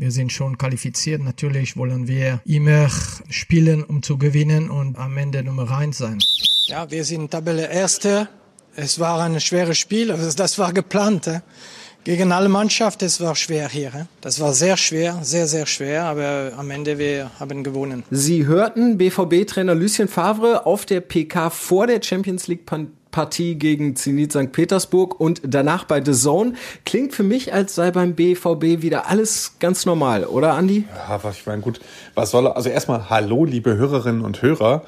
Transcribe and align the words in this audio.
Wir 0.00 0.10
sind 0.12 0.32
schon 0.32 0.56
qualifiziert. 0.56 1.20
Natürlich 1.22 1.76
wollen 1.76 2.08
wir 2.08 2.40
immer 2.46 2.88
spielen, 3.28 3.84
um 3.84 4.02
zu 4.02 4.16
gewinnen 4.16 4.70
und 4.70 4.96
am 4.96 5.18
Ende 5.18 5.44
Nummer 5.44 5.70
eins 5.70 5.98
sein. 5.98 6.18
Ja, 6.68 6.90
wir 6.90 7.04
sind 7.04 7.30
Tabelle 7.30 7.70
Erste. 7.70 8.26
Es 8.74 8.98
war 8.98 9.20
ein 9.20 9.38
schweres 9.40 9.76
Spiel, 9.76 10.10
also 10.10 10.34
das 10.34 10.58
war 10.58 10.72
geplant. 10.72 11.30
Gegen 12.02 12.32
alle 12.32 12.48
Mannschaften, 12.48 13.04
es 13.04 13.20
war 13.20 13.36
schwer 13.36 13.68
hier. 13.68 14.08
Das 14.22 14.40
war 14.40 14.54
sehr 14.54 14.78
schwer, 14.78 15.18
sehr, 15.20 15.46
sehr 15.46 15.66
schwer, 15.66 16.04
aber 16.04 16.52
am 16.56 16.70
Ende 16.70 16.96
wir 16.98 17.30
haben 17.38 17.62
gewonnen. 17.62 18.02
Sie 18.10 18.46
hörten 18.46 18.96
BVB-Trainer 18.96 19.74
Lucien 19.74 20.08
Favre 20.08 20.64
auf 20.64 20.86
der 20.86 21.02
PK 21.02 21.50
vor 21.50 21.86
der 21.86 22.02
Champions 22.02 22.46
League 22.46 22.64
Partie 23.10 23.56
gegen 23.56 23.96
Zenit 23.96 24.32
St. 24.32 24.52
Petersburg 24.52 25.18
und 25.18 25.40
danach 25.44 25.84
bei 25.84 26.04
The 26.04 26.12
Zone. 26.12 26.54
Klingt 26.84 27.14
für 27.14 27.22
mich, 27.22 27.52
als 27.52 27.74
sei 27.74 27.90
beim 27.90 28.14
BVB 28.14 28.82
wieder 28.82 29.08
alles 29.08 29.56
ganz 29.58 29.86
normal, 29.86 30.24
oder 30.24 30.54
Andi? 30.54 30.84
Ja, 31.08 31.20
ich 31.30 31.46
meine, 31.46 31.62
gut, 31.62 31.80
was 32.14 32.30
soll 32.30 32.46
er? 32.46 32.56
Also 32.56 32.68
erstmal 32.68 33.10
Hallo, 33.10 33.44
liebe 33.44 33.76
Hörerinnen 33.76 34.22
und 34.22 34.42
Hörer. 34.42 34.84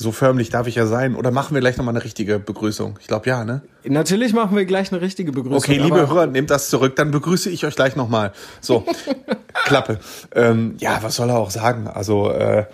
So 0.00 0.12
förmlich 0.12 0.48
darf 0.48 0.66
ich 0.66 0.76
ja 0.76 0.86
sein. 0.86 1.14
Oder 1.14 1.30
machen 1.30 1.52
wir 1.52 1.60
gleich 1.60 1.76
nochmal 1.76 1.94
eine 1.94 2.02
richtige 2.02 2.38
Begrüßung? 2.38 2.98
Ich 3.02 3.06
glaube 3.06 3.28
ja, 3.28 3.44
ne? 3.44 3.60
Natürlich 3.84 4.32
machen 4.32 4.56
wir 4.56 4.64
gleich 4.64 4.90
eine 4.90 5.02
richtige 5.02 5.30
Begrüßung. 5.30 5.58
Okay, 5.58 5.76
liebe 5.76 6.08
Hörer, 6.08 6.26
nehmt 6.26 6.48
das 6.48 6.70
zurück, 6.70 6.96
dann 6.96 7.10
begrüße 7.10 7.50
ich 7.50 7.66
euch 7.66 7.76
gleich 7.76 7.96
nochmal. 7.96 8.32
So, 8.62 8.86
Klappe. 9.66 10.00
Ähm, 10.34 10.76
ja, 10.78 11.02
was 11.02 11.16
soll 11.16 11.28
er 11.28 11.36
auch 11.36 11.50
sagen? 11.50 11.86
Also, 11.86 12.30
äh, 12.30 12.64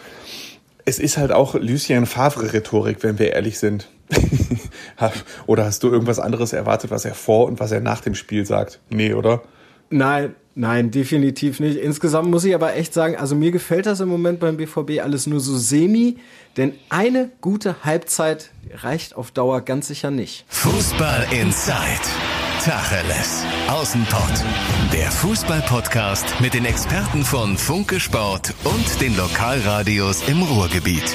es 0.85 1.01
ist 1.01 1.17
halt 1.17 1.33
auch 1.33 1.55
Lucien 1.55 2.07
Favre-Rhetorik, 2.07 3.03
wenn 3.03 3.19
wir 3.19 3.33
ehrlich 3.33 3.59
sind. 3.59 3.89
Oder 5.47 5.65
hast 5.65 5.83
du 5.83 5.91
irgendwas 5.91 6.19
anderes 6.19 6.53
erwartet, 6.53 6.91
was 6.91 7.05
er 7.05 7.15
vor 7.15 7.47
und 7.47 7.61
was 7.61 7.73
er 7.73 7.81
nach 7.81 8.01
dem 8.01 8.15
Spiel 8.15 8.47
sagt? 8.47 8.81
Nee, 8.91 9.15
oder? 9.15 9.43
Nein, 9.91 10.35
nein, 10.55 10.91
definitiv 10.91 11.61
nicht. 11.61 11.77
Insgesamt 11.79 12.31
muss 12.31 12.45
ich 12.45 12.55
aber 12.55 12.75
echt 12.75 12.93
sagen, 12.93 13.17
also 13.17 13.37
mir 13.37 13.51
gefällt 13.51 13.87
das 13.87 14.01
im 14.01 14.09
Moment 14.09 14.41
beim 14.41 14.57
BVB 14.57 15.01
alles 15.03 15.27
nur 15.27 15.41
so 15.41 15.57
semi, 15.57 16.19
denn 16.57 16.73
eine 16.89 17.31
gute 17.41 17.85
Halbzeit 17.85 18.51
reicht 18.73 19.17
auf 19.17 19.31
Dauer 19.31 19.61
ganz 19.61 19.89
sicher 19.89 20.11
nicht. 20.11 20.45
Fußball 20.49 21.27
Inside. 21.31 21.77
Tacheles. 22.65 23.45
Außenpott. 23.69 24.45
Der 24.93 25.11
Fußball-Podcast 25.13 26.41
mit 26.41 26.55
den 26.55 26.65
Experten 26.65 27.23
von 27.23 27.57
Funke 27.57 28.01
Sport 28.01 28.55
und 28.65 29.01
den 29.01 29.17
Lokalradios 29.17 30.27
im 30.29 30.43
Ruhrgebiet. 30.43 31.15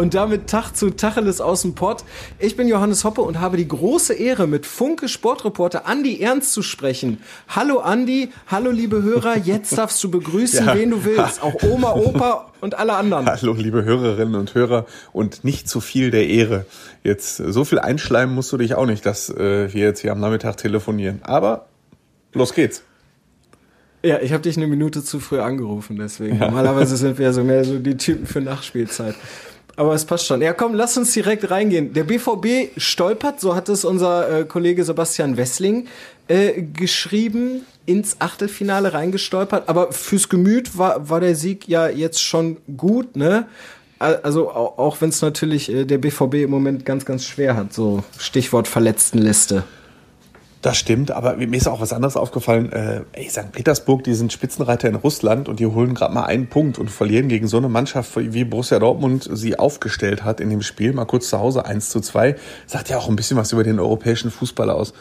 Und 0.00 0.14
damit 0.14 0.46
Tag 0.46 0.72
zu 0.72 0.88
Tacheles 0.88 1.42
aus 1.42 1.60
dem 1.60 1.74
Pott. 1.74 2.04
Ich 2.38 2.56
bin 2.56 2.68
Johannes 2.68 3.04
Hoppe 3.04 3.20
und 3.20 3.38
habe 3.38 3.58
die 3.58 3.68
große 3.68 4.14
Ehre, 4.14 4.46
mit 4.46 4.64
Funke 4.64 5.10
Sportreporter 5.10 5.86
Andi 5.86 6.22
Ernst 6.22 6.54
zu 6.54 6.62
sprechen. 6.62 7.20
Hallo 7.48 7.80
Andi, 7.80 8.30
hallo 8.46 8.70
liebe 8.70 9.02
Hörer, 9.02 9.36
jetzt 9.36 9.76
darfst 9.76 10.02
du 10.02 10.10
begrüßen, 10.10 10.66
ja. 10.66 10.74
wen 10.74 10.88
du 10.88 11.04
willst. 11.04 11.42
Auch 11.42 11.54
Oma, 11.64 11.92
Opa 11.92 12.50
und 12.62 12.78
alle 12.78 12.94
anderen. 12.94 13.26
Hallo 13.26 13.52
liebe 13.52 13.84
Hörerinnen 13.84 14.36
und 14.36 14.54
Hörer 14.54 14.86
und 15.12 15.44
nicht 15.44 15.68
zu 15.68 15.82
viel 15.82 16.10
der 16.10 16.26
Ehre. 16.28 16.64
Jetzt 17.04 17.36
so 17.36 17.66
viel 17.66 17.78
einschleimen 17.78 18.34
musst 18.34 18.50
du 18.52 18.56
dich 18.56 18.76
auch 18.76 18.86
nicht, 18.86 19.04
dass 19.04 19.28
äh, 19.28 19.70
wir 19.70 19.84
jetzt 19.84 20.00
hier 20.00 20.12
am 20.12 20.20
Nachmittag 20.20 20.56
telefonieren. 20.56 21.20
Aber 21.24 21.66
los 22.32 22.54
geht's. 22.54 22.84
Ja, 24.02 24.18
ich 24.20 24.32
habe 24.32 24.42
dich 24.42 24.56
eine 24.56 24.66
Minute 24.66 25.04
zu 25.04 25.20
früh 25.20 25.40
angerufen, 25.40 25.96
deswegen. 25.96 26.38
Ja. 26.38 26.46
Normalerweise 26.46 26.96
sind 26.96 27.18
wir 27.18 27.34
so 27.34 27.44
mehr 27.44 27.64
so 27.64 27.78
die 27.78 27.98
Typen 27.98 28.24
für 28.24 28.40
Nachspielzeit 28.40 29.14
aber 29.76 29.94
es 29.94 30.04
passt 30.04 30.26
schon. 30.26 30.42
Ja, 30.42 30.52
komm, 30.52 30.74
lass 30.74 30.96
uns 30.96 31.12
direkt 31.12 31.50
reingehen. 31.50 31.92
Der 31.92 32.04
BVB 32.04 32.70
stolpert, 32.76 33.40
so 33.40 33.54
hat 33.54 33.68
es 33.68 33.84
unser 33.84 34.40
äh, 34.40 34.44
Kollege 34.44 34.84
Sebastian 34.84 35.36
Wessling 35.36 35.86
äh, 36.28 36.62
geschrieben, 36.62 37.66
ins 37.86 38.20
Achtelfinale 38.20 38.92
reingestolpert. 38.92 39.68
Aber 39.68 39.92
fürs 39.92 40.28
Gemüt 40.28 40.78
war, 40.78 41.08
war 41.08 41.20
der 41.20 41.34
Sieg 41.34 41.66
ja 41.66 41.88
jetzt 41.88 42.22
schon 42.22 42.58
gut, 42.76 43.16
ne? 43.16 43.46
Also 43.98 44.50
auch, 44.50 45.02
wenn 45.02 45.10
es 45.10 45.20
natürlich 45.20 45.70
äh, 45.70 45.84
der 45.84 45.98
BVB 45.98 46.34
im 46.34 46.50
Moment 46.50 46.86
ganz, 46.86 47.04
ganz 47.04 47.24
schwer 47.26 47.54
hat, 47.54 47.74
so 47.74 48.02
Stichwort 48.16 48.66
Verletztenliste. 48.66 49.64
Das 50.62 50.76
stimmt, 50.76 51.10
aber 51.10 51.36
mir 51.36 51.56
ist 51.56 51.68
auch 51.68 51.80
was 51.80 51.94
anderes 51.94 52.16
aufgefallen. 52.16 52.70
Äh, 52.70 53.00
ey, 53.12 53.30
St. 53.30 53.50
Petersburg, 53.50 54.04
die 54.04 54.12
sind 54.12 54.30
Spitzenreiter 54.30 54.88
in 54.88 54.94
Russland 54.94 55.48
und 55.48 55.58
die 55.58 55.66
holen 55.66 55.94
gerade 55.94 56.12
mal 56.12 56.24
einen 56.24 56.48
Punkt 56.48 56.78
und 56.78 56.90
verlieren 56.90 57.28
gegen 57.28 57.46
so 57.46 57.56
eine 57.56 57.70
Mannschaft, 57.70 58.10
wie 58.14 58.44
Borussia 58.44 58.78
Dortmund 58.78 59.26
sie 59.32 59.58
aufgestellt 59.58 60.22
hat 60.22 60.38
in 60.38 60.50
dem 60.50 60.60
Spiel, 60.60 60.92
mal 60.92 61.06
kurz 61.06 61.30
zu 61.30 61.38
Hause 61.38 61.64
1 61.64 61.88
zu 61.88 62.00
2. 62.00 62.36
Sagt 62.66 62.90
ja 62.90 62.98
auch 62.98 63.08
ein 63.08 63.16
bisschen 63.16 63.38
was 63.38 63.52
über 63.52 63.64
den 63.64 63.80
europäischen 63.80 64.30
Fußball 64.30 64.68
aus. 64.68 64.92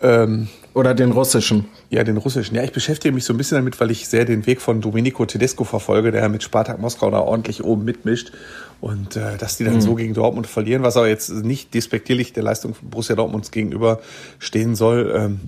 Ähm, 0.00 0.48
Oder 0.72 0.94
den 0.94 1.10
russischen. 1.10 1.66
Ja, 1.88 2.04
den 2.04 2.16
russischen. 2.16 2.54
Ja, 2.54 2.62
ich 2.62 2.72
beschäftige 2.72 3.12
mich 3.12 3.24
so 3.24 3.34
ein 3.34 3.36
bisschen 3.36 3.56
damit, 3.56 3.80
weil 3.80 3.90
ich 3.90 4.06
sehr 4.08 4.24
den 4.24 4.46
Weg 4.46 4.60
von 4.60 4.80
Domenico 4.80 5.26
Tedesco 5.26 5.64
verfolge, 5.64 6.12
der 6.12 6.28
mit 6.28 6.44
Spartak 6.44 6.78
Moskau 6.78 7.10
da 7.10 7.18
ordentlich 7.18 7.64
oben 7.64 7.84
mitmischt. 7.84 8.32
Und 8.80 9.16
äh, 9.16 9.36
dass 9.36 9.56
die 9.56 9.64
dann 9.64 9.74
mhm. 9.74 9.80
so 9.80 9.94
gegen 9.96 10.14
Dortmund 10.14 10.46
verlieren, 10.46 10.82
was 10.82 10.96
aber 10.96 11.08
jetzt 11.08 11.30
nicht 11.30 11.74
despektierlich 11.74 12.32
der 12.32 12.44
Leistung 12.44 12.74
von 12.74 12.88
Borussia 12.88 13.16
Dortmunds 13.16 13.50
gegenüber 13.50 14.00
stehen 14.38 14.76
soll. 14.76 15.12
Ähm, 15.14 15.40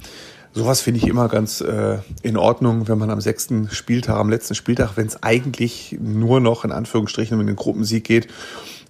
sowas 0.53 0.81
finde 0.81 0.99
ich 0.99 1.07
immer 1.07 1.29
ganz 1.29 1.61
äh, 1.61 1.99
in 2.23 2.37
Ordnung, 2.37 2.89
wenn 2.89 2.99
man 2.99 3.11
am 3.11 3.21
sechsten 3.21 3.71
Spieltag, 3.71 4.17
am 4.17 4.29
letzten 4.29 4.55
Spieltag, 4.55 4.97
wenn 4.97 5.07
es 5.07 5.23
eigentlich 5.23 5.97
nur 6.01 6.41
noch 6.41 6.65
in 6.65 6.73
Anführungsstrichen 6.73 7.39
um 7.39 7.47
den 7.47 7.57
Gruppensieg 7.57 8.05
geht, 8.05 8.27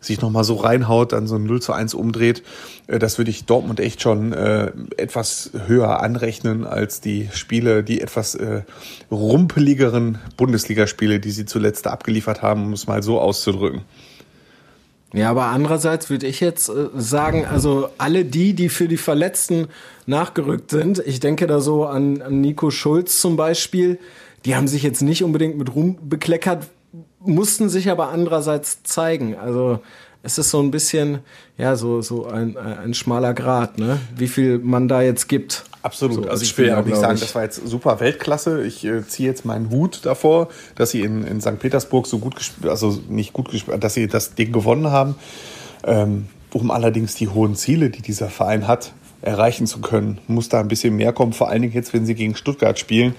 sich 0.03 0.21
nochmal 0.21 0.45
so 0.45 0.57
reinhaut, 0.57 1.13
dann 1.13 1.27
so 1.27 1.37
ein 1.37 1.45
0 1.45 1.63
zu 1.63 1.73
1 1.73 1.95
umdreht, 1.95 2.43
äh, 2.87 2.99
das 2.99 3.19
würde 3.19 3.31
ich 3.31 3.45
Dortmund 3.45 3.81
echt 3.81 4.03
schon 4.03 4.33
äh, 4.33 4.73
etwas 4.97 5.51
höher 5.67 6.01
anrechnen 6.01 6.67
als 6.67 7.01
die 7.01 7.29
Spiele, 7.33 7.83
die 7.83 8.01
etwas 8.01 8.35
äh, 8.35 8.63
rumpeligeren 9.11 10.19
Bundesligaspiele, 10.37 11.21
die 11.21 11.31
sie 11.31 11.47
zuletzt 11.47 11.87
abgeliefert 11.87 12.43
haben, 12.43 12.67
um 12.67 12.73
es 12.73 12.87
mal 12.87 13.03
so 13.03 13.21
auszudrücken. 13.21 13.83
Ja, 15.15 15.31
aber 15.31 15.47
andererseits 15.47 16.09
würde 16.09 16.27
ich 16.27 16.41
jetzt 16.41 16.71
äh, 16.71 16.89
sagen, 16.95 17.45
also 17.45 17.91
alle 17.99 18.25
die, 18.25 18.55
die 18.55 18.69
für 18.69 18.89
die 18.89 18.97
Verletzten 18.97 19.69
nachgerückt 20.07 20.71
sind, 20.71 21.03
ich 21.05 21.21
denke 21.21 21.47
da 21.47 21.61
so 21.61 21.84
an, 21.84 22.23
an 22.23 22.41
Nico 22.41 22.71
Schulz 22.71 23.21
zum 23.21 23.37
Beispiel, 23.37 23.99
die 24.45 24.57
haben 24.57 24.69
sich 24.69 24.83
jetzt 24.83 25.03
nicht 25.03 25.23
unbedingt 25.23 25.59
mit 25.59 25.75
Ruhm 25.75 25.99
bekleckert, 26.03 26.67
mussten 27.25 27.69
sich 27.69 27.91
aber 27.91 28.09
andererseits 28.10 28.83
zeigen. 28.83 29.37
Also 29.37 29.81
es 30.22 30.38
ist 30.38 30.50
so 30.50 30.60
ein 30.60 30.71
bisschen, 30.71 31.19
ja, 31.59 31.77
so, 31.77 32.00
so 32.00 32.27
ein, 32.27 32.56
ein 32.56 32.94
schmaler 32.94 33.34
Grad, 33.34 33.78
ne? 33.78 33.99
Wie 34.16 34.28
viel 34.28 34.59
man 34.59 34.88
da 34.88 35.03
jetzt 35.03 35.28
gibt. 35.28 35.65
Absolut. 35.83 36.25
So, 36.25 36.31
also 36.31 36.44
ich 36.44 36.56
will 36.56 36.69
ja 36.69 36.81
auch 36.81 36.84
nicht 36.84 36.97
sagen, 36.97 37.19
das 37.19 37.34
war 37.34 37.43
jetzt 37.43 37.66
super 37.66 37.99
Weltklasse. 37.99 38.65
Ich 38.65 38.84
äh, 38.84 39.05
ziehe 39.06 39.28
jetzt 39.28 39.44
meinen 39.44 39.71
Hut 39.71 40.00
davor, 40.05 40.49
dass 40.77 40.91
sie 40.91 41.00
in, 41.00 41.25
in 41.25 41.41
St. 41.41 41.59
Petersburg 41.59 42.06
so 42.06 42.19
gut 42.19 42.37
gespielt, 42.37 42.71
also 42.71 43.00
nicht 43.09 43.33
gut 43.33 43.50
gespielt, 43.50 43.83
dass 43.83 43.94
sie 43.94 44.06
das 44.06 44.34
Ding 44.34 44.53
gewonnen 44.53 44.91
haben. 44.93 45.16
Ähm, 45.84 46.28
um 46.53 46.71
allerdings 46.71 47.15
die 47.15 47.28
hohen 47.28 47.56
Ziele, 47.56 47.91
die 47.91 48.03
dieser 48.03 48.28
Verein 48.28 48.69
hat, 48.69 48.93
erreichen 49.22 49.66
zu 49.66 49.81
können, 49.81 50.19
muss 50.28 50.49
da 50.49 50.60
ein 50.60 50.69
bisschen 50.69 50.94
mehr 50.94 51.12
kommen. 51.12 51.33
Vor 51.33 51.49
allen 51.49 51.62
Dingen 51.62 51.75
jetzt, 51.75 51.93
wenn 51.94 52.06
sie 52.06 52.15
gegen 52.15 52.37
Stuttgart 52.37 52.78
spielen. 52.78 53.15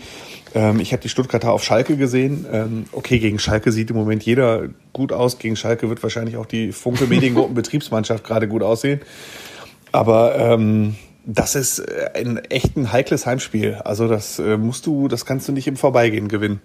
Ähm, 0.53 0.80
ich 0.80 0.91
habe 0.91 1.02
die 1.02 1.09
Stuttgarter 1.09 1.52
auf 1.52 1.64
Schalke 1.64 1.97
gesehen. 1.97 2.46
Ähm, 2.52 2.86
okay, 2.91 3.19
gegen 3.19 3.40
Schalke 3.40 3.72
sieht 3.72 3.90
im 3.90 3.96
Moment 3.96 4.24
jeder 4.24 4.69
gut 4.91 5.12
aus. 5.12 5.40
Gegen 5.40 5.56
Schalke 5.56 5.90
wird 5.90 6.03
wahrscheinlich 6.03 6.38
auch 6.38 6.46
die 6.46 6.72
Funke 6.72 7.08
Mediengruppen 7.08 7.56
Betriebsmannschaft 7.56 8.24
gerade 8.25 8.47
gut 8.47 8.64
aussehen. 8.64 9.02
Aber 9.91 10.36
ähm, 10.38 10.96
das 11.25 11.56
ist 11.56 11.80
äh, 11.80 12.09
ein 12.16 12.38
echt 12.38 12.75
ein 12.78 12.91
heikles 12.91 13.25
Heimspiel. 13.25 13.75
Also 13.84 14.08
das 14.08 14.40
äh, 14.40 14.58
musst 14.58 14.86
du, 14.86 15.08
das 15.08 15.25
kannst 15.25 15.47
du 15.47 15.52
nicht 15.52 15.68
im 15.68 15.78
Vorbeigehen 15.78 16.28
gewinnen. 16.28 16.62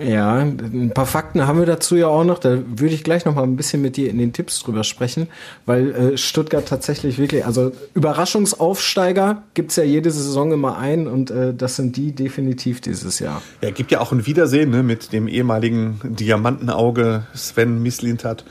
Ja, 0.00 0.38
ein 0.38 0.92
paar 0.94 1.06
Fakten 1.06 1.46
haben 1.46 1.58
wir 1.58 1.66
dazu 1.66 1.96
ja 1.96 2.06
auch 2.06 2.24
noch. 2.24 2.38
Da 2.38 2.58
würde 2.66 2.94
ich 2.94 3.02
gleich 3.02 3.24
noch 3.24 3.34
mal 3.34 3.42
ein 3.42 3.56
bisschen 3.56 3.82
mit 3.82 3.96
dir 3.96 4.10
in 4.10 4.18
den 4.18 4.32
Tipps 4.32 4.62
drüber 4.62 4.84
sprechen, 4.84 5.28
weil 5.66 5.90
äh, 5.90 6.18
Stuttgart 6.18 6.66
tatsächlich 6.66 7.18
wirklich, 7.18 7.44
also 7.44 7.72
Überraschungsaufsteiger 7.94 9.42
gibt's 9.54 9.76
ja 9.76 9.84
jede 9.84 10.10
Saison 10.10 10.52
immer 10.52 10.78
ein 10.78 11.08
und 11.08 11.30
äh, 11.30 11.52
das 11.52 11.76
sind 11.76 11.96
die 11.96 12.12
definitiv 12.12 12.80
dieses 12.80 13.18
Jahr. 13.18 13.42
Ja, 13.60 13.70
gibt 13.70 13.90
ja 13.90 14.00
auch 14.00 14.12
ein 14.12 14.26
Wiedersehen 14.26 14.70
ne, 14.70 14.82
mit 14.82 15.12
dem 15.12 15.26
ehemaligen 15.26 16.00
Diamantenauge 16.04 17.26
Sven 17.34 17.82
Mislintat 17.82 18.44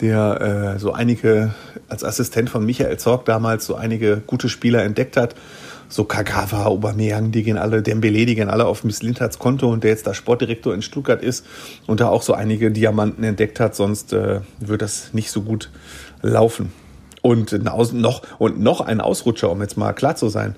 der 0.00 0.74
äh, 0.74 0.78
so 0.78 0.92
einige, 0.92 1.54
als 1.88 2.04
Assistent 2.04 2.50
von 2.50 2.66
Michael 2.66 2.96
Zorg 2.98 3.24
damals 3.26 3.66
so 3.66 3.74
einige 3.76 4.22
gute 4.26 4.48
Spieler 4.48 4.82
entdeckt 4.82 5.16
hat. 5.16 5.34
So 5.94 6.02
Kagawa, 6.02 6.64
Aubameyang, 6.64 7.30
die 7.30 7.44
gehen 7.44 7.56
alle, 7.56 7.80
Dembele, 7.80 8.26
die 8.26 8.34
gehen 8.34 8.50
alle 8.50 8.66
auf 8.66 8.82
Miss 8.82 9.00
Lintards 9.00 9.38
Konto 9.38 9.70
und 9.70 9.84
der 9.84 9.92
jetzt 9.92 10.08
da 10.08 10.12
Sportdirektor 10.12 10.74
in 10.74 10.82
Stuttgart 10.82 11.22
ist 11.22 11.46
und 11.86 12.00
da 12.00 12.08
auch 12.08 12.22
so 12.22 12.34
einige 12.34 12.72
Diamanten 12.72 13.22
entdeckt 13.22 13.60
hat, 13.60 13.76
sonst 13.76 14.12
äh, 14.12 14.40
wird 14.58 14.82
das 14.82 15.14
nicht 15.14 15.30
so 15.30 15.42
gut 15.42 15.70
laufen. 16.20 16.72
Und 17.22 17.62
noch, 17.62 18.22
und 18.40 18.58
noch 18.58 18.80
ein 18.80 19.00
Ausrutscher, 19.00 19.52
um 19.52 19.62
jetzt 19.62 19.76
mal 19.76 19.92
klar 19.92 20.16
zu 20.16 20.28
sein, 20.28 20.56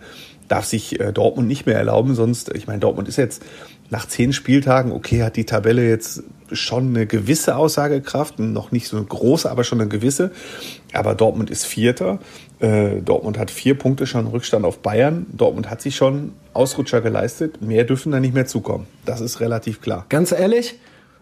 darf 0.48 0.64
sich 0.64 1.00
äh, 1.00 1.12
Dortmund 1.12 1.48
nicht 1.48 1.66
mehr 1.66 1.76
erlauben. 1.76 2.14
Sonst, 2.14 2.54
ich 2.54 2.66
meine, 2.66 2.78
Dortmund 2.78 3.06
ist 3.06 3.16
jetzt 3.16 3.42
nach 3.90 4.08
zehn 4.08 4.32
Spieltagen, 4.32 4.90
okay, 4.90 5.22
hat 5.22 5.36
die 5.36 5.44
Tabelle 5.44 5.86
jetzt 5.86 6.22
schon 6.52 6.88
eine 6.88 7.06
gewisse 7.06 7.56
Aussagekraft, 7.56 8.38
noch 8.38 8.72
nicht 8.72 8.88
so 8.88 8.96
eine 8.96 9.06
große, 9.06 9.50
aber 9.50 9.64
schon 9.64 9.80
eine 9.80 9.88
gewisse. 9.88 10.30
Aber 10.92 11.14
Dortmund 11.14 11.50
ist 11.50 11.66
Vierter. 11.66 12.20
Äh, 12.58 13.02
Dortmund 13.02 13.38
hat 13.38 13.50
vier 13.50 13.76
Punkte 13.76 14.06
schon 14.06 14.26
Rückstand 14.26 14.64
auf 14.64 14.78
Bayern. 14.78 15.26
Dortmund 15.32 15.68
hat 15.68 15.82
sich 15.82 15.96
schon 15.96 16.32
Ausrutscher 16.54 17.00
geleistet. 17.00 17.60
Mehr 17.60 17.84
dürfen 17.84 18.12
da 18.12 18.20
nicht 18.20 18.34
mehr 18.34 18.46
zukommen. 18.46 18.86
Das 19.04 19.20
ist 19.20 19.40
relativ 19.40 19.80
klar. 19.80 20.06
Ganz 20.08 20.32
ehrlich, 20.32 20.78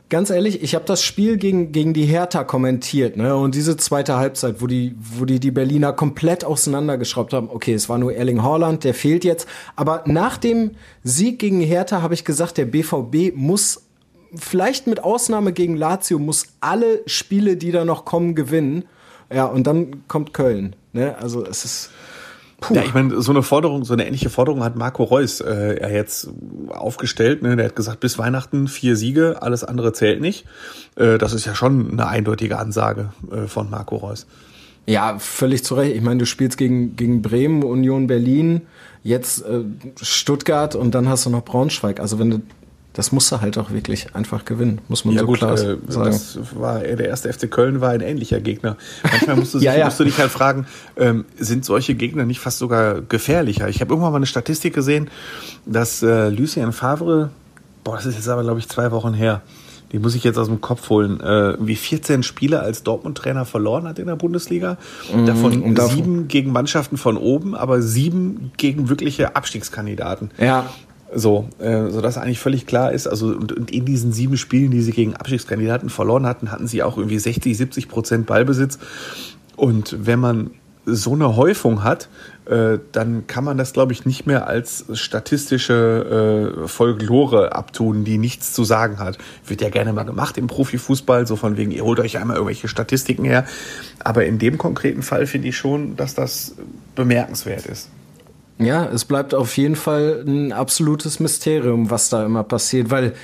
ganz 0.09 0.31
ehrlich, 0.31 0.63
ich 0.63 0.77
habe 0.77 0.85
das 0.85 1.03
Spiel 1.03 1.37
gegen, 1.37 1.73
gegen 1.73 1.93
die 1.93 2.05
Hertha 2.05 2.45
kommentiert, 2.45 3.17
ne? 3.17 3.35
Und 3.35 3.57
diese 3.57 3.77
zweite 3.77 4.17
Halbzeit, 4.17 4.63
wo 4.63 4.69
die, 4.69 4.95
wo 4.97 5.25
die 5.25 5.41
die 5.41 5.51
Berliner 5.51 5.93
komplett 5.93 6.45
auseinandergeschraubt 6.45 7.33
haben. 7.33 7.51
Okay, 7.51 7.75
es 7.75 7.89
war 7.89 7.99
nur 7.99 8.15
Erling 8.15 8.43
Haaland, 8.43 8.85
der 8.85 8.95
fehlt 8.95 9.25
jetzt. 9.25 9.49
Aber 9.75 10.05
nach 10.07 10.37
dem 10.37 10.73
Sieg 11.03 11.41
gegen 11.41 11.61
Hertha 11.61 12.01
habe 12.01 12.15
ich 12.15 12.25
gesagt, 12.25 12.59
der 12.59 12.67
BVB 12.67 13.35
muss 13.35 13.83
vielleicht 14.37 14.87
mit 14.87 15.03
Ausnahme 15.03 15.53
gegen 15.53 15.77
Lazio 15.77 16.19
muss 16.19 16.47
alle 16.61 17.03
Spiele, 17.07 17.57
die 17.57 17.73
da 17.73 17.85
noch 17.85 18.05
kommen, 18.05 18.35
gewinnen. 18.35 18.85
Ja, 19.33 19.47
und 19.47 19.67
dann 19.67 20.07
kommt 20.07 20.35
Köln. 20.35 20.77
Ne? 20.95 21.17
Also 21.21 21.45
es 21.45 21.65
ist. 21.65 21.91
Puh. 22.61 22.75
Ja, 22.75 22.83
ich 22.83 22.95
meine, 22.95 23.21
so 23.21 23.33
eine 23.33 23.43
Forderung, 23.43 23.85
so 23.85 23.93
eine 23.93 24.07
ähnliche 24.07 24.31
Forderung 24.31 24.63
hat 24.63 24.77
Marco 24.77 25.03
Reus 25.03 25.41
äh, 25.41 25.81
ja 25.83 25.89
jetzt 25.89 26.31
aufgestellt. 26.69 27.43
Ne? 27.43 27.57
Der 27.57 27.67
hat 27.67 27.77
gesagt, 27.77 28.01
bis 28.01 28.17
Weihnachten 28.17 28.69
vier 28.69 28.97
Siege, 28.97 29.43
alles 29.43 29.65
andere 29.65 29.93
zählt 29.93 30.21
nicht. 30.21 30.47
Äh, 30.97 31.19
das 31.19 31.35
ist 31.35 31.45
ja 31.45 31.55
schon 31.55 31.91
eine 31.93 32.07
eindeutige 32.07 32.59
Ansage 32.59 33.11
äh, 33.31 33.49
von 33.49 33.69
Marco 33.69 33.97
Reus. 33.97 34.27
Ja, 34.87 35.19
völlig 35.19 35.65
zu 35.65 35.75
Recht. 35.75 35.97
Ich 35.97 36.03
meine, 36.03 36.19
du 36.19 36.27
spielst 36.27 36.57
gegen, 36.57 36.95
gegen 36.95 37.23
Bremen, 37.23 37.63
Union 37.65 38.07
Berlin, 38.07 38.63
jetzt 39.03 39.45
äh, 39.45 39.65
Stuttgart 40.01 40.75
und 40.75 40.95
dann 40.95 41.09
hast 41.09 41.27
du 41.27 41.31
noch 41.31 41.45
Braunschweig. 41.45 42.01
Also 42.01 42.19
wenn 42.19 42.31
du 42.31 42.43
das 42.95 43.11
musste 43.11 43.41
halt 43.41 43.59
auch 43.59 43.71
wirklich 43.73 44.15
einfach 44.15 44.45
gewinnen, 44.45 44.81
muss 44.89 45.05
man 45.05 45.15
ja, 45.15 45.21
so 45.21 45.27
gut, 45.27 45.39
klar 45.39 45.55
äh, 45.55 45.77
sagen. 45.89 46.11
Das 46.11 46.39
war, 46.55 46.79
der 46.79 47.09
erste 47.09 47.33
FC 47.33 47.51
Köln 47.51 47.81
war 47.81 47.91
ein 47.91 48.01
ähnlicher 48.01 48.41
Gegner. 48.41 48.77
Manchmal 49.03 49.37
musst 49.37 49.55
du, 49.55 49.59
sich, 49.59 49.67
ja, 49.67 49.85
musst 49.85 49.99
du 49.99 50.05
dich 50.05 50.17
halt 50.17 50.31
fragen, 50.31 50.67
ähm, 50.97 51.25
sind 51.37 51.65
solche 51.65 51.97
Gegner 51.97 52.25
nicht 52.25 52.39
fast 52.39 52.59
sogar 52.59 53.03
gefährlicher? 53.03 53.69
Ich 53.69 53.81
habe 53.81 53.93
irgendwann 53.93 54.13
mal 54.13 54.19
eine 54.19 54.27
Statistik 54.27 54.75
gesehen, 54.75 55.11
dass 55.67 56.03
äh, 56.05 56.29
Lucien 56.29 56.73
Favre, 56.73 57.31
boah, 57.83 57.97
das 57.97 58.07
ist 58.07 58.15
jetzt 58.15 58.29
aber 58.29 58.43
glaube 58.43 58.61
ich 58.61 58.69
zwei 58.69 58.93
Wochen 58.93 59.13
her, 59.13 59.43
die 59.91 59.99
muss 59.99 60.15
ich 60.15 60.23
jetzt 60.23 60.39
aus 60.39 60.47
dem 60.47 60.61
Kopf 60.61 60.89
holen, 60.89 61.21
äh, 61.21 61.57
wie 61.59 61.77
14 61.77 62.23
Spiele 62.23 62.61
als 62.61 62.85
Dortmund-Trainer 62.85 63.45
verloren 63.45 63.89
hat 63.89 63.99
in 63.99 64.07
der 64.07 64.17
Bundesliga. 64.17 64.77
Mhm, 65.13 65.27
davon 65.27 65.77
sieben 65.89 66.29
gegen 66.29 66.53
Mannschaften 66.53 66.97
von 66.97 67.17
oben, 67.17 67.57
aber 67.57 67.83
sieben 67.83 68.53
gegen 68.57 68.89
wirkliche 68.89 69.35
Abstiegskandidaten. 69.35 70.31
Ja. 70.39 70.67
So, 71.15 71.49
äh, 71.59 71.91
so 71.91 72.01
dass 72.01 72.19
eigentlich 72.19 72.41
völlig 72.41 72.67
klar 72.67 72.93
ist, 72.93 73.07
also 73.07 73.29
und, 73.29 73.53
und 73.53 73.71
in 73.71 73.85
diesen 73.85 74.13
sieben 74.13 74.37
Spielen, 74.37 74.71
die 74.71 74.83
sie 74.83 74.93
gegen 74.93 75.15
Abstiegskandidaten 75.15 75.89
verloren 75.89 76.27
hatten, 76.27 76.51
hatten 76.51 76.67
sie 76.67 76.83
auch 76.83 76.97
irgendwie 76.97 77.19
60, 77.19 77.57
70 77.57 77.89
Prozent 77.89 78.27
Ballbesitz. 78.27 78.79
Und 79.57 79.97
wenn 80.07 80.19
man 80.19 80.51
so 80.87 81.15
eine 81.15 81.37
Häufung 81.37 81.83
hat, 81.83 82.09
äh, 82.47 82.79
dann 82.93 83.27
kann 83.27 83.45
man 83.45 83.57
das, 83.57 83.73
glaube 83.73 83.93
ich, 83.93 84.05
nicht 84.05 84.27
mehr 84.27 84.47
als 84.47 84.85
statistische 84.93 86.63
äh, 86.65 86.69
Folklore 86.69 87.55
abtun, 87.55 88.05
die 88.05 88.19
nichts 88.19 88.53
zu 88.53 88.65
sagen 88.65 88.99
hat. 88.99 89.19
Wird 89.47 89.63
ja 89.63 89.71
gerne 89.71 89.93
mal 89.93 90.03
gemacht 90.03 90.37
im 90.37 90.47
Profifußball, 90.47 91.27
so 91.27 91.37
von 91.37 91.57
wegen, 91.57 91.71
ihr 91.71 91.85
holt 91.85 92.01
euch 92.01 92.19
einmal 92.19 92.37
irgendwelche 92.37 92.69
Statistiken 92.69 93.25
her. 93.25 93.47
Aber 94.01 94.27
in 94.27 94.39
dem 94.39 94.59
konkreten 94.59 95.03
Fall 95.03 95.27
finde 95.27 95.49
ich 95.49 95.57
schon, 95.57 95.97
dass 95.97 96.15
das 96.15 96.55
bemerkenswert 96.95 97.67
ist. 97.67 97.89
Ja, 98.59 98.87
es 98.87 99.05
bleibt 99.05 99.35
auf 99.35 99.57
jeden 99.57 99.77
Fall 99.77 100.23
ein 100.27 100.53
absolutes 100.53 101.19
Mysterium, 101.19 101.91
was 101.91 102.09
da 102.09 102.25
immer 102.25 102.45
passiert, 102.45 102.91
weil 102.91 103.15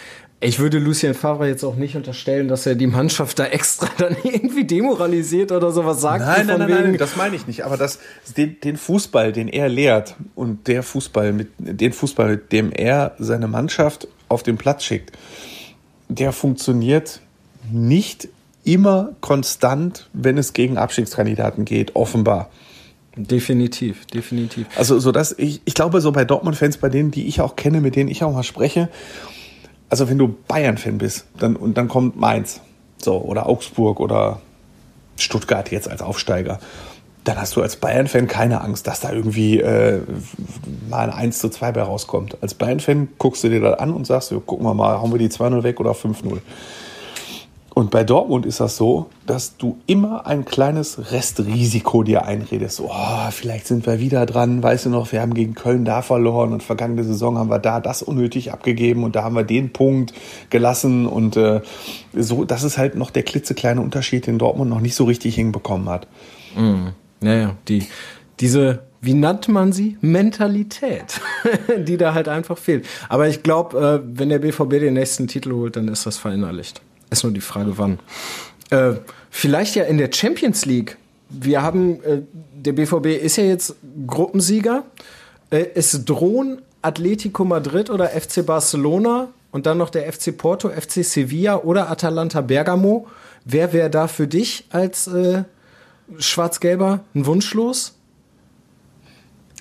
ich 0.43 0.59
würde 0.59 0.79
Lucien 0.79 1.13
Favre 1.13 1.47
jetzt 1.47 1.65
auch 1.65 1.77
nicht 1.77 1.97
unterstellen, 1.97 2.49
dass 2.49 2.65
er 2.65 2.75
die 2.75 2.87
Mannschaft 2.87 3.39
da 3.39 3.45
extra 3.45 3.89
dann 3.99 4.17
irgendwie 4.23 4.65
demoralisiert 4.65 5.53
oder 5.53 5.71
sowas 5.71 6.01
sagt. 6.01 6.25
Nein, 6.25 6.47
nein, 6.47 6.59
nein, 6.59 6.71
nein, 6.71 6.97
das 6.97 7.17
meine 7.17 7.37
ich 7.37 7.47
nicht. 7.47 7.65
Aber 7.65 7.77
das, 7.77 7.99
den, 8.37 8.59
den 8.61 8.77
Fußball, 8.77 9.33
den 9.33 9.49
er 9.49 9.69
lehrt 9.69 10.17
und 10.35 10.67
der 10.67 10.83
Fußball, 10.83 11.33
mit, 11.33 11.49
den 11.59 11.93
Fußball, 11.93 12.31
mit 12.31 12.53
dem 12.53 12.73
er 12.73 13.15
seine 13.19 13.49
Mannschaft 13.49 14.09
auf 14.29 14.43
den 14.43 14.57
Platz 14.57 14.85
schickt, 14.85 15.13
der 16.09 16.33
funktioniert 16.33 17.21
nicht 17.71 18.29
immer 18.65 19.11
konstant, 19.21 20.09
wenn 20.13 20.39
es 20.39 20.55
gegen 20.55 20.79
Abstiegskandidaten 20.79 21.65
geht, 21.65 21.97
offenbar. 21.97 22.51
Definitiv, 23.17 24.07
definitiv. 24.07 24.67
Also, 24.77 24.99
so 24.99 25.11
dass 25.11 25.33
ich, 25.37 25.61
ich 25.65 25.75
glaube, 25.75 26.01
so 26.01 26.13
bei 26.13 26.25
Dortmund-Fans, 26.25 26.79
bei 26.79 26.89
denen, 26.89 27.11
die 27.11 27.27
ich 27.27 27.41
auch 27.41 27.57
kenne, 27.57 27.81
mit 27.81 27.97
denen 27.97 28.09
ich 28.09 28.23
auch 28.23 28.33
mal 28.33 28.45
spreche, 28.45 28.89
also 29.89 30.09
wenn 30.09 30.19
du 30.19 30.37
Bayern-Fan 30.49 30.99
bist, 30.99 31.27
dann, 31.39 31.57
und 31.57 31.77
dann 31.77 31.89
kommt 31.89 32.17
Mainz, 32.17 32.61
so, 32.99 33.17
oder 33.19 33.49
Augsburg 33.49 33.99
oder 33.99 34.41
Stuttgart 35.17 35.71
jetzt 35.71 35.91
als 35.91 36.03
Aufsteiger, 36.03 36.61
dann 37.25 37.39
hast 37.39 37.57
du 37.57 37.63
als 37.63 37.77
Bayern-Fan 37.77 38.29
keine 38.29 38.61
Angst, 38.63 38.87
dass 38.87 39.01
da 39.01 39.13
irgendwie 39.13 39.61
äh, 39.61 40.01
mal 40.89 41.11
ein 41.11 41.13
1 41.13 41.39
zu 41.41 41.51
2 41.51 41.73
bei 41.73 41.83
rauskommt. 41.83 42.39
Als 42.41 42.55
Bayern-Fan 42.55 43.09
guckst 43.19 43.45
du 43.45 43.49
dir 43.49 43.61
das 43.61 43.79
an 43.79 43.93
und 43.93 44.07
sagst, 44.07 44.33
gucken 44.47 44.65
wir 44.65 44.75
mal, 44.75 45.01
hauen 45.01 45.13
wir 45.13 45.19
die 45.19 45.29
2-0 45.29 45.63
weg 45.63 45.81
oder 45.81 45.93
5-0. 45.93 46.39
Und 47.73 47.91
bei 47.91 48.03
Dortmund 48.03 48.47
ist 48.47 48.59
das 48.61 48.77
so, 48.77 49.07
dass 49.27 49.57
du 49.57 49.79
immer 49.87 50.27
ein 50.27 50.45
kleines 50.45 51.13
Restrisiko 51.13 52.03
dir 52.03 52.25
einredest. 52.25 52.81
Oh, 52.81 53.31
vielleicht 53.31 53.67
sind 53.67 53.87
wir 53.87 54.01
wieder 54.01 54.27
dran. 54.27 54.63
Weißt 54.63 54.87
du 54.87 54.91
noch, 54.91 55.13
wir 55.13 55.21
haben 55.21 55.35
gegen 55.35 55.55
Köln 55.55 55.85
da 55.85 56.03
verloren 56.03 56.53
und 56.53 56.63
vergangene 56.63 57.05
Saison 57.05 57.39
haben 57.39 57.49
wir 57.49 57.61
da 57.61 57.81
das 57.81 58.03
unnötig 58.03 58.53
abgegeben 58.53 59.05
und 59.05 59.15
da 59.15 59.23
haben 59.23 59.37
wir 59.37 59.45
den 59.45 59.73
Punkt 59.73 60.13
gelassen. 60.51 61.07
Und 61.07 61.37
äh, 61.37 61.61
so, 62.13 62.45
das 62.45 62.65
ist 62.65 62.77
halt 62.77 62.97
noch 62.97 63.11
der 63.11 63.23
klitzekleine 63.23 63.81
Unterschied, 63.81 64.27
den 64.27 64.39
Dortmund 64.39 64.69
noch 64.69 64.81
nicht 64.81 64.97
so 64.97 65.05
richtig 65.05 65.37
hinbekommen 65.37 65.89
hat. 65.89 66.09
Mm. 66.57 66.89
Naja, 67.21 67.57
die, 67.69 67.87
diese 68.41 68.81
wie 69.03 69.15
nannte 69.15 69.51
man 69.51 69.73
sie? 69.73 69.97
Mentalität, 70.03 71.21
die 71.79 71.97
da 71.97 72.13
halt 72.13 72.29
einfach 72.29 72.59
fehlt. 72.59 72.87
Aber 73.09 73.29
ich 73.29 73.43
glaube, 73.43 74.03
äh, 74.05 74.19
wenn 74.19 74.29
der 74.29 74.41
BVB 74.41 74.71
den 74.73 74.95
nächsten 74.95 75.27
Titel 75.27 75.53
holt, 75.53 75.77
dann 75.77 75.89
ist 75.89 76.05
das 76.05 76.19
verinnerlicht. 76.19 76.83
Ist 77.11 77.25
nur 77.25 77.33
die 77.33 77.41
Frage, 77.41 77.77
wann. 77.77 77.99
Äh, 78.71 78.95
vielleicht 79.31 79.75
ja 79.75 79.85
in 79.85 79.99
der 79.99 80.11
Champions 80.13 80.65
League. 80.65 80.97
Wir 81.29 81.63
haben, 81.63 82.03
äh, 82.03 82.23
der 82.55 82.73
BVB 82.73 83.07
ist 83.23 83.37
ja 83.37 83.45
jetzt 83.45 83.75
Gruppensieger. 84.07 84.85
Äh, 85.51 85.67
es 85.75 86.05
drohen 86.05 86.63
Atletico 86.83 87.45
Madrid 87.45 87.91
oder 87.91 88.09
FC 88.09 88.47
Barcelona 88.47 89.29
und 89.51 89.67
dann 89.67 89.79
noch 89.79 89.91
der 89.91 90.11
FC 90.11 90.37
Porto, 90.37 90.69
FC 90.69 91.05
Sevilla 91.05 91.57
oder 91.59 91.91
Atalanta 91.91 92.41
Bergamo. 92.41 93.09
Wer 93.45 93.73
wäre 93.73 93.91
da 93.91 94.07
für 94.07 94.29
dich 94.29 94.67
als 94.71 95.09
äh, 95.09 95.45
Schwarz-Gelber 96.19 97.01
ein 97.15 97.27
Wunschlos? 97.27 97.97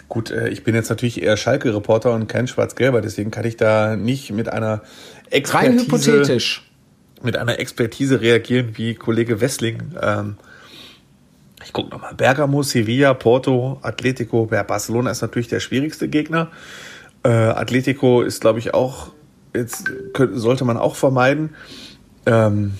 Gut, 0.07 0.31
äh, 0.31 0.49
ich 0.49 0.63
bin 0.63 0.75
jetzt 0.75 0.89
natürlich 0.89 1.21
eher 1.21 1.37
Schalke-Reporter 1.37 2.13
und 2.13 2.27
kein 2.27 2.47
Schwarz-Gelber, 2.47 3.01
deswegen 3.01 3.31
kann 3.31 3.45
ich 3.45 3.57
da 3.57 3.95
nicht 3.95 4.31
mit 4.31 4.49
einer 4.49 4.81
Expertise... 5.29 5.71
Rein 5.71 5.79
hypothetisch 5.79 6.68
mit 7.23 7.37
einer 7.37 7.59
Expertise 7.59 8.21
reagieren 8.21 8.77
wie 8.77 8.95
Kollege 8.95 9.41
Wessling. 9.41 9.95
Ähm, 10.01 10.37
ich 11.63 11.73
gucke 11.73 11.89
nochmal. 11.89 12.15
Bergamo, 12.15 12.63
Sevilla, 12.63 13.13
Porto, 13.13 13.79
Atletico. 13.81 14.47
Ja, 14.51 14.63
Barcelona 14.63 15.11
ist 15.11 15.21
natürlich 15.21 15.49
der 15.49 15.59
schwierigste 15.59 16.07
Gegner. 16.07 16.49
Äh, 17.23 17.29
Atletico 17.29 18.21
ist, 18.21 18.41
glaube 18.41 18.59
ich, 18.59 18.73
auch, 18.73 19.11
jetzt 19.53 19.91
könnte, 20.13 20.39
sollte 20.39 20.65
man 20.65 20.77
auch 20.77 20.95
vermeiden. 20.95 21.55
Ähm, 22.25 22.73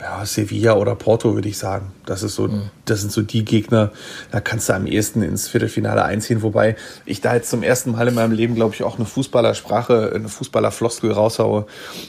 ja, 0.00 0.24
Sevilla 0.24 0.74
oder 0.74 0.94
Porto, 0.94 1.34
würde 1.34 1.48
ich 1.48 1.58
sagen. 1.58 1.92
Das 2.06 2.22
ist 2.22 2.34
so, 2.34 2.48
mhm. 2.48 2.70
das 2.86 3.00
sind 3.00 3.12
so 3.12 3.22
die 3.22 3.44
Gegner, 3.44 3.90
da 4.30 4.40
kannst 4.40 4.68
du 4.68 4.74
am 4.74 4.86
ehesten 4.86 5.22
ins 5.22 5.48
Viertelfinale 5.48 6.04
einziehen, 6.04 6.42
wobei 6.42 6.76
ich 7.04 7.20
da 7.20 7.34
jetzt 7.34 7.50
zum 7.50 7.62
ersten 7.62 7.92
Mal 7.92 8.08
in 8.08 8.14
meinem 8.14 8.32
Leben, 8.32 8.54
glaube 8.54 8.74
ich, 8.74 8.82
auch 8.82 8.96
eine 8.96 9.04
Fußballersprache, 9.04 10.12
eine 10.14 10.28
Fußballerfloskel 10.28 11.12
raushaue. 11.12 11.66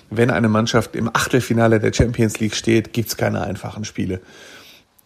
Wenn 0.10 0.31
eine 0.31 0.48
Mannschaft 0.48 0.95
im 0.95 1.10
Achtelfinale 1.13 1.79
der 1.79 1.91
Champions 1.91 2.39
League 2.39 2.55
steht, 2.55 2.93
gibt's 2.93 3.17
keine 3.17 3.41
einfachen 3.41 3.83
Spiele. 3.83 4.21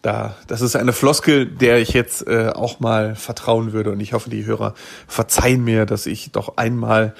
Da, 0.02 0.36
das 0.46 0.60
ist 0.60 0.76
eine 0.76 0.92
Floskel, 0.92 1.46
der 1.46 1.78
ich 1.78 1.92
jetzt 1.92 2.28
äh, 2.28 2.50
auch 2.54 2.78
mal 2.78 3.16
vertrauen 3.16 3.72
würde 3.72 3.90
und 3.90 3.98
ich 3.98 4.12
hoffe, 4.12 4.30
die 4.30 4.46
Hörer 4.46 4.74
verzeihen 5.08 5.64
mir, 5.64 5.86
dass 5.86 6.06
ich 6.06 6.30
doch 6.30 6.56
einmal 6.56 7.14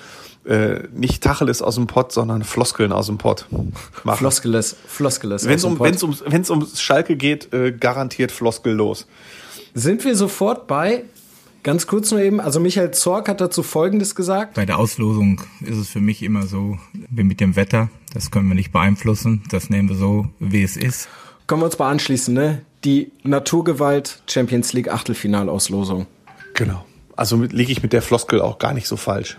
äh, 0.47 0.85
nicht 0.95 1.23
Tacheles 1.23 1.63
aus 1.63 1.75
dem 1.75 1.87
Pott, 1.87 2.13
sondern 2.13 2.45
Floskeln 2.45 2.93
aus 2.93 3.07
dem 3.07 3.19
Pott 3.19 3.47
machen. 4.05 4.19
Floskeles, 4.19 4.77
Floskeles 4.87 5.47
Wenn 5.47 5.55
es 5.55 5.65
um, 5.65 5.79
wenn's 5.81 6.03
um, 6.03 6.17
wenn's 6.27 6.51
um 6.51 6.67
Schalke 6.75 7.17
geht, 7.17 7.53
äh, 7.53 7.73
garantiert 7.73 8.33
Floskel 8.33 8.73
los. 8.73 9.07
Sind 9.75 10.05
wir 10.05 10.17
sofort 10.17 10.67
bei, 10.67 11.05
ganz 11.63 11.87
kurz 11.87 12.11
nur 12.11 12.21
eben, 12.21 12.41
also 12.41 12.61
Michael 12.61 12.93
Zorc 12.93 13.29
hat 13.29 13.41
dazu 13.41 13.63
Folgendes 13.63 14.15
gesagt. 14.15 14.55
Bei 14.55 14.67
der 14.67 14.79
Auslosung 14.79 15.41
ist 15.61 15.77
es 15.77 15.89
für 15.89 16.01
mich 16.01 16.23
immer 16.23 16.47
so, 16.47 16.79
wie 17.11 17.25
mit 17.25 17.41
dem 17.41 17.57
Wetter, 17.57 17.91
das 18.15 18.31
können 18.31 18.49
wir 18.49 18.55
nicht 18.55 18.73
beeinflussen, 18.73 19.43
das 19.51 19.69
nehmen 19.69 19.89
wir 19.89 19.97
so, 19.97 20.29
wie 20.39 20.63
es 20.63 20.77
ist. 20.77 21.09
Können 21.47 21.61
wir 21.61 21.67
uns 21.67 21.79
mal 21.79 21.91
anschließen, 21.91 22.33
ne? 22.35 22.63
die 22.87 23.11
Naturgewalt 23.25 24.23
Champions 24.29 24.73
League 24.73 24.89
Achtelfinalauslosung. 24.89 26.07
Genau. 26.55 26.87
Also 27.17 27.37
lege 27.43 27.73
ich 27.73 27.83
mit 27.83 27.93
der 27.93 28.03
Floskel 28.03 28.41
auch 28.41 28.59
gar 28.59 28.75
nicht 28.75 28.87
so 28.87 28.97
falsch. 28.97 29.39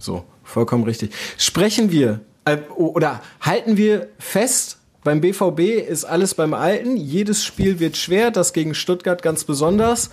So, 0.00 0.24
vollkommen 0.42 0.84
richtig. 0.84 1.12
Sprechen 1.38 1.90
wir 1.90 2.20
äh, 2.44 2.58
oder 2.76 3.22
halten 3.40 3.76
wir 3.76 4.08
fest, 4.18 4.78
beim 5.04 5.20
BVB 5.20 5.60
ist 5.88 6.04
alles 6.04 6.34
beim 6.34 6.54
Alten. 6.54 6.96
Jedes 6.96 7.44
Spiel 7.44 7.80
wird 7.80 7.96
schwer, 7.96 8.30
das 8.30 8.52
gegen 8.52 8.74
Stuttgart 8.74 9.22
ganz 9.22 9.44
besonders. 9.44 10.10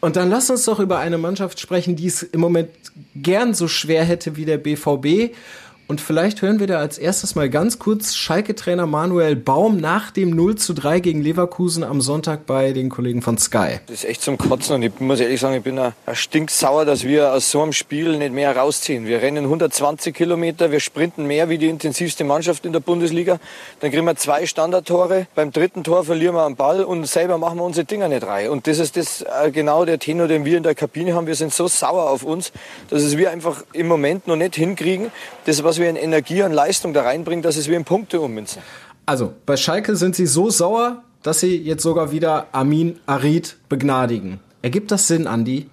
Und 0.00 0.16
dann 0.16 0.28
lass 0.30 0.50
uns 0.50 0.64
doch 0.64 0.80
über 0.80 0.98
eine 0.98 1.18
Mannschaft 1.18 1.58
sprechen, 1.60 1.96
die 1.96 2.06
es 2.06 2.22
im 2.22 2.40
Moment 2.40 2.70
gern 3.16 3.54
so 3.54 3.68
schwer 3.68 4.04
hätte 4.04 4.36
wie 4.36 4.44
der 4.44 4.58
BVB 4.58 5.34
und 5.88 6.02
vielleicht 6.02 6.42
hören 6.42 6.60
wir 6.60 6.66
da 6.66 6.78
als 6.78 6.98
erstes 6.98 7.34
mal 7.34 7.48
ganz 7.48 7.78
kurz 7.78 8.14
Schalke-Trainer 8.14 8.86
Manuel 8.86 9.36
Baum 9.36 9.78
nach 9.78 10.10
dem 10.10 10.30
0 10.30 10.56
zu 10.56 10.74
3 10.74 11.00
gegen 11.00 11.22
Leverkusen 11.22 11.82
am 11.82 12.02
Sonntag 12.02 12.44
bei 12.44 12.72
den 12.72 12.90
Kollegen 12.90 13.22
von 13.22 13.38
Sky. 13.38 13.80
Das 13.86 13.96
ist 13.96 14.04
echt 14.04 14.20
zum 14.20 14.36
Kotzen 14.36 14.74
und 14.74 14.82
ich 14.82 15.00
muss 15.00 15.18
ehrlich 15.18 15.40
sagen, 15.40 15.56
ich 15.56 15.62
bin 15.62 15.78
ein 15.78 15.94
stinksauer, 16.12 16.84
dass 16.84 17.04
wir 17.04 17.32
aus 17.32 17.50
so 17.50 17.62
einem 17.62 17.72
Spiel 17.72 18.18
nicht 18.18 18.34
mehr 18.34 18.54
rausziehen. 18.54 19.06
Wir 19.06 19.22
rennen 19.22 19.44
120 19.44 20.14
Kilometer, 20.14 20.70
wir 20.70 20.80
sprinten 20.80 21.26
mehr 21.26 21.48
wie 21.48 21.56
die 21.56 21.68
intensivste 21.68 22.22
Mannschaft 22.22 22.66
in 22.66 22.74
der 22.74 22.80
Bundesliga. 22.80 23.40
Dann 23.80 23.90
kriegen 23.90 24.04
wir 24.04 24.16
zwei 24.16 24.44
Standardtore, 24.44 25.26
beim 25.34 25.52
dritten 25.52 25.84
Tor 25.84 26.04
verlieren 26.04 26.34
wir 26.34 26.44
einen 26.44 26.56
Ball 26.56 26.84
und 26.84 27.06
selber 27.06 27.38
machen 27.38 27.56
wir 27.56 27.64
unsere 27.64 27.86
Dinger 27.86 28.08
nicht 28.08 28.26
rein. 28.26 28.50
Und 28.50 28.66
das 28.66 28.78
ist 28.78 28.98
das 28.98 29.22
äh, 29.22 29.50
genau 29.50 29.86
der 29.86 29.98
Tenor, 29.98 30.28
den 30.28 30.44
wir 30.44 30.58
in 30.58 30.64
der 30.64 30.74
Kabine 30.74 31.14
haben. 31.14 31.26
Wir 31.26 31.34
sind 31.34 31.54
so 31.54 31.66
sauer 31.66 32.10
auf 32.10 32.24
uns, 32.24 32.52
dass 32.90 33.02
es 33.02 33.16
wir 33.16 33.30
einfach 33.30 33.64
im 33.72 33.88
Moment 33.88 34.26
noch 34.26 34.36
nicht 34.36 34.54
hinkriegen, 34.54 35.10
das, 35.46 35.64
was 35.64 35.77
wir 35.78 35.88
in 35.88 35.96
Energie 35.96 36.42
und 36.42 36.52
Leistung 36.52 36.92
da 36.92 37.02
reinbringen, 37.02 37.42
dass 37.42 37.56
es 37.56 37.68
wie 37.68 37.74
in 37.74 37.84
Punkte 37.84 38.20
ummünzen. 38.20 38.62
Also, 39.06 39.32
bei 39.46 39.56
Schalke 39.56 39.96
sind 39.96 40.14
sie 40.14 40.26
so 40.26 40.50
sauer, 40.50 41.02
dass 41.22 41.40
sie 41.40 41.56
jetzt 41.56 41.82
sogar 41.82 42.12
wieder 42.12 42.46
Amin 42.52 43.00
Arid 43.06 43.56
begnadigen. 43.68 44.40
Ergibt 44.62 44.90
das 44.90 45.08
Sinn, 45.08 45.26
Andi? 45.26 45.68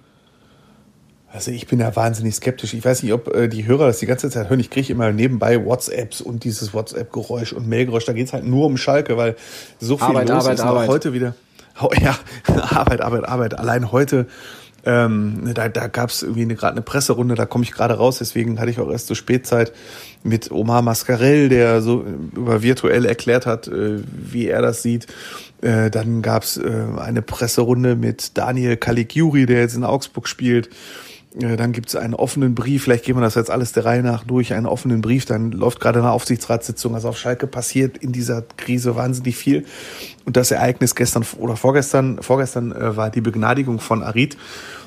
Also 1.32 1.50
ich 1.50 1.66
bin 1.66 1.80
da 1.80 1.94
wahnsinnig 1.94 2.34
skeptisch. 2.34 2.72
Ich 2.72 2.82
weiß 2.82 3.02
nicht, 3.02 3.12
ob 3.12 3.34
äh, 3.34 3.46
die 3.48 3.66
Hörer 3.66 3.88
das 3.88 3.98
die 3.98 4.06
ganze 4.06 4.30
Zeit 4.30 4.48
hören. 4.48 4.58
Ich 4.58 4.70
kriege 4.70 4.90
immer 4.90 5.12
nebenbei 5.12 5.62
WhatsApps 5.62 6.22
und 6.22 6.44
dieses 6.44 6.72
WhatsApp-Geräusch 6.72 7.52
und 7.52 7.68
Mailgeräusch. 7.68 8.06
Da 8.06 8.14
geht 8.14 8.28
es 8.28 8.32
halt 8.32 8.46
nur 8.46 8.64
um 8.64 8.78
Schalke, 8.78 9.18
weil 9.18 9.36
so 9.78 9.98
viel 9.98 10.06
Arbeit, 10.06 10.30
los 10.30 10.44
Arbeit, 10.44 10.54
ist. 10.54 10.60
Arbeit. 10.60 10.88
Auch 10.88 10.92
heute 10.92 11.12
wieder. 11.12 11.34
Ja, 12.00 12.16
Arbeit, 12.46 13.02
Arbeit, 13.02 13.28
Arbeit. 13.28 13.58
Allein 13.58 13.92
heute 13.92 14.28
ähm, 14.86 15.52
da 15.52 15.68
da 15.68 15.88
gab 15.88 16.10
es 16.10 16.22
irgendwie 16.22 16.46
gerade 16.54 16.72
eine 16.72 16.82
Presserunde, 16.82 17.34
da 17.34 17.44
komme 17.44 17.64
ich 17.64 17.72
gerade 17.72 17.94
raus, 17.94 18.18
deswegen 18.18 18.60
hatte 18.60 18.70
ich 18.70 18.78
auch 18.78 18.90
erst 18.90 19.08
so 19.08 19.16
Spätzeit 19.16 19.72
mit 20.22 20.50
Omar 20.52 20.80
Mascarell, 20.80 21.48
der 21.48 21.82
so 21.82 22.04
über 22.34 22.62
virtuell 22.62 23.04
erklärt 23.04 23.46
hat, 23.46 23.66
äh, 23.66 23.98
wie 24.06 24.46
er 24.46 24.62
das 24.62 24.82
sieht. 24.82 25.06
Äh, 25.60 25.90
dann 25.90 26.22
gab 26.22 26.44
es 26.44 26.56
äh, 26.56 26.84
eine 26.98 27.20
Presserunde 27.20 27.96
mit 27.96 28.38
Daniel 28.38 28.76
Caligiuri, 28.76 29.46
der 29.46 29.60
jetzt 29.60 29.74
in 29.74 29.84
Augsburg 29.84 30.28
spielt. 30.28 30.70
Äh, 31.40 31.56
dann 31.56 31.72
gibt 31.72 31.88
es 31.88 31.96
einen 31.96 32.14
offenen 32.14 32.54
Brief, 32.54 32.84
vielleicht 32.84 33.04
gehen 33.04 33.16
wir 33.16 33.20
das 33.20 33.34
jetzt 33.34 33.50
alles 33.50 33.72
der 33.72 33.84
Reihe 33.84 34.02
nach 34.02 34.24
durch, 34.24 34.52
einen 34.52 34.66
offenen 34.66 35.00
Brief, 35.00 35.24
dann 35.24 35.52
läuft 35.52 35.80
gerade 35.80 35.98
eine 35.98 36.10
Aufsichtsratssitzung, 36.10 36.94
also 36.94 37.08
auf 37.08 37.18
Schalke 37.18 37.46
passiert 37.46 37.98
in 37.98 38.12
dieser 38.12 38.42
Krise 38.56 38.96
wahnsinnig 38.96 39.36
viel. 39.36 39.64
Und 40.24 40.36
das 40.36 40.50
Ereignis 40.50 40.94
gestern 40.94 41.24
oder 41.38 41.56
vorgestern, 41.56 42.22
vorgestern 42.22 42.72
äh, 42.72 42.96
war 42.96 43.10
die 43.10 43.20
Begnadigung 43.20 43.80
von 43.80 44.02
Arid. 44.02 44.36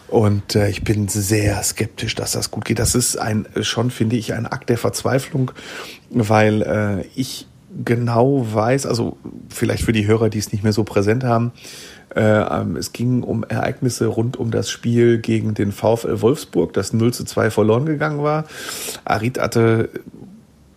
Und 0.08 0.56
äh, 0.56 0.70
ich 0.70 0.84
bin 0.84 1.08
sehr 1.08 1.62
skeptisch, 1.62 2.16
dass 2.16 2.32
das 2.32 2.50
gut 2.50 2.66
geht. 2.66 2.80
Das 2.80 2.96
ist 2.96 3.18
ein 3.18 3.46
schon, 3.62 3.92
finde 3.92 4.16
ich, 4.16 4.34
ein 4.34 4.48
Akt 4.48 4.70
der 4.70 4.80
Verzweiflung, 4.80 5.52
weil 6.10 7.06
ich 7.16 7.48
genau 7.86 8.48
weiß, 8.52 8.88
also 8.88 9.18
vielleicht 9.50 9.84
für 9.84 9.94
die 9.94 10.08
Hörer, 10.08 10.30
die 10.30 10.40
es 10.40 10.52
nicht 10.52 10.64
mehr 10.64 10.74
so 10.74 10.84
präsent 10.84 11.24
haben, 11.24 11.52
es 12.16 12.92
ging 12.92 13.24
um 13.24 13.44
Ereignisse 13.44 14.08
rund 14.08 14.38
um 14.38 14.52
das 14.52 14.70
Spiel 14.70 15.20
gegen 15.20 15.54
den 15.54 15.72
VfL 15.72 16.22
Wolfsburg, 16.22 16.74
das 16.74 16.94
0 16.94 17.14
zu 17.14 17.24
2 17.24 17.52
verloren 17.52 17.86
gegangen 17.86 18.24
war. 18.24 18.46
Arid 19.06 19.40
hatte, 19.40 19.90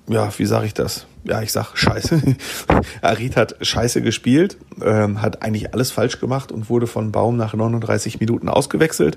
ja, 0.09 0.31
wie 0.37 0.47
sage 0.47 0.67
ich 0.67 0.75
das? 0.75 1.07
Ja, 1.25 1.41
ich 1.41 1.53
sag 1.53 1.77
Scheiße. 1.77 2.21
Arid 3.03 3.37
hat 3.37 3.57
Scheiße 3.61 4.03
gespielt, 4.03 4.59
ähm, 4.85 5.23
hat 5.23 5.43
eigentlich 5.43 5.73
alles 5.73 5.91
falsch 5.91 6.21
gemacht 6.21 6.51
und 6.51 6.69
wurde 6.69 6.87
von 6.87 7.13
Baum 7.13 7.37
nach 7.37 7.55
39 7.55 8.21
Minuten 8.21 8.49
ausgewechselt 8.49 9.17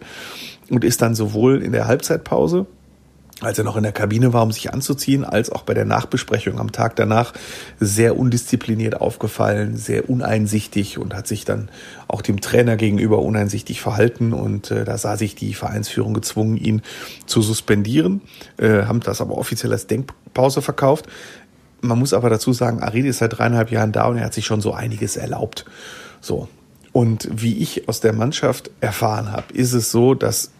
und 0.69 0.83
ist 0.83 1.01
dann 1.01 1.15
sowohl 1.15 1.61
in 1.61 1.71
der 1.71 1.87
Halbzeitpause 1.87 2.67
als 3.41 3.57
er 3.57 3.65
noch 3.65 3.75
in 3.75 3.83
der 3.83 3.91
Kabine 3.91 4.31
war, 4.31 4.43
um 4.43 4.51
sich 4.51 4.73
anzuziehen, 4.73 5.25
als 5.25 5.49
auch 5.49 5.63
bei 5.63 5.73
der 5.73 5.83
Nachbesprechung 5.83 6.57
am 6.57 6.71
Tag 6.71 6.95
danach 6.95 7.33
sehr 7.79 8.17
undiszipliniert 8.17 9.01
aufgefallen, 9.01 9.75
sehr 9.75 10.09
uneinsichtig 10.09 10.97
und 10.97 11.13
hat 11.13 11.27
sich 11.27 11.43
dann 11.43 11.69
auch 12.07 12.21
dem 12.21 12.39
Trainer 12.39 12.77
gegenüber 12.77 13.19
uneinsichtig 13.19 13.81
verhalten 13.81 14.31
und 14.31 14.71
äh, 14.71 14.85
da 14.85 14.97
sah 14.97 15.17
sich 15.17 15.35
die 15.35 15.53
Vereinsführung 15.53 16.13
gezwungen, 16.13 16.55
ihn 16.55 16.81
zu 17.25 17.41
suspendieren, 17.41 18.21
äh, 18.57 18.83
haben 18.83 19.01
das 19.01 19.19
aber 19.19 19.37
offiziell 19.37 19.73
als 19.73 19.87
Denkpause 19.87 20.61
verkauft. 20.61 21.07
Man 21.81 21.99
muss 21.99 22.13
aber 22.13 22.29
dazu 22.29 22.53
sagen, 22.53 22.81
Aridi 22.81 23.09
ist 23.09 23.17
seit 23.17 23.37
dreieinhalb 23.37 23.69
Jahren 23.69 23.91
da 23.91 24.05
und 24.05 24.17
er 24.17 24.25
hat 24.25 24.33
sich 24.33 24.45
schon 24.45 24.61
so 24.61 24.73
einiges 24.73 25.17
erlaubt. 25.17 25.65
So. 26.21 26.47
Und 26.93 27.27
wie 27.29 27.57
ich 27.57 27.89
aus 27.89 27.99
der 27.99 28.13
Mannschaft 28.13 28.71
erfahren 28.79 29.33
habe, 29.33 29.53
ist 29.53 29.73
es 29.73 29.91
so, 29.91 30.13
dass 30.13 30.51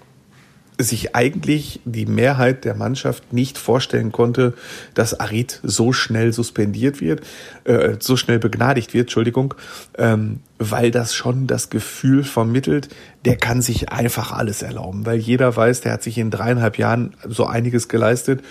sich 0.77 1.15
eigentlich 1.15 1.79
die 1.85 2.05
Mehrheit 2.05 2.65
der 2.65 2.75
Mannschaft 2.75 3.31
nicht 3.31 3.57
vorstellen 3.57 4.11
konnte, 4.11 4.53
dass 4.93 5.19
Arid 5.19 5.59
so 5.63 5.93
schnell 5.93 6.33
suspendiert 6.33 7.01
wird, 7.01 7.21
äh, 7.63 7.95
so 7.99 8.17
schnell 8.17 8.39
begnadigt 8.39 8.93
wird, 8.93 9.03
Entschuldigung, 9.03 9.53
ähm, 9.97 10.39
weil 10.57 10.91
das 10.91 11.13
schon 11.15 11.47
das 11.47 11.69
Gefühl 11.69 12.23
vermittelt, 12.23 12.89
der 13.23 13.37
kann 13.37 13.61
sich 13.61 13.89
einfach 13.89 14.31
alles 14.31 14.61
erlauben, 14.61 15.05
weil 15.05 15.17
jeder 15.17 15.55
weiß, 15.55 15.81
der 15.81 15.93
hat 15.93 16.03
sich 16.03 16.17
in 16.17 16.31
dreieinhalb 16.31 16.77
Jahren 16.77 17.13
so 17.27 17.45
einiges 17.45 17.87
geleistet 17.87 18.41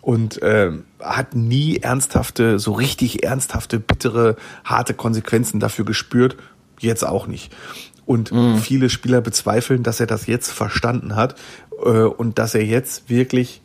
und 0.00 0.42
äh, 0.42 0.72
hat 0.98 1.34
nie 1.34 1.78
ernsthafte, 1.78 2.58
so 2.58 2.72
richtig 2.72 3.24
ernsthafte, 3.24 3.80
bittere, 3.80 4.36
harte 4.64 4.94
Konsequenzen 4.94 5.60
dafür 5.60 5.84
gespürt, 5.84 6.36
jetzt 6.78 7.04
auch 7.04 7.26
nicht. 7.26 7.52
Und 8.06 8.32
mhm. 8.32 8.58
viele 8.58 8.90
Spieler 8.90 9.20
bezweifeln, 9.20 9.82
dass 9.84 10.00
er 10.00 10.06
das 10.06 10.26
jetzt 10.26 10.50
verstanden 10.50 11.14
hat 11.14 11.36
und 11.84 12.38
dass 12.38 12.54
er 12.54 12.64
jetzt 12.64 13.08
wirklich 13.08 13.62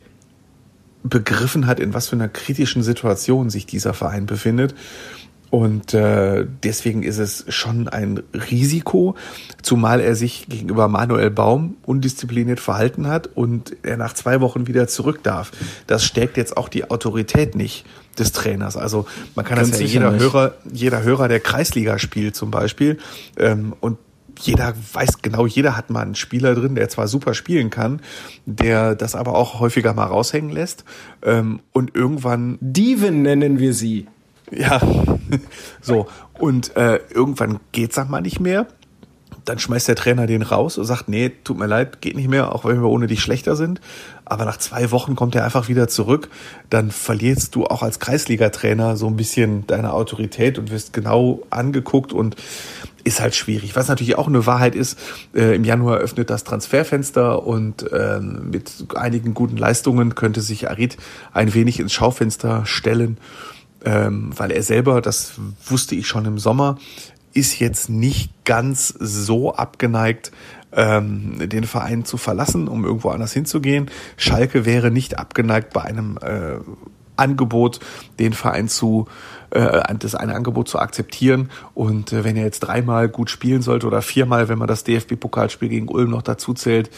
begriffen 1.04 1.68
hat, 1.68 1.80
in 1.80 1.94
was 1.94 2.08
für 2.10 2.16
einer 2.16 2.30
kritischen 2.30 2.82
Situation 2.82 3.50
sich 3.50 3.66
dieser 3.66 3.94
Verein 3.94 4.26
befindet. 4.26 4.74
Und 5.52 5.94
äh, 5.94 6.46
deswegen 6.64 7.04
ist 7.04 7.20
es 7.20 7.46
schon 7.48 7.88
ein 7.88 8.24
Risiko, 8.34 9.16
zumal 9.62 10.02
er 10.02 10.16
sich 10.16 10.48
gegenüber 10.50 10.88
Manuel 10.88 11.30
Baum 11.30 11.78
undiszipliniert 11.86 12.60
verhalten 12.60 13.08
hat 13.08 13.30
und 13.36 13.76
er 13.84 13.96
nach 13.96 14.14
zwei 14.14 14.42
Wochen 14.42 14.68
wieder 14.68 14.88
zurück 14.88 15.24
darf. 15.24 15.52
Das 15.88 16.04
stärkt 16.04 16.36
jetzt 16.36 16.58
auch 16.58 16.68
die 16.68 16.90
Autorität 16.90 17.56
nicht 17.56 17.86
des 18.18 18.32
Trainers. 18.32 18.76
Also 18.76 19.06
man 19.36 19.46
kann 19.46 19.58
Ganz 19.58 19.72
das 19.72 19.80
ja 19.80 19.86
jeder 19.86 20.12
nicht. 20.12 20.24
Hörer, 20.24 20.56
jeder 20.74 21.04
Hörer 21.04 21.28
der 21.28 21.40
Kreisliga 21.40 22.00
spielt 22.00 22.36
zum 22.36 22.52
Beispiel 22.52 22.98
ähm, 23.38 23.74
und 23.80 23.98
jeder 24.40 24.74
weiß 24.94 25.22
genau, 25.22 25.46
jeder 25.46 25.78
hat 25.78 25.90
mal 25.90 26.02
einen 26.02 26.16
Spieler 26.16 26.56
drin, 26.56 26.76
der 26.76 26.90
zwar 26.90 27.08
super 27.08 27.34
spielen 27.34 27.70
kann, 27.70 28.02
der 28.46 28.96
das 28.96 29.16
aber 29.16 29.36
auch 29.36 29.60
häufiger 29.60 29.94
mal 29.94 30.06
raushängen 30.06 30.52
lässt. 30.52 30.84
Ähm, 31.24 31.60
und 31.72 31.96
irgendwann. 31.96 32.58
Dieven 32.62 33.22
nennen 33.22 33.60
wir 33.60 33.74
sie. 33.74 34.08
Ja, 34.52 34.82
so. 35.82 36.08
Und 36.38 36.76
äh, 36.76 37.00
irgendwann 37.14 37.60
geht's 37.72 37.98
auch 37.98 38.08
mal 38.08 38.22
nicht 38.22 38.40
mehr. 38.40 38.68
Dann 39.46 39.60
schmeißt 39.60 39.88
der 39.88 39.96
Trainer 39.96 40.28
den 40.28 40.42
raus 40.42 40.78
und 40.78 40.86
sagt, 40.86 41.08
nee, 41.08 41.32
tut 41.44 41.58
mir 41.58 41.68
leid, 41.68 42.02
geht 42.02 42.16
nicht 42.16 42.30
mehr, 42.30 42.54
auch 42.54 42.66
wenn 42.66 42.82
wir 42.82 42.90
ohne 42.90 43.08
dich 43.08 43.22
schlechter 43.22 43.56
sind. 43.56 43.80
Aber 44.26 44.46
nach 44.46 44.58
zwei 44.58 44.92
Wochen 44.92 45.16
kommt 45.16 45.36
er 45.36 45.46
einfach 45.46 45.68
wieder 45.68 45.88
zurück. 45.88 46.30
Dann 46.70 46.92
verlierst 46.92 47.56
du 47.56 47.66
auch 47.66 47.84
als 47.84 48.00
Kreisliga-Trainer 48.00 48.98
so 48.98 49.08
ein 49.08 49.16
bisschen 49.16 49.68
deine 49.68 49.94
Autorität 49.94 50.58
und 50.58 50.72
wirst 50.72 50.94
genau 50.94 51.44
angeguckt 51.52 52.12
und 52.12 52.36
ist 53.04 53.22
halt 53.22 53.36
schwierig. 53.36 53.76
Was 53.76 53.88
natürlich 53.88 54.18
auch 54.18 54.28
eine 54.28 54.48
Wahrheit 54.48 54.76
ist, 54.76 54.98
äh, 55.36 55.56
im 55.56 55.64
Januar 55.64 55.98
öffnet 55.98 56.32
das 56.32 56.44
Transferfenster 56.44 57.46
und 57.46 57.86
ähm, 57.94 58.50
mit 58.50 58.72
einigen 58.96 59.36
guten 59.36 59.58
Leistungen 59.58 60.16
könnte 60.16 60.42
sich 60.42 60.70
Arid 60.70 60.98
ein 61.32 61.54
wenig 61.54 61.80
ins 61.80 61.94
Schaufenster 61.94 62.66
stellen, 62.66 63.18
ähm, 63.86 64.32
weil 64.36 64.52
er 64.52 64.64
selber, 64.64 65.02
das 65.02 65.34
wusste 65.68 65.94
ich 65.94 66.08
schon 66.08 66.26
im 66.26 66.40
Sommer, 66.40 66.80
ist 67.36 67.60
jetzt 67.60 67.90
nicht 67.90 68.32
ganz 68.46 68.88
so 68.88 69.54
abgeneigt, 69.54 70.32
ähm, 70.76 71.50
den 71.50 71.64
Verein 71.64 72.06
zu 72.06 72.18
verlassen, 72.18 72.68
um 72.68 72.86
irgendwo 72.86 73.10
anders 73.10 73.34
hinzugehen. 73.34 73.90
Schalke 74.18 74.66
wäre 74.66 74.92
nicht 74.92 75.18
abgeneigt, 75.18 75.74
bei 75.74 75.82
einem 75.82 76.18
äh, 76.22 76.58
Angebot, 77.18 77.80
den 78.20 78.34
Verein 78.34 78.68
zu 78.68 79.08
äh, 79.52 79.82
das 80.00 80.16
eine 80.16 80.36
Angebot 80.36 80.68
zu 80.68 80.80
akzeptieren. 80.80 81.50
Und 81.74 82.14
äh, 82.14 82.24
wenn 82.24 82.36
er 82.36 82.44
jetzt 82.44 82.60
dreimal 82.60 83.10
gut 83.10 83.30
spielen 83.30 83.62
sollte 83.62 83.88
oder 83.88 84.02
viermal, 84.02 84.50
wenn 84.50 84.58
man 84.58 84.68
das 84.68 84.84
DFB-Pokalspiel 84.84 85.70
gegen 85.70 85.88
Ulm 85.88 86.10
noch 86.10 86.22
dazu 86.22 86.54
zählt, 86.54 86.90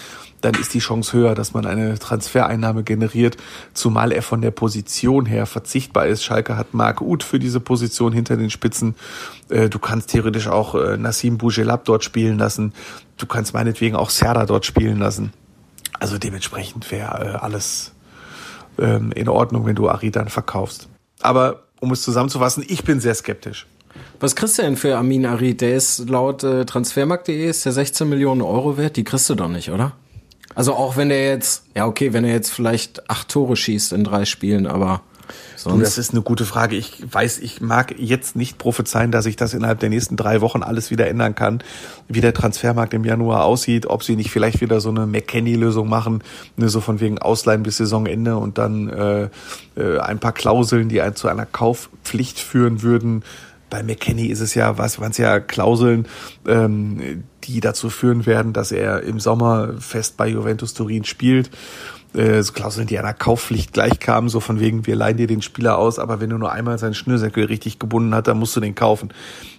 dann 0.41 0.53
ist 0.55 0.73
die 0.73 0.79
Chance 0.79 1.17
höher, 1.17 1.35
dass 1.35 1.53
man 1.53 1.65
eine 1.65 1.97
Transfereinnahme 1.97 2.83
generiert, 2.83 3.37
zumal 3.73 4.11
er 4.11 4.21
von 4.21 4.41
der 4.41 4.51
Position 4.51 5.25
her 5.25 5.45
verzichtbar 5.45 6.07
ist. 6.07 6.23
Schalke 6.23 6.57
hat 6.57 6.73
Marc 6.73 7.01
Uth 7.01 7.23
für 7.23 7.39
diese 7.39 7.59
Position 7.59 8.13
hinter 8.13 8.37
den 8.37 8.49
Spitzen. 8.49 8.95
Äh, 9.49 9.69
du 9.69 9.79
kannst 9.79 10.09
theoretisch 10.09 10.47
auch 10.47 10.75
äh, 10.75 10.97
Nassim 10.97 11.37
Bougelab 11.37 11.85
dort 11.85 12.03
spielen 12.03 12.37
lassen. 12.37 12.73
Du 13.17 13.25
kannst 13.25 13.53
meinetwegen 13.53 13.95
auch 13.95 14.09
Serda 14.09 14.45
dort 14.45 14.65
spielen 14.65 14.99
lassen. 14.99 15.33
Also 15.99 16.17
dementsprechend 16.17 16.91
wäre 16.91 17.33
äh, 17.33 17.37
alles 17.37 17.93
ähm, 18.79 19.11
in 19.13 19.29
Ordnung, 19.29 19.65
wenn 19.65 19.75
du 19.75 19.89
Ari 19.89 20.11
dann 20.11 20.29
verkaufst. 20.29 20.89
Aber 21.21 21.63
um 21.79 21.91
es 21.91 22.01
zusammenzufassen, 22.01 22.65
ich 22.67 22.83
bin 22.83 22.99
sehr 22.99 23.15
skeptisch. 23.15 23.67
Was 24.19 24.35
kriegst 24.35 24.57
du 24.57 24.63
denn 24.63 24.77
für 24.77 24.97
Amin 24.97 25.25
Arid? 25.25 25.61
Der 25.61 25.75
ist 25.75 26.09
laut 26.09 26.43
äh, 26.43 26.65
transfermarkt.de 26.65 27.49
ist 27.49 27.65
der 27.65 27.71
16 27.71 28.07
Millionen 28.07 28.41
Euro 28.41 28.77
wert. 28.77 28.97
Die 28.97 29.03
kriegst 29.03 29.29
du 29.29 29.35
doch 29.35 29.47
nicht, 29.47 29.69
oder? 29.69 29.93
Also 30.55 30.73
auch 30.73 30.97
wenn 30.97 31.09
der 31.09 31.25
jetzt, 31.25 31.65
ja 31.75 31.85
okay, 31.85 32.13
wenn 32.13 32.23
er 32.23 32.33
jetzt 32.33 32.51
vielleicht 32.51 33.09
acht 33.09 33.29
Tore 33.29 33.55
schießt 33.55 33.93
in 33.93 34.03
drei 34.03 34.25
Spielen, 34.25 34.65
aber 34.65 35.01
Sonst? 35.55 35.75
Du, 35.75 35.81
das 35.81 35.97
ist 35.97 36.11
eine 36.11 36.21
gute 36.21 36.45
Frage. 36.45 36.75
Ich 36.75 37.03
weiß, 37.11 37.39
ich 37.39 37.61
mag 37.61 37.95
jetzt 37.97 38.35
nicht 38.35 38.57
prophezeien, 38.57 39.11
dass 39.11 39.25
sich 39.25 39.35
das 39.35 39.53
innerhalb 39.53 39.79
der 39.79 39.89
nächsten 39.89 40.15
drei 40.15 40.41
Wochen 40.41 40.63
alles 40.63 40.91
wieder 40.91 41.07
ändern 41.07 41.35
kann, 41.35 41.63
wie 42.07 42.21
der 42.21 42.33
Transfermarkt 42.33 42.93
im 42.93 43.03
Januar 43.03 43.45
aussieht, 43.45 43.87
ob 43.87 44.03
sie 44.03 44.15
nicht 44.15 44.31
vielleicht 44.31 44.61
wieder 44.61 44.79
so 44.79 44.89
eine 44.89 45.05
McKenny-Lösung 45.05 45.89
machen, 45.89 46.23
ne, 46.55 46.69
so 46.69 46.81
von 46.81 46.99
wegen 46.99 47.19
Ausleihen 47.19 47.63
bis 47.63 47.77
Saisonende 47.77 48.37
und 48.37 48.57
dann 48.57 48.89
äh, 48.89 49.29
äh, 49.75 49.99
ein 49.99 50.19
paar 50.19 50.33
Klauseln, 50.33 50.89
die 50.89 51.01
zu 51.15 51.27
einer 51.27 51.45
Kaufpflicht 51.45 52.39
führen 52.39 52.81
würden. 52.81 53.23
Bei 53.69 53.83
McKenny 53.83 54.27
ist 54.27 54.39
es 54.39 54.55
ja, 54.55 54.77
was 54.77 54.99
waren 54.99 55.11
es 55.11 55.17
ja 55.17 55.39
Klauseln, 55.39 56.07
ähm, 56.47 57.23
die 57.43 57.59
dazu 57.59 57.89
führen 57.89 58.25
werden, 58.25 58.53
dass 58.53 58.71
er 58.71 59.03
im 59.03 59.19
Sommer 59.19 59.73
fest 59.79 60.15
bei 60.17 60.27
Juventus 60.27 60.73
Turin 60.73 61.03
spielt 61.03 61.49
äh, 62.17 62.41
so 62.41 62.53
Klauseln, 62.53 62.87
die 62.87 62.97
einer 62.97 63.13
Kaufpflicht 63.13 63.73
gleichkamen, 63.73 64.29
so 64.29 64.39
von 64.39 64.59
wegen, 64.59 64.85
wir 64.85 64.95
leihen 64.95 65.17
dir 65.17 65.27
den 65.27 65.41
Spieler 65.41 65.77
aus, 65.77 65.99
aber 65.99 66.19
wenn 66.19 66.29
du 66.29 66.37
nur 66.37 66.51
einmal 66.51 66.77
seinen 66.77 66.93
Schnürsenkel 66.93 67.45
richtig 67.45 67.79
gebunden 67.79 68.13
hat, 68.13 68.27
dann 68.27 68.39
musst 68.39 68.55
du 68.55 68.59
den 68.59 68.75
kaufen. 68.75 69.09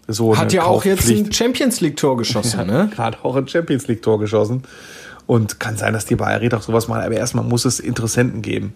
So 0.06 0.36
Hat 0.36 0.52
ja 0.52 0.64
auch 0.64 0.84
jetzt 0.84 1.08
ein 1.08 1.32
Champions 1.32 1.80
League 1.80 1.96
Tor 1.96 2.16
geschossen, 2.16 2.58
ja, 2.58 2.64
ne? 2.64 2.90
Hat 2.96 3.24
auch 3.24 3.36
ein 3.36 3.46
Champions 3.46 3.86
League 3.88 4.02
Tor 4.02 4.18
geschossen. 4.18 4.62
Und 5.26 5.60
kann 5.60 5.76
sein, 5.76 5.92
dass 5.92 6.06
die 6.06 6.16
Bayern 6.16 6.50
auch 6.54 6.62
sowas 6.62 6.88
machen, 6.88 7.02
aber 7.02 7.14
erstmal 7.14 7.44
muss 7.44 7.66
es 7.66 7.80
Interessenten 7.80 8.40
geben. 8.40 8.72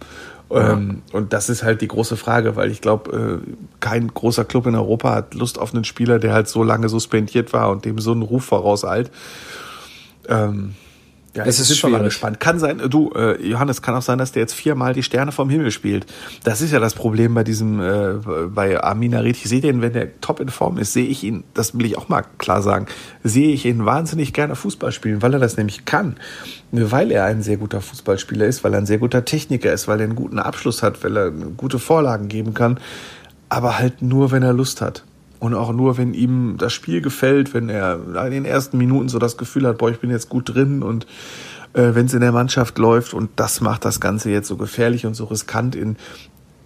Ja. 0.50 0.72
Ähm, 0.72 1.00
und 1.12 1.32
das 1.32 1.48
ist 1.48 1.62
halt 1.62 1.80
die 1.80 1.88
große 1.88 2.18
Frage, 2.18 2.56
weil 2.56 2.70
ich 2.70 2.82
glaube, 2.82 3.40
äh, 3.42 3.52
kein 3.80 4.08
großer 4.08 4.44
Club 4.44 4.66
in 4.66 4.74
Europa 4.74 5.14
hat 5.14 5.32
Lust 5.32 5.58
auf 5.58 5.72
einen 5.72 5.84
Spieler, 5.84 6.18
der 6.18 6.34
halt 6.34 6.48
so 6.48 6.62
lange 6.62 6.90
suspendiert 6.90 7.54
war 7.54 7.70
und 7.70 7.86
dem 7.86 7.98
so 7.98 8.12
einen 8.12 8.20
Ruf 8.20 8.44
vorauseilt. 8.44 9.10
Ähm, 10.28 10.74
ja, 11.34 11.44
es 11.46 11.58
ist 11.58 11.78
schon 11.78 11.92
mal 11.92 12.02
gespannt. 12.02 12.40
Kann 12.40 12.58
sein, 12.58 12.82
du, 12.90 13.10
äh, 13.14 13.42
Johannes, 13.42 13.80
kann 13.80 13.94
auch 13.94 14.02
sein, 14.02 14.18
dass 14.18 14.32
der 14.32 14.42
jetzt 14.42 14.52
viermal 14.52 14.92
die 14.92 15.02
Sterne 15.02 15.32
vom 15.32 15.48
Himmel 15.48 15.70
spielt. 15.70 16.04
Das 16.44 16.60
ist 16.60 16.72
ja 16.72 16.78
das 16.78 16.94
Problem 16.94 17.32
bei 17.32 17.42
diesem, 17.42 17.80
äh, 17.80 18.14
bei 18.48 18.82
Armin 18.82 19.14
Arid. 19.14 19.36
Ich 19.36 19.44
sehe 19.44 19.62
den, 19.62 19.80
wenn 19.80 19.94
der 19.94 20.20
top 20.20 20.40
in 20.40 20.50
Form 20.50 20.76
ist, 20.76 20.92
sehe 20.92 21.06
ich 21.06 21.24
ihn, 21.24 21.44
das 21.54 21.76
will 21.76 21.86
ich 21.86 21.96
auch 21.96 22.10
mal 22.10 22.24
klar 22.36 22.60
sagen, 22.60 22.86
sehe 23.24 23.52
ich 23.52 23.64
ihn 23.64 23.86
wahnsinnig 23.86 24.34
gerne 24.34 24.56
Fußball 24.56 24.92
spielen, 24.92 25.22
weil 25.22 25.32
er 25.32 25.40
das 25.40 25.56
nämlich 25.56 25.86
kann. 25.86 26.16
Weil 26.70 27.10
er 27.10 27.24
ein 27.24 27.42
sehr 27.42 27.56
guter 27.56 27.80
Fußballspieler 27.80 28.44
ist, 28.44 28.62
weil 28.62 28.74
er 28.74 28.80
ein 28.80 28.86
sehr 28.86 28.98
guter 28.98 29.24
Techniker 29.24 29.72
ist, 29.72 29.88
weil 29.88 30.00
er 30.00 30.04
einen 30.04 30.16
guten 30.16 30.38
Abschluss 30.38 30.82
hat, 30.82 31.02
weil 31.02 31.16
er 31.16 31.30
gute 31.30 31.78
Vorlagen 31.78 32.28
geben 32.28 32.52
kann. 32.52 32.78
Aber 33.48 33.78
halt 33.78 34.02
nur, 34.02 34.32
wenn 34.32 34.42
er 34.42 34.52
Lust 34.52 34.82
hat. 34.82 35.04
Und 35.42 35.54
auch 35.54 35.72
nur, 35.72 35.98
wenn 35.98 36.14
ihm 36.14 36.54
das 36.56 36.72
Spiel 36.72 37.00
gefällt, 37.00 37.52
wenn 37.52 37.68
er 37.68 37.98
in 38.26 38.30
den 38.30 38.44
ersten 38.44 38.78
Minuten 38.78 39.08
so 39.08 39.18
das 39.18 39.36
Gefühl 39.36 39.66
hat, 39.66 39.78
boah, 39.78 39.90
ich 39.90 39.98
bin 39.98 40.08
jetzt 40.08 40.28
gut 40.28 40.54
drin 40.54 40.84
und 40.84 41.04
äh, 41.72 41.96
wenn 41.96 42.06
es 42.06 42.14
in 42.14 42.20
der 42.20 42.30
Mannschaft 42.30 42.78
läuft 42.78 43.12
und 43.12 43.28
das 43.34 43.60
macht 43.60 43.84
das 43.84 43.98
Ganze 43.98 44.30
jetzt 44.30 44.46
so 44.46 44.56
gefährlich 44.56 45.04
und 45.04 45.14
so 45.14 45.24
riskant 45.24 45.74
in 45.74 45.96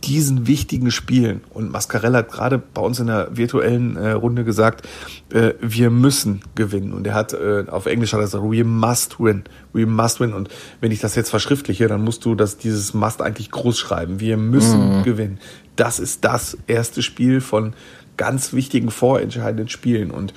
diesen 0.04 0.46
wichtigen 0.46 0.90
Spielen. 0.90 1.40
Und 1.54 1.72
Mascarella 1.72 2.18
hat 2.18 2.30
gerade 2.30 2.58
bei 2.58 2.82
uns 2.82 3.00
in 3.00 3.06
der 3.06 3.34
virtuellen 3.34 3.96
äh, 3.96 4.10
Runde 4.10 4.44
gesagt, 4.44 4.86
äh, 5.32 5.54
wir 5.62 5.88
müssen 5.88 6.42
gewinnen. 6.54 6.92
Und 6.92 7.06
er 7.06 7.14
hat 7.14 7.32
äh, 7.32 7.64
auf 7.68 7.86
Englisch 7.86 8.12
hat 8.12 8.20
er 8.20 8.24
gesagt, 8.24 8.44
we 8.44 8.62
must 8.62 9.18
win. 9.18 9.44
We 9.72 9.86
must 9.86 10.20
win. 10.20 10.34
Und 10.34 10.50
wenn 10.82 10.92
ich 10.92 11.00
das 11.00 11.14
jetzt 11.14 11.30
verschriftliche, 11.30 11.88
dann 11.88 12.04
musst 12.04 12.26
du 12.26 12.34
das, 12.34 12.58
dieses 12.58 12.92
must 12.92 13.22
eigentlich 13.22 13.50
groß 13.50 13.78
schreiben. 13.78 14.20
Wir 14.20 14.36
müssen 14.36 14.98
mhm. 14.98 15.02
gewinnen. 15.02 15.38
Das 15.76 15.98
ist 15.98 16.26
das 16.26 16.58
erste 16.66 17.00
Spiel 17.00 17.40
von 17.40 17.72
ganz 18.16 18.52
wichtigen 18.52 18.90
vorentscheidenden 18.90 19.68
Spielen. 19.68 20.10
Und 20.10 20.34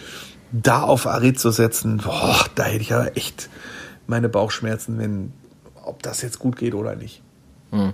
da 0.51 0.83
auf 0.83 1.07
Arid 1.07 1.39
zu 1.39 1.51
setzen, 1.51 1.97
boah, 1.97 2.45
da 2.55 2.63
hätte 2.63 2.81
ich 2.81 2.89
ja 2.89 3.05
echt 3.07 3.49
meine 4.07 4.29
Bauchschmerzen, 4.29 4.97
wenn, 4.97 5.33
ob 5.83 6.01
das 6.03 6.21
jetzt 6.21 6.39
gut 6.39 6.55
geht 6.55 6.73
oder 6.73 6.95
nicht. 6.95 7.21
Hm. 7.71 7.93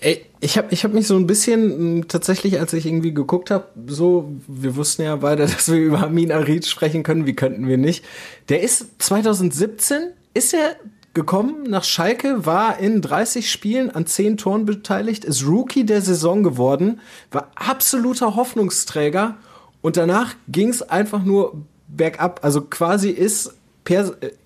Ey, 0.00 0.26
ich 0.40 0.58
habe 0.58 0.68
ich 0.70 0.82
hab 0.82 0.92
mich 0.92 1.06
so 1.06 1.16
ein 1.16 1.28
bisschen 1.28 1.70
hm, 1.70 2.08
tatsächlich, 2.08 2.58
als 2.58 2.72
ich 2.72 2.86
irgendwie 2.86 3.14
geguckt 3.14 3.52
habe, 3.52 3.68
so, 3.86 4.32
wir 4.48 4.74
wussten 4.74 5.02
ja 5.02 5.16
beide, 5.16 5.42
dass 5.46 5.70
wir 5.70 5.78
über 5.78 6.02
Amin 6.02 6.32
Arid 6.32 6.66
sprechen 6.66 7.02
können, 7.02 7.26
wie 7.26 7.34
könnten 7.34 7.68
wir 7.68 7.78
nicht. 7.78 8.04
Der 8.48 8.62
ist 8.62 9.00
2017, 9.00 10.10
ist 10.34 10.54
er 10.54 10.76
gekommen 11.14 11.64
nach 11.64 11.84
Schalke, 11.84 12.46
war 12.46 12.78
in 12.78 13.02
30 13.02 13.50
Spielen 13.50 13.90
an 13.90 14.06
10 14.06 14.38
Toren 14.38 14.64
beteiligt, 14.64 15.24
ist 15.24 15.46
Rookie 15.46 15.84
der 15.84 16.00
Saison 16.00 16.42
geworden, 16.42 17.00
war 17.30 17.50
absoluter 17.54 18.34
Hoffnungsträger 18.36 19.36
und 19.82 19.96
danach 19.96 20.34
ging 20.48 20.68
es 20.68 20.82
einfach 20.82 21.22
nur 21.22 21.62
bergab. 21.88 22.40
Also 22.42 22.62
quasi 22.62 23.10
ist, 23.10 23.54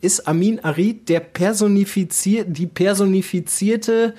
ist 0.01 0.27
Amin 0.27 0.61
Arid 0.61 1.09
der 1.09 1.21
personifiziert, 1.21 2.49
die 2.51 2.67
personifizierte 2.67 4.15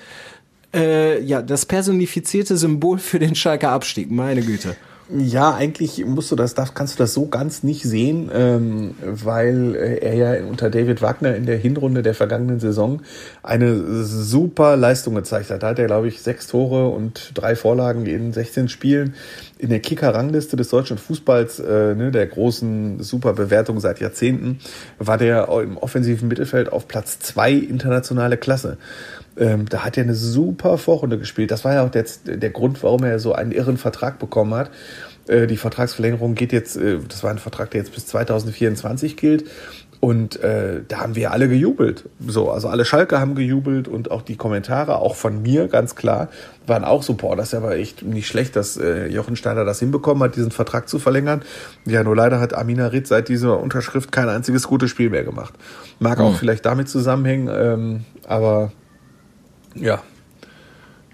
äh, 0.74 1.22
ja, 1.22 1.42
das 1.42 1.66
personifizierte 1.66 2.56
Symbol 2.56 2.98
für 2.98 3.18
den 3.18 3.34
Schalker 3.34 3.70
Abstieg, 3.70 4.10
meine 4.10 4.42
Güte. 4.42 4.76
Ja, 5.10 5.54
eigentlich 5.54 6.04
musst 6.04 6.30
du 6.30 6.36
das, 6.36 6.52
darf, 6.52 6.74
kannst 6.74 6.98
du 6.98 7.02
das 7.02 7.14
so 7.14 7.28
ganz 7.28 7.62
nicht 7.62 7.82
sehen, 7.82 8.30
ähm, 8.30 8.94
weil 9.00 9.74
äh, 9.74 9.98
er 10.00 10.14
ja 10.14 10.44
unter 10.44 10.68
David 10.68 11.00
Wagner 11.00 11.34
in 11.34 11.46
der 11.46 11.56
Hinrunde 11.56 12.02
der 12.02 12.12
vergangenen 12.12 12.60
Saison 12.60 13.00
eine 13.42 14.04
super 14.04 14.76
Leistung 14.76 15.14
gezeigt 15.14 15.48
hat. 15.48 15.62
Da 15.62 15.68
hat 15.68 15.78
er, 15.78 15.86
glaube 15.86 16.08
ich, 16.08 16.20
sechs 16.20 16.46
Tore 16.46 16.88
und 16.88 17.32
drei 17.32 17.56
Vorlagen 17.56 18.04
in 18.04 18.34
16 18.34 18.68
Spielen 18.68 19.14
in 19.56 19.70
der 19.70 19.80
Kicker-Rangliste 19.80 20.56
des 20.56 20.68
deutschen 20.68 20.98
Fußballs, 20.98 21.58
äh, 21.60 21.94
ne, 21.94 22.10
der 22.10 22.26
großen 22.26 23.02
Superbewertung 23.02 23.80
seit 23.80 24.00
Jahrzehnten, 24.00 24.58
war 24.98 25.16
der 25.16 25.48
im 25.62 25.78
offensiven 25.78 26.28
Mittelfeld 26.28 26.70
auf 26.70 26.86
Platz 26.86 27.18
zwei 27.18 27.52
internationale 27.52 28.36
Klasse. 28.36 28.76
Ähm, 29.38 29.68
da 29.68 29.84
hat 29.84 29.96
er 29.96 30.04
eine 30.04 30.14
super 30.14 30.78
Vorrunde 30.78 31.18
gespielt. 31.18 31.50
Das 31.50 31.64
war 31.64 31.74
ja 31.74 31.84
auch 31.84 31.90
der, 31.90 32.04
der 32.24 32.50
Grund, 32.50 32.82
warum 32.82 33.04
er 33.04 33.18
so 33.18 33.32
einen 33.32 33.52
irren 33.52 33.76
Vertrag 33.76 34.18
bekommen 34.18 34.54
hat. 34.54 34.70
Äh, 35.28 35.46
die 35.46 35.56
Vertragsverlängerung 35.56 36.34
geht 36.34 36.52
jetzt, 36.52 36.76
äh, 36.76 36.98
das 37.06 37.22
war 37.22 37.30
ein 37.30 37.38
Vertrag, 37.38 37.70
der 37.70 37.82
jetzt 37.82 37.94
bis 37.94 38.06
2024 38.06 39.16
gilt. 39.16 39.44
Und 40.00 40.40
äh, 40.44 40.82
da 40.86 40.98
haben 40.98 41.16
wir 41.16 41.32
alle 41.32 41.48
gejubelt. 41.48 42.04
So, 42.24 42.52
also 42.52 42.68
alle 42.68 42.84
Schalke 42.84 43.18
haben 43.18 43.34
gejubelt 43.34 43.88
und 43.88 44.12
auch 44.12 44.22
die 44.22 44.36
Kommentare, 44.36 44.98
auch 44.98 45.16
von 45.16 45.42
mir 45.42 45.66
ganz 45.66 45.96
klar, 45.96 46.28
waren 46.68 46.84
auch 46.84 47.02
so, 47.02 47.14
boah, 47.14 47.34
das 47.34 47.48
ist 47.48 47.54
aber 47.54 47.76
echt 47.76 48.02
nicht 48.04 48.28
schlecht, 48.28 48.54
dass 48.54 48.76
äh, 48.76 49.08
Jochen 49.08 49.34
Steiner 49.34 49.64
das 49.64 49.80
hinbekommen 49.80 50.22
hat, 50.22 50.36
diesen 50.36 50.52
Vertrag 50.52 50.88
zu 50.88 51.00
verlängern. 51.00 51.42
Ja, 51.84 52.04
nur 52.04 52.14
leider 52.14 52.38
hat 52.38 52.54
Amina 52.54 52.86
Ritt 52.88 53.08
seit 53.08 53.28
dieser 53.28 53.58
Unterschrift 53.58 54.12
kein 54.12 54.28
einziges 54.28 54.68
gutes 54.68 54.88
Spiel 54.90 55.10
mehr 55.10 55.24
gemacht. 55.24 55.54
Mag 55.98 56.20
auch 56.20 56.30
mhm. 56.30 56.36
vielleicht 56.36 56.64
damit 56.64 56.88
zusammenhängen, 56.88 57.48
ähm, 57.52 58.04
aber 58.24 58.70
ja, 59.80 60.02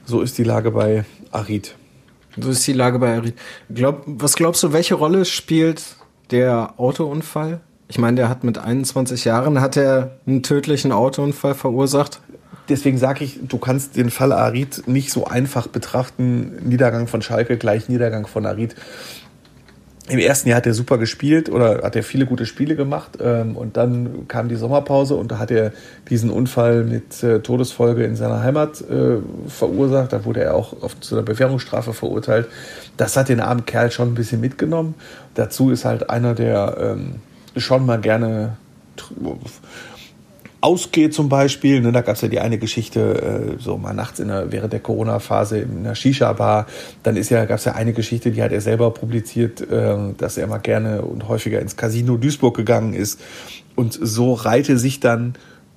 so 0.04 0.20
ist 0.20 0.38
die 0.38 0.44
Lage 0.44 0.70
bei 0.70 1.04
Arid. 1.30 1.74
So 2.36 2.50
ist 2.50 2.66
die 2.66 2.72
Lage 2.72 2.98
bei 2.98 3.16
Arid. 3.16 3.34
Glaub, 3.72 4.02
was 4.06 4.34
glaubst 4.34 4.62
du, 4.62 4.72
welche 4.72 4.94
Rolle 4.94 5.24
spielt 5.24 5.96
der 6.30 6.74
Autounfall? 6.78 7.60
Ich 7.88 7.98
meine, 7.98 8.16
der 8.16 8.28
hat 8.28 8.44
mit 8.44 8.58
21 8.58 9.24
Jahren 9.24 9.60
hat 9.60 9.76
er 9.76 10.18
einen 10.26 10.42
tödlichen 10.42 10.92
Autounfall 10.92 11.54
verursacht. 11.54 12.20
Deswegen 12.68 12.96
sage 12.96 13.24
ich, 13.24 13.40
du 13.42 13.58
kannst 13.58 13.96
den 13.96 14.10
Fall 14.10 14.32
Arid 14.32 14.88
nicht 14.88 15.10
so 15.10 15.26
einfach 15.26 15.66
betrachten. 15.66 16.58
Niedergang 16.66 17.06
von 17.06 17.20
Schalke 17.20 17.58
gleich 17.58 17.88
Niedergang 17.88 18.26
von 18.26 18.46
Arid 18.46 18.74
im 20.08 20.18
ersten 20.18 20.50
Jahr 20.50 20.58
hat 20.58 20.66
er 20.66 20.74
super 20.74 20.98
gespielt 20.98 21.48
oder 21.48 21.82
hat 21.82 21.96
er 21.96 22.02
viele 22.02 22.26
gute 22.26 22.44
Spiele 22.44 22.76
gemacht 22.76 23.18
ähm, 23.22 23.56
und 23.56 23.78
dann 23.78 24.28
kam 24.28 24.50
die 24.50 24.56
Sommerpause 24.56 25.14
und 25.14 25.32
da 25.32 25.38
hat 25.38 25.50
er 25.50 25.72
diesen 26.10 26.28
Unfall 26.28 26.84
mit 26.84 27.22
äh, 27.22 27.40
Todesfolge 27.40 28.04
in 28.04 28.14
seiner 28.14 28.42
Heimat 28.42 28.82
äh, 28.82 29.16
verursacht. 29.48 30.12
Da 30.12 30.26
wurde 30.26 30.42
er 30.42 30.54
auch 30.54 30.82
auf, 30.82 31.00
zu 31.00 31.14
einer 31.14 31.24
Bewährungsstrafe 31.24 31.94
verurteilt. 31.94 32.48
Das 32.98 33.16
hat 33.16 33.30
den 33.30 33.40
armen 33.40 33.64
Kerl 33.64 33.90
schon 33.90 34.08
ein 34.08 34.14
bisschen 34.14 34.42
mitgenommen. 34.42 34.94
Dazu 35.34 35.70
ist 35.70 35.86
halt 35.86 36.10
einer, 36.10 36.34
der 36.34 36.76
ähm, 36.78 37.14
schon 37.56 37.86
mal 37.86 37.98
gerne 37.98 38.58
ausgeht 40.64 41.12
zum 41.12 41.28
Beispiel. 41.28 41.82
Ne, 41.82 41.92
da 41.92 42.00
gab 42.00 42.16
es 42.16 42.22
ja 42.22 42.28
die 42.28 42.40
eine 42.40 42.58
Geschichte, 42.58 43.56
äh, 43.58 43.62
so 43.62 43.76
mal 43.76 43.92
nachts 43.92 44.18
in 44.18 44.28
der, 44.28 44.50
während 44.50 44.72
der 44.72 44.80
Corona-Phase 44.80 45.58
in 45.58 45.78
einer 45.78 45.94
Shisha-Bar. 45.94 46.66
Dann 47.02 47.16
ist 47.16 47.30
ja, 47.30 47.44
gab 47.44 47.58
es 47.58 47.66
ja 47.66 47.74
eine 47.74 47.92
Geschichte, 47.92 48.30
die 48.30 48.42
hat 48.42 48.50
er 48.50 48.62
selber 48.62 48.90
publiziert, 48.90 49.60
äh, 49.60 49.96
dass 50.16 50.38
er 50.38 50.46
mal 50.46 50.58
gerne 50.58 51.02
und 51.02 51.28
häufiger 51.28 51.60
ins 51.60 51.76
Casino 51.76 52.16
Duisburg 52.16 52.56
gegangen 52.56 52.94
ist. 52.94 53.20
Und 53.74 53.98
so 54.00 54.32
reihte 54.32 54.78
sich 54.78 55.00
dann 55.00 55.34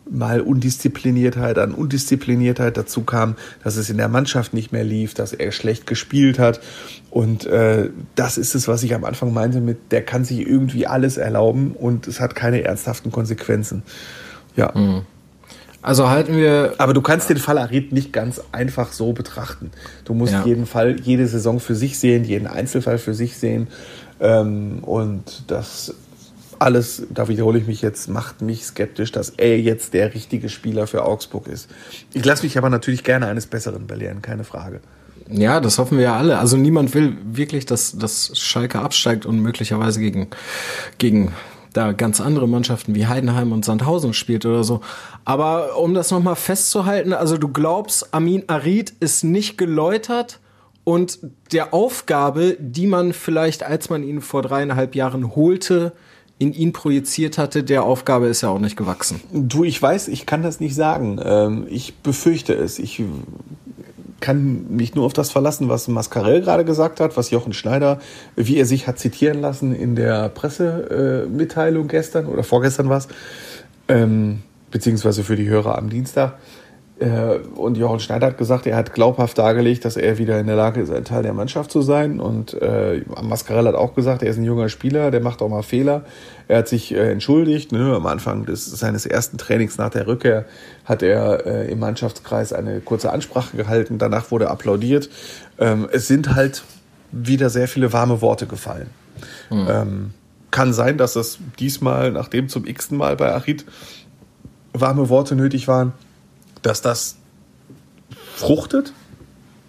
mal 0.10 0.39
Undiszipliniertheit 0.39 1.58
an 1.58 1.73
Undiszipliniertheit 1.73 2.78
dazu 2.78 3.04
kam, 3.04 3.36
dass 3.65 3.76
es 3.76 3.89
in 3.89 3.97
der 3.97 4.08
Mannschaft 4.08 4.54
nicht 4.54 4.71
mehr 4.71 4.86
lief, 4.86 5.13
dass 5.13 5.34
er 5.34 5.52
schlecht 5.52 5.86
gespielt 5.86 6.39
hat. 6.39 6.62
Und 7.10 7.45
äh, 7.45 7.89
das 8.15 8.38
ist 8.38 8.56
es, 8.56 8.69
was 8.69 8.84
ich 8.84 8.95
am 8.95 9.04
Anfang 9.04 9.34
meinte 9.34 9.60
mit, 9.60 9.91
der 9.91 10.04
kann 10.04 10.23
sich 10.23 10.47
irgendwie 10.47 10.88
alles 10.88 11.17
erlauben 11.17 11.71
und 11.71 12.08
es 12.08 12.21
hat 12.21 12.36
keine 12.36 12.63
ernsthaften 12.63 13.12
Konsequenzen. 13.12 13.84
Ja. 14.58 14.74
Mhm. 14.76 15.04
Also 15.82 16.10
halten 16.10 16.36
wir. 16.36 16.74
Aber 16.80 16.93
du 16.93 17.02
kannst 17.02 17.30
den 17.30 17.38
Fall 17.38 17.58
Arid 17.58 17.93
nicht 17.93 18.12
ganz 18.12 18.41
einfach 18.52 18.91
so 18.91 19.13
betrachten. 19.13 19.72
Du 20.04 20.13
musst 20.13 20.34
ja. 20.34 20.43
jeden 20.43 20.65
Fall, 20.65 21.00
jede 21.00 21.28
Saison 21.28 21.62
für 21.62 21.76
sich 21.76 21.98
sehen, 21.98 22.26
jeden 22.26 22.48
Einzelfall 22.48 22.98
für 22.98 23.13
sich 23.13 23.38
sehen. 23.38 23.67
Ähm, 24.20 24.80
und 24.82 25.43
das 25.48 25.93
alles, 26.60 27.04
da 27.10 27.28
wiederhole 27.28 27.60
ich 27.60 27.67
mich 27.67 27.82
jetzt, 27.82 28.10
macht 28.10 28.41
mich 28.41 28.65
skeptisch, 28.65 29.12
dass 29.12 29.30
er 29.30 29.60
jetzt 29.60 29.93
der 29.93 30.13
richtige 30.13 30.50
Spieler 30.50 30.88
für 30.88 31.06
Augsburg 31.06 31.48
ist. 31.48 31.70
Ich 32.13 32.26
lasse 32.26 32.43
mich 32.43 32.58
aber 32.58 32.70
natürlich 32.70 33.04
gerne 33.04 33.28
eines 33.28 33.46
Besseren 33.46 33.88
belehren, 33.88 34.22
keine 34.22 34.43
Frage. 34.43 34.82
Ja, 35.30 35.60
das 35.60 35.78
hoffen 35.78 35.98
wir 35.98 36.06
ja 36.06 36.17
alle. 36.17 36.39
Also 36.39 36.58
niemand 36.58 36.93
will 36.93 37.17
wirklich, 37.24 37.65
dass, 37.65 37.98
dass 37.98 38.32
Schalke 38.38 38.80
absteigt 38.80 39.26
und 39.26 39.39
möglicherweise 39.39 40.00
gegen, 40.00 40.28
gegen 40.98 41.34
da 41.78 41.92
ganz 41.94 42.20
andere 42.20 42.48
Mannschaften 42.48 42.96
wie 42.96 43.08
Heidenheim 43.08 43.52
und 43.52 43.63
Sandhausen 43.63 44.13
spielt 44.13 44.46
oder 44.46 44.63
so. 44.63 44.82
Aber 45.24 45.78
um 45.78 45.94
das 45.94 46.12
nochmal 46.12 46.36
festzuhalten, 46.36 47.13
also 47.13 47.38
du 47.38 47.48
glaubst, 47.48 48.13
Amin 48.13 48.44
Arid 48.48 48.94
ist 49.00 49.24
nicht 49.24 49.58
geläutert 49.58 50.40
und 50.84 51.20
der 51.52 51.74
Aufgabe, 51.74 52.58
die 52.60 52.88
man 52.88 53.13
vielleicht, 53.13 53.63
als 53.63 53.90
man 53.90 54.04
ihn 54.04 54.22
vor 54.22 54.42
dreieinhalb 54.42 54.96
Jahren 54.96 55.36
holte, 55.36 55.94
in 56.40 56.54
ihn 56.54 56.72
projiziert 56.74 57.38
hatte, 57.38 57.63
der 57.63 57.84
Aufgabe 57.84 58.28
ist 58.28 58.42
ja 58.42 58.50
auch 58.50 58.60
nicht 58.60 58.78
gewachsen. 58.78 59.22
Du, 59.32 59.63
ich 59.63 59.82
weiß, 59.82 60.08
ich 60.08 60.26
kann 60.26 60.44
das 60.44 60.60
nicht 60.60 60.76
sagen. 60.76 61.20
Ähm, 61.24 61.68
ich 61.70 61.96
befürchte 61.96 62.54
es. 62.54 62.80
Ich 62.80 63.04
kann 64.20 64.66
mich 64.70 64.96
nur 64.96 65.06
auf 65.06 65.14
das 65.14 65.32
verlassen, 65.32 65.70
was 65.70 65.88
Mascarell 65.88 66.42
gerade 66.42 66.66
gesagt 66.66 67.00
hat, 67.00 67.18
was 67.18 67.30
Jochen 67.30 67.54
Schneider, 67.54 68.00
wie 68.36 68.58
er 68.58 68.66
sich 68.66 68.88
hat 68.88 69.00
zitieren 69.00 69.42
lassen 69.42 69.76
in 69.76 69.96
der 69.96 70.30
Pressemitteilung 70.30 71.88
gestern 71.88 72.26
oder 72.26 72.44
vorgestern 72.44 72.90
war 72.90 72.98
es, 72.98 73.08
ähm, 73.88 74.42
beziehungsweise 74.72 75.24
für 75.24 75.36
die 75.36 75.48
Hörer 75.48 75.78
am 75.78 75.90
Dienstag. 75.90 76.38
Äh, 77.00 77.40
und 77.56 77.78
Jochen 77.78 78.00
Schneider 78.00 78.28
hat 78.28 78.38
gesagt, 78.38 78.66
er 78.66 78.76
hat 78.76 78.94
glaubhaft 78.94 79.38
dargelegt, 79.38 79.86
dass 79.86 79.98
er 79.98 80.18
wieder 80.18 80.40
in 80.40 80.48
der 80.48 80.56
Lage 80.56 80.82
ist, 80.82 80.92
ein 80.92 81.04
Teil 81.04 81.24
der 81.24 81.34
Mannschaft 81.34 81.72
zu 81.72 81.82
sein. 81.82 82.20
Und 82.20 82.60
äh, 82.62 83.04
Mascarell 83.22 83.68
hat 83.68 83.76
auch 83.76 83.94
gesagt, 83.94 84.24
er 84.24 84.30
ist 84.30 84.38
ein 84.38 84.44
junger 84.44 84.70
Spieler, 84.70 85.12
der 85.12 85.22
macht 85.22 85.42
auch 85.42 85.50
mal 85.50 85.62
Fehler. 85.62 86.06
Er 86.48 86.60
hat 86.60 86.68
sich 86.68 86.94
äh, 86.94 87.12
entschuldigt. 87.12 87.72
Ne? 87.72 87.96
Am 87.96 88.06
Anfang 88.08 88.46
des, 88.46 88.66
seines 88.66 89.06
ersten 89.06 89.38
Trainings 89.38 89.78
nach 89.78 89.90
der 89.90 90.08
Rückkehr 90.08 90.46
hat 90.86 91.04
er 91.04 91.46
äh, 91.46 91.72
im 91.72 91.80
Mannschaftskreis 91.80 92.52
eine 92.54 92.80
kurze 92.80 93.12
Ansprache 93.12 93.56
gehalten. 93.56 94.00
Danach 94.00 94.32
wurde 94.32 94.50
applaudiert. 94.50 95.10
Ähm, 95.60 95.88
es 95.92 96.08
sind 96.08 96.34
halt 96.34 96.64
wieder 97.12 97.50
sehr 97.50 97.68
viele 97.68 97.94
warme 97.94 98.22
Worte 98.22 98.48
gefallen. 98.48 98.90
Mhm. 99.50 99.68
Ähm, 99.70 100.14
kann 100.50 100.74
sein, 100.74 100.98
dass 100.98 101.16
es 101.16 101.38
diesmal, 101.60 102.12
nachdem 102.12 102.50
zum 102.50 102.66
x-ten 102.66 102.98
Mal 102.98 103.16
bei 103.16 103.34
Achid 103.34 103.66
warme 104.74 105.10
Worte 105.10 105.36
nötig 105.36 105.68
waren, 105.68 105.94
dass 106.62 106.82
das 106.82 107.17
fruchtet. 108.36 108.93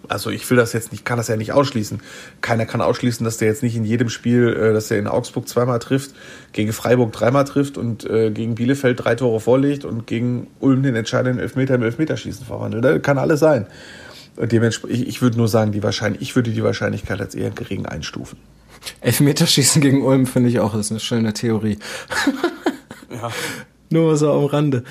Also 0.07 0.31
ich 0.31 0.49
will 0.49 0.57
das 0.57 0.73
jetzt 0.73 0.91
nicht, 0.91 1.05
kann 1.05 1.17
das 1.17 1.27
ja 1.27 1.37
nicht 1.37 1.51
ausschließen. 1.51 2.01
Keiner 2.41 2.65
kann 2.65 2.81
ausschließen, 2.81 3.23
dass 3.23 3.37
der 3.37 3.47
jetzt 3.47 3.61
nicht 3.61 3.75
in 3.75 3.85
jedem 3.85 4.09
Spiel, 4.09 4.49
äh, 4.49 4.73
dass 4.73 4.89
er 4.89 4.97
in 4.97 5.07
Augsburg 5.07 5.47
zweimal 5.47 5.77
trifft, 5.77 6.15
gegen 6.51 6.73
Freiburg 6.73 7.11
dreimal 7.11 7.45
trifft 7.45 7.77
und 7.77 8.09
äh, 8.09 8.31
gegen 8.31 8.55
Bielefeld 8.55 9.03
drei 9.03 9.13
Tore 9.13 9.39
vorlegt 9.39 9.85
und 9.85 10.07
gegen 10.07 10.47
Ulm 10.59 10.81
den 10.81 10.95
entscheidenden 10.95 11.39
Elfmeter 11.39 11.75
im 11.75 11.83
Elfmeterschießen 11.83 12.45
verwandelt. 12.45 12.83
Das 12.83 13.01
kann 13.03 13.19
alles 13.19 13.39
sein. 13.39 13.67
Und 14.35 14.51
dementsprechend, 14.51 14.97
ich, 14.97 15.07
ich 15.07 15.21
würde 15.21 15.37
nur 15.37 15.47
sagen, 15.47 15.71
die 15.71 15.83
Wahrscheinlich, 15.83 16.23
ich 16.23 16.35
würde 16.35 16.51
die 16.51 16.63
Wahrscheinlichkeit 16.63 17.21
als 17.21 17.35
eher 17.35 17.51
gering 17.51 17.85
einstufen. 17.85 18.39
Elfmeterschießen 19.01 19.81
gegen 19.81 20.03
Ulm 20.03 20.25
finde 20.25 20.49
ich 20.49 20.59
auch, 20.59 20.73
ist 20.73 20.89
eine 20.89 20.99
schöne 20.99 21.33
Theorie. 21.33 21.77
ja. 23.11 23.29
Nur 23.91 24.17
so 24.17 24.31
am 24.31 24.45
Rande. 24.45 24.83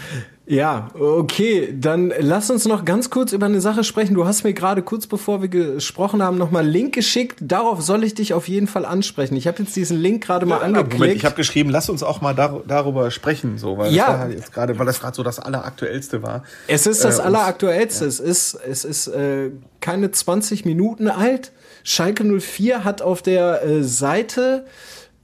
Ja, 0.51 0.89
okay, 0.99 1.75
dann 1.79 2.11
lass 2.21 2.51
uns 2.51 2.65
noch 2.65 2.87
ganz 2.87 3.11
kurz 3.11 3.33
über 3.33 3.45
eine 3.45 3.61
Sache 3.61 3.85
sprechen. 3.85 4.15
Du 4.15 4.25
hast 4.25 4.45
mir 4.45 4.55
gerade 4.55 4.81
kurz 4.81 5.07
bevor 5.07 5.43
wir 5.43 5.49
gesprochen 5.49 6.23
haben 6.23 6.39
nochmal 6.39 6.67
Link 6.67 6.95
geschickt. 6.95 7.37
Darauf 7.43 7.83
soll 7.83 8.03
ich 8.03 8.15
dich 8.15 8.33
auf 8.33 8.49
jeden 8.49 8.67
Fall 8.67 8.87
ansprechen. 8.87 9.37
Ich 9.37 9.47
habe 9.47 9.63
jetzt 9.63 9.77
diesen 9.77 9.99
Link 9.99 10.25
gerade 10.25 10.47
mal 10.47 10.57
ja, 10.57 10.63
angeklickt. 10.63 11.01
Moment, 11.01 11.17
ich 11.17 11.27
habe 11.27 11.35
geschrieben, 11.35 11.69
lass 11.69 11.91
uns 11.91 12.03
auch 12.03 12.23
mal 12.23 12.35
dar 12.35 12.63
darüber 12.67 13.11
sprechen, 13.11 13.59
so, 13.59 13.77
weil 13.77 13.93
ja. 13.93 14.07
das 14.07 14.19
halt 14.21 14.33
jetzt 14.39 14.53
gerade, 14.55 14.79
weil 14.79 14.87
das 14.87 15.01
gerade 15.01 15.15
so 15.15 15.23
das 15.23 15.39
alleraktuellste 15.39 16.23
war. 16.23 16.45
Es 16.67 16.87
ist 16.87 17.05
das 17.05 17.19
äh, 17.19 17.23
alleraktuellste. 17.23 18.05
Ja. 18.05 18.09
Es 18.09 18.19
ist 18.19 18.55
es 18.55 18.85
ist 18.87 19.09
äh, 19.09 19.51
keine 19.81 20.13
20 20.13 20.65
Minuten 20.65 21.09
alt. 21.09 21.53
Schalke 21.85 22.25
04 22.25 22.85
hat 22.85 23.03
auf 23.03 23.21
der 23.21 23.63
äh, 23.65 23.85
Seite 23.85 24.65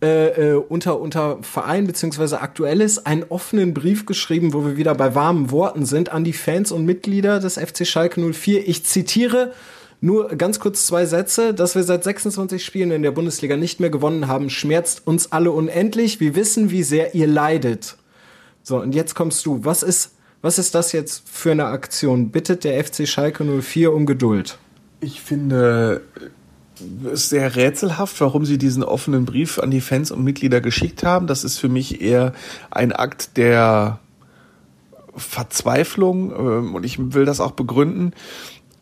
äh, 0.02 0.50
äh, 0.50 0.54
unter, 0.54 1.00
unter 1.00 1.38
Verein 1.42 1.86
beziehungsweise 1.86 2.40
Aktuelles 2.40 3.06
einen 3.06 3.24
offenen 3.24 3.74
Brief 3.74 4.06
geschrieben, 4.06 4.52
wo 4.52 4.64
wir 4.64 4.76
wieder 4.76 4.94
bei 4.94 5.14
warmen 5.14 5.50
Worten 5.50 5.86
sind, 5.86 6.10
an 6.10 6.24
die 6.24 6.32
Fans 6.32 6.72
und 6.72 6.84
Mitglieder 6.84 7.40
des 7.40 7.54
FC 7.54 7.86
Schalke 7.86 8.20
04. 8.20 8.68
Ich 8.68 8.84
zitiere 8.84 9.52
nur 10.00 10.28
ganz 10.36 10.60
kurz 10.60 10.86
zwei 10.86 11.06
Sätze. 11.06 11.54
Dass 11.54 11.74
wir 11.74 11.82
seit 11.82 12.04
26 12.04 12.62
Spielen 12.62 12.90
in 12.90 13.02
der 13.02 13.12
Bundesliga 13.12 13.56
nicht 13.56 13.80
mehr 13.80 13.90
gewonnen 13.90 14.28
haben, 14.28 14.50
schmerzt 14.50 15.06
uns 15.06 15.32
alle 15.32 15.50
unendlich. 15.50 16.20
Wir 16.20 16.36
wissen, 16.36 16.70
wie 16.70 16.82
sehr 16.82 17.14
ihr 17.14 17.26
leidet. 17.26 17.96
So, 18.62 18.80
und 18.80 18.94
jetzt 18.94 19.14
kommst 19.14 19.46
du. 19.46 19.64
Was 19.64 19.82
ist, 19.82 20.12
was 20.42 20.58
ist 20.58 20.74
das 20.74 20.92
jetzt 20.92 21.28
für 21.28 21.52
eine 21.52 21.66
Aktion? 21.66 22.30
Bittet 22.30 22.64
der 22.64 22.84
FC 22.84 23.08
Schalke 23.08 23.44
04 23.44 23.92
um 23.92 24.04
Geduld. 24.04 24.58
Ich 25.00 25.22
finde, 25.22 26.02
ist 27.12 27.28
sehr 27.28 27.56
rätselhaft, 27.56 28.20
warum 28.20 28.44
sie 28.44 28.58
diesen 28.58 28.82
offenen 28.82 29.24
Brief 29.24 29.58
an 29.58 29.70
die 29.70 29.80
Fans 29.80 30.10
und 30.10 30.24
Mitglieder 30.24 30.60
geschickt 30.60 31.04
haben. 31.04 31.26
Das 31.26 31.44
ist 31.44 31.58
für 31.58 31.68
mich 31.68 32.00
eher 32.00 32.32
ein 32.70 32.92
Akt 32.92 33.36
der 33.36 34.00
Verzweiflung 35.16 36.32
ähm, 36.32 36.74
und 36.74 36.84
ich 36.84 37.14
will 37.14 37.24
das 37.24 37.40
auch 37.40 37.52
begründen. 37.52 38.12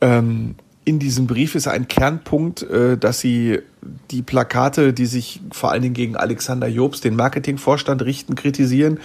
Ähm, 0.00 0.54
in 0.84 0.98
diesem 0.98 1.26
Brief 1.26 1.54
ist 1.54 1.68
ein 1.68 1.86
Kernpunkt, 1.86 2.62
äh, 2.62 2.96
dass 2.96 3.20
sie 3.20 3.60
die 4.10 4.22
Plakate, 4.22 4.92
die 4.92 5.06
sich 5.06 5.40
vor 5.52 5.70
allen 5.70 5.82
Dingen 5.82 5.94
gegen 5.94 6.16
Alexander 6.16 6.68
Jobs, 6.68 7.00
den 7.00 7.14
Marketingvorstand, 7.14 8.02
richten, 8.02 8.34
kritisieren 8.34 8.98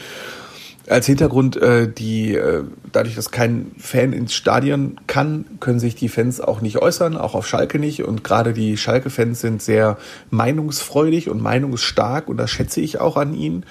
als 0.90 1.06
Hintergrund, 1.06 1.58
äh, 1.58 1.92
die, 1.92 2.36
äh, 2.36 2.64
dadurch, 2.92 3.16
dass 3.16 3.32
kein 3.32 3.72
Fan 3.78 4.14
ins 4.14 4.34
Stadion 4.34 5.00
kann, 5.08 5.46
können 5.60 5.80
sich 5.80 5.96
die 5.96 6.10
Fans 6.10 6.40
auch 6.40 6.62
nicht 6.62 6.78
äußern, 6.78 7.18
auch 7.18 7.36
auf 7.36 7.48
Schalke 7.48 7.80
nicht. 7.80 8.04
Und 8.04 8.24
gerade 8.24 8.54
die 8.54 8.78
Schalke-Fans 8.78 9.42
sind 9.42 9.62
sehr 9.62 9.98
meinungsfreudig 10.30 11.30
und 11.30 11.42
meinungsstark 11.42 12.30
und 12.30 12.38
das 12.38 12.52
schätze 12.52 12.82
ich 12.82 13.02
auch 13.02 13.18
an 13.18 13.34
ihnen. 13.34 13.66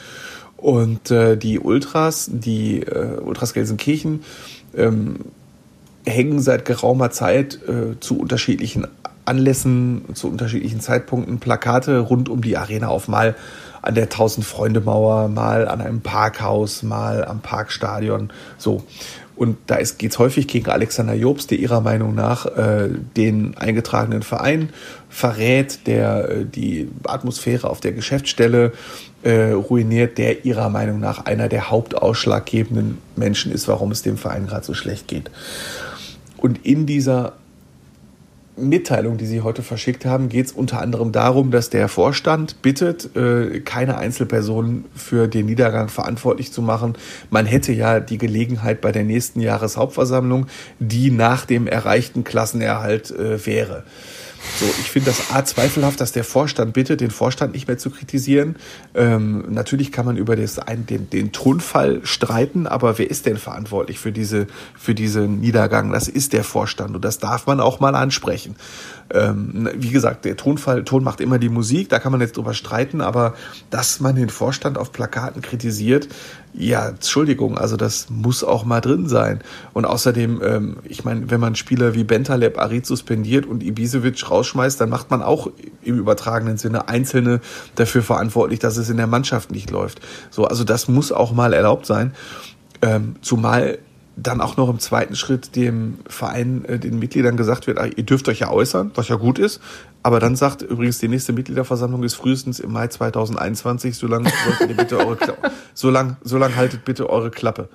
Und 0.57 1.11
äh, 1.11 1.37
die 1.37 1.59
Ultras, 1.59 2.31
die 2.33 2.81
äh, 2.81 3.19
Ultras 3.21 3.55
Gelsenkirchen, 3.55 4.23
ähm, 4.77 5.17
hängen 6.05 6.41
seit 6.41 6.65
geraumer 6.65 7.11
Zeit 7.11 7.59
äh, 7.67 7.99
zu 8.01 8.19
unterschiedlichen 8.19 8.87
Anlässen, 9.25 10.05
zu 10.15 10.29
unterschiedlichen 10.29 10.81
Zeitpunkten 10.81 11.41
Plakate 11.41 11.99
rund 11.99 12.29
um 12.29 12.43
die 12.43 12.57
Arena 12.57 12.89
auf. 12.89 13.09
Mal 13.09 13.35
an 13.87 13.95
der 13.95 14.09
Tausend-Freunde-Mauer, 14.09 15.29
mal 15.29 15.69
an 15.69 15.81
einem 15.81 16.01
Parkhaus, 16.01 16.83
mal 16.83 17.25
am 17.25 17.41
Parkstadion. 17.41 18.31
So. 18.59 18.83
Und 19.37 19.59
da 19.67 19.77
geht 19.77 20.13
es 20.13 20.19
häufig 20.19 20.49
gegen 20.49 20.71
Alexander 20.71 21.15
Jobs, 21.15 21.47
der 21.47 21.59
ihrer 21.59 21.83
Meinung 21.83 22.15
nach 22.15 22.47
äh, 22.47 22.89
den 23.17 23.57
eingetragenen 23.59 24.23
Verein 24.23 24.71
verrät, 25.11 25.87
der 25.87 26.29
äh, 26.31 26.45
die 26.47 26.89
Atmosphäre 27.05 27.69
auf 27.69 27.81
der 27.81 27.93
Geschäftsstelle 27.93 28.73
äh, 29.23 29.51
ruiniert, 29.53 30.17
der 30.17 30.47
ihrer 30.47 30.71
Meinung 30.71 31.01
nach 31.01 31.27
einer 31.27 31.49
der 31.49 31.71
hauptausschlaggebenden 31.71 32.99
Menschen 33.15 33.53
ist, 33.53 33.69
warum 33.69 33.93
es 33.93 34.03
dem 34.03 34.17
Verein 34.17 34.47
gerade 34.47 34.65
so 34.65 34.73
schlecht 34.73 35.07
geht. 35.07 35.31
Und 36.39 36.65
in 36.65 36.87
dieser 36.87 37.35
Mitteilung, 38.57 39.19
die 39.19 39.27
Sie 39.27 39.43
heute 39.43 39.63
verschickt 39.63 40.07
haben, 40.07 40.29
geht 40.29 40.47
es 40.47 40.53
unter 40.53 40.81
anderem 40.81 41.13
darum, 41.13 41.51
dass 41.51 41.69
der 41.69 41.89
Vorstand 41.89 42.63
bittet, 42.63 43.15
äh, 43.15 43.61
keine 43.61 43.99
Einzelpersonen 43.99 44.87
für 44.95 45.29
den 45.29 45.47
Niedergang 45.47 45.89
verantwortlich 45.89 46.53
zu 46.53 46.63
machen. 46.63 46.95
Man 47.31 47.45
hätte 47.47 47.73
ja 47.73 48.01
die 48.01 48.19
Gelegenheit 48.19 48.81
bei 48.81 48.93
der 48.93 49.05
nächsten 49.05 49.41
Jahreshauptversammlung, 49.41 50.47
die 50.79 51.11
nach 51.11 51.45
dem 51.45 51.67
erreichten 51.67 52.25
Klassenerhalt 52.25 53.11
äh, 53.11 53.45
wäre. 53.45 53.85
So, 54.59 54.67
ich 54.67 54.91
finde 54.91 55.11
das 55.11 55.31
A 55.33 55.45
zweifelhaft, 55.45 56.01
dass 56.01 56.13
der 56.13 56.25
Vorstand 56.25 56.73
bittet, 56.73 57.01
den 57.01 57.11
Vorstand 57.11 57.53
nicht 57.53 57.69
mehr 57.69 57.79
zu 57.79 57.91
kritisieren. 57.91 58.57
Ähm, 58.95 59.45
natürlich 59.49 59.93
kann 59.93 60.07
man 60.07 60.17
über 60.17 60.37
das, 60.37 60.61
den, 60.89 61.11
den 61.11 61.33
Tonfall 61.33 62.01
streiten, 62.05 62.67
aber 62.67 62.99
wer 62.99 63.11
ist 63.11 63.27
denn 63.27 63.37
verantwortlich 63.37 63.99
für 63.99 64.13
diese, 64.13 64.47
für 64.79 64.95
diesen 64.95 65.41
Niedergang? 65.41 65.93
Das 65.93 66.09
ist 66.09 66.33
der 66.33 66.45
Vorstand 66.45 66.95
und 66.95 67.05
das 67.05 67.19
darf 67.19 67.47
man 67.47 67.61
auch 67.61 67.81
mal 67.81 67.95
ansprechen. 67.95 68.57
Ähm, 69.11 69.69
wie 69.75 69.91
gesagt, 69.91 70.25
der 70.25 70.37
Tonfall, 70.37 70.85
Ton 70.85 71.05
macht 71.05 71.21
immer 71.21 71.39
die 71.39 71.49
Musik, 71.49 71.89
da 71.89 71.99
kann 71.99 72.13
man 72.13 72.21
jetzt 72.21 72.37
drüber 72.37 72.55
streiten, 72.55 73.01
aber 73.01 73.35
dass 73.71 74.01
man 74.01 74.17
den 74.17 74.31
Vorstand 74.31 74.79
auf 74.79 74.91
Plakaten 74.91 75.43
kritisiert, 75.43 76.09
ja, 76.59 76.89
Entschuldigung, 76.89 77.59
also 77.59 77.77
das 77.77 78.09
muss 78.09 78.43
auch 78.43 78.65
mal 78.65 78.81
drin 78.81 79.09
sein. 79.09 79.41
Und 79.75 79.85
außerdem, 79.85 80.41
ähm, 80.43 80.77
ich 80.85 81.05
meine, 81.05 81.31
wenn 81.31 81.41
man 81.41 81.55
Spieler 81.55 81.95
wie 81.95 82.05
Bentaleb, 82.05 82.59
Arid 82.59 82.87
suspendiert 82.87 83.47
und 83.47 83.63
Ibisevic 83.63 84.31
rausschmeißt, 84.31 84.81
dann 84.81 84.89
macht 84.89 85.11
man 85.11 85.23
auch 85.23 85.51
im 85.83 85.99
übertragenen 85.99 86.57
Sinne 86.57 86.89
Einzelne 86.89 87.41
dafür 87.75 88.03
verantwortlich, 88.03 88.59
dass 88.59 88.79
es 88.79 88.89
in 88.89 88.97
der 88.97 89.07
Mannschaft 89.07 89.51
nicht 89.51 89.71
läuft. 89.71 90.01
So, 90.31 90.47
also 90.47 90.65
das 90.65 90.89
muss 90.89 91.13
auch 91.13 91.33
mal 91.33 91.53
erlaubt 91.53 91.85
sein. 91.85 92.15
Ähm, 92.81 93.17
zumal 93.21 93.79
dann 94.17 94.41
auch 94.41 94.57
noch 94.57 94.69
im 94.71 94.79
zweiten 94.79 95.15
Schritt 95.15 95.55
dem 95.57 95.99
Verein, 96.09 96.65
äh, 96.65 96.79
den 96.79 96.99
Mitgliedern 96.99 97.37
gesagt 97.37 97.67
wird, 97.67 97.79
ah, 97.79 97.87
ihr 97.87 98.03
dürft 98.03 98.29
euch 98.29 98.41
ja 98.41 98.51
äußern, 98.51 98.91
was 98.95 99.09
ja 99.09 99.17
gut 99.17 99.39
ist, 99.39 99.61
aber 100.03 100.21
dann 100.21 100.37
sagt 100.37 100.63
übrigens, 100.63 100.99
die 100.99 101.09
nächste 101.09 101.33
Mitgliederversammlung 101.33 102.03
ist 102.03 102.15
frühestens 102.15 102.59
im 102.59 102.73
Mai 102.73 102.89
2021, 102.89 103.97
solange 103.97 104.31
bitte 104.77 104.99
eure 104.99 105.17
Klappe, 105.17 105.51
solange, 105.75 106.17
solange 106.23 106.57
haltet 106.57 106.85
bitte 106.85 107.11
eure 107.11 107.31
Klappe. 107.31 107.69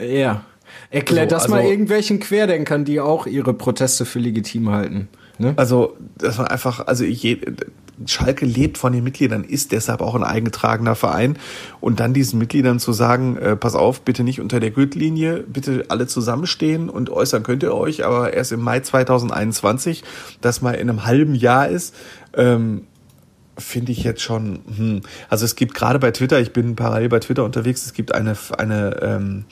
Ja. 0.00 0.42
Erklärt 0.90 1.30
so, 1.30 1.36
das 1.36 1.44
also, 1.44 1.54
mal 1.54 1.64
irgendwelchen 1.64 2.18
Querdenkern, 2.18 2.84
die 2.84 3.00
auch 3.00 3.26
ihre 3.26 3.54
Proteste 3.54 4.04
für 4.04 4.18
legitim 4.18 4.70
halten. 4.70 5.08
Ne? 5.38 5.54
Also, 5.56 5.96
das 6.18 6.38
war 6.38 6.50
einfach, 6.50 6.86
also 6.86 7.04
je, 7.04 7.40
Schalke 8.04 8.44
lebt 8.44 8.76
von 8.78 8.92
den 8.92 9.04
Mitgliedern, 9.04 9.44
ist 9.44 9.72
deshalb 9.72 10.00
auch 10.00 10.14
ein 10.14 10.24
eingetragener 10.24 10.94
Verein. 10.94 11.38
Und 11.80 12.00
dann 12.00 12.12
diesen 12.12 12.38
Mitgliedern 12.38 12.78
zu 12.78 12.92
sagen, 12.92 13.36
äh, 13.38 13.56
pass 13.56 13.74
auf, 13.74 14.02
bitte 14.02 14.22
nicht 14.22 14.40
unter 14.40 14.60
der 14.60 14.70
Gürtellinie, 14.70 15.44
bitte 15.46 15.86
alle 15.88 16.06
zusammenstehen 16.06 16.90
und 16.90 17.10
äußern 17.10 17.42
könnt 17.42 17.62
ihr 17.62 17.74
euch, 17.74 18.04
aber 18.04 18.34
erst 18.34 18.52
im 18.52 18.60
Mai 18.60 18.80
2021, 18.80 20.04
das 20.40 20.60
mal 20.60 20.72
in 20.72 20.90
einem 20.90 21.06
halben 21.06 21.34
Jahr 21.34 21.68
ist, 21.68 21.94
ähm, 22.34 22.82
finde 23.58 23.92
ich 23.92 24.04
jetzt 24.04 24.20
schon, 24.20 24.60
hm. 24.76 25.00
also 25.28 25.44
es 25.44 25.56
gibt 25.56 25.74
gerade 25.74 25.98
bei 25.98 26.10
Twitter, 26.10 26.40
ich 26.40 26.52
bin 26.52 26.76
parallel 26.76 27.08
bei 27.08 27.20
Twitter 27.20 27.44
unterwegs, 27.44 27.86
es 27.86 27.94
gibt 27.94 28.14
eine, 28.14 28.36
eine 28.58 29.00
ähm, 29.02 29.44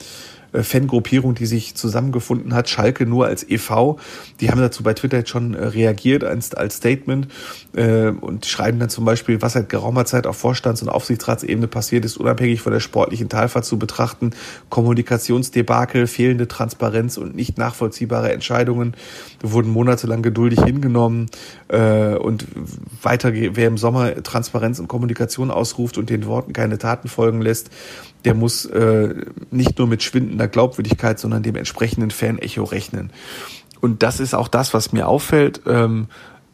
äh, 0.55 0.63
Fangruppierung, 0.63 1.35
die 1.35 1.45
sich 1.45 1.75
zusammengefunden 1.75 2.53
hat, 2.53 2.69
Schalke 2.69 3.05
nur 3.05 3.25
als 3.25 3.47
e.V. 3.49 3.99
Die 4.39 4.49
haben 4.49 4.61
dazu 4.61 4.83
bei 4.83 4.93
Twitter 4.93 5.17
jetzt 5.17 5.29
schon 5.29 5.53
äh, 5.53 5.65
reagiert 5.65 6.23
als, 6.23 6.53
als 6.53 6.77
Statement 6.77 7.27
äh, 7.75 8.09
und 8.09 8.45
schreiben 8.45 8.79
dann 8.79 8.89
zum 8.89 9.05
Beispiel, 9.05 9.41
was 9.41 9.53
seit 9.53 9.69
geraumer 9.69 10.05
Zeit 10.05 10.27
auf 10.27 10.37
Vorstands- 10.37 10.81
und 10.81 10.89
Aufsichtsratsebene 10.89 11.67
passiert 11.67 12.05
ist, 12.05 12.17
unabhängig 12.17 12.61
von 12.61 12.73
der 12.73 12.79
sportlichen 12.79 13.29
Talfahrt 13.29 13.65
zu 13.65 13.77
betrachten. 13.77 14.31
Kommunikationsdebakel, 14.69 16.07
fehlende 16.07 16.47
Transparenz 16.47 17.17
und 17.17 17.35
nicht 17.35 17.57
nachvollziehbare 17.57 18.31
Entscheidungen 18.31 18.95
wurden 19.41 19.69
monatelang 19.71 20.21
geduldig 20.21 20.63
hingenommen 20.63 21.27
äh, 21.67 22.15
und 22.15 22.45
weiter, 23.01 23.33
wer 23.33 23.67
im 23.67 23.77
Sommer 23.77 24.23
Transparenz 24.23 24.79
und 24.79 24.87
Kommunikation 24.87 25.51
ausruft 25.51 25.97
und 25.97 26.09
den 26.09 26.25
Worten 26.25 26.53
keine 26.53 26.77
Taten 26.77 27.07
folgen 27.07 27.41
lässt, 27.41 27.69
der 28.25 28.33
muss 28.33 28.65
äh, 28.65 29.13
nicht 29.51 29.77
nur 29.77 29.87
mit 29.87 30.03
schwindender 30.03 30.47
Glaubwürdigkeit, 30.47 31.19
sondern 31.19 31.43
dem 31.43 31.55
entsprechenden 31.55 32.11
Fan-Echo 32.11 32.63
rechnen. 32.63 33.11
Und 33.81 34.03
das 34.03 34.19
ist 34.19 34.33
auch 34.33 34.47
das, 34.47 34.73
was 34.73 34.91
mir 34.91 35.07
auffällt, 35.07 35.61
ähm, 35.67 36.07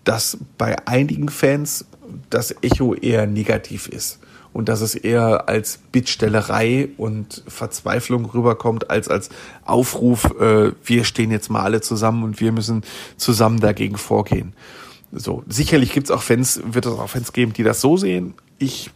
dass 0.03 0.37
bei 0.57 0.75
einigen 0.87 1.29
Fans 1.29 1.85
das 2.29 2.53
Echo 2.61 2.93
eher 2.93 3.25
negativ 3.25 3.87
ist 3.87 4.19
und 4.53 4.67
dass 4.67 4.81
es 4.81 4.95
eher 4.95 5.47
als 5.47 5.79
Bittstellerei 5.91 6.89
und 6.97 7.43
Verzweiflung 7.47 8.25
rüberkommt, 8.25 8.89
als 8.89 9.07
als 9.07 9.29
Aufruf, 9.63 10.25
äh, 10.39 10.73
wir 10.83 11.03
stehen 11.05 11.31
jetzt 11.31 11.49
mal 11.49 11.61
alle 11.61 11.81
zusammen 11.81 12.23
und 12.23 12.41
wir 12.41 12.51
müssen 12.51 12.83
zusammen 13.17 13.59
dagegen 13.59 13.97
vorgehen. 13.97 14.53
So, 15.13 15.43
sicherlich 15.47 15.91
gibt's 15.93 16.11
auch 16.11 16.21
Fans, 16.21 16.61
wird 16.65 16.85
es 16.85 16.93
auch 16.93 17.09
Fans 17.09 17.33
geben, 17.33 17.53
die 17.53 17.63
das 17.63 17.81
so 17.81 17.97
sehen. 17.97 18.33
Ich 18.57 18.91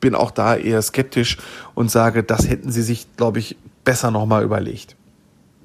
bin 0.00 0.14
auch 0.14 0.30
da 0.30 0.56
eher 0.56 0.82
skeptisch 0.82 1.38
und 1.74 1.90
sage, 1.90 2.22
das 2.22 2.48
hätten 2.48 2.70
sie 2.70 2.82
sich, 2.82 3.06
glaube 3.16 3.38
ich, 3.38 3.56
besser 3.84 4.10
nochmal 4.10 4.44
überlegt. 4.44 4.96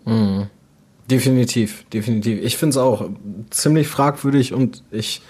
Mhm. 0.05 0.47
Definitiv, 1.09 1.85
definitiv. 1.93 2.43
Ich 2.43 2.57
finde 2.57 2.71
es 2.71 2.77
auch 2.77 3.09
ziemlich 3.49 3.87
fragwürdig 3.87 4.53
und 4.53 4.83
ich, 4.91 5.21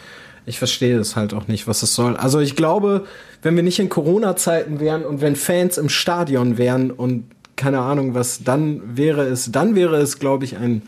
ich 0.46 0.58
verstehe 0.58 0.98
es 0.98 1.16
halt 1.16 1.34
auch 1.36 1.48
nicht, 1.48 1.68
was 1.68 1.84
es 1.84 1.94
soll. 1.94 2.18
Also 2.18 2.40
ich 2.40 2.56
glaube, 2.56 3.06
wenn 3.44 3.56
wir 3.56 3.62
nicht 3.62 3.78
in 3.78 3.90
Corona-Zeiten 3.90 4.80
wären 4.80 5.06
und 5.06 5.22
wenn 5.22 5.36
Fans 5.36 5.78
im 5.78 5.90
Stadion 5.90 6.58
wären 6.58 6.90
und 6.90 7.26
keine 7.56 7.80
Ahnung 7.80 8.14
was, 8.14 8.44
dann 8.44 8.98
wäre 8.98 9.24
es, 9.24 9.52
dann 9.52 9.76
wäre 9.76 9.98
es, 9.98 10.20
glaube 10.20 10.46
ich, 10.46 10.58
ein 10.58 10.84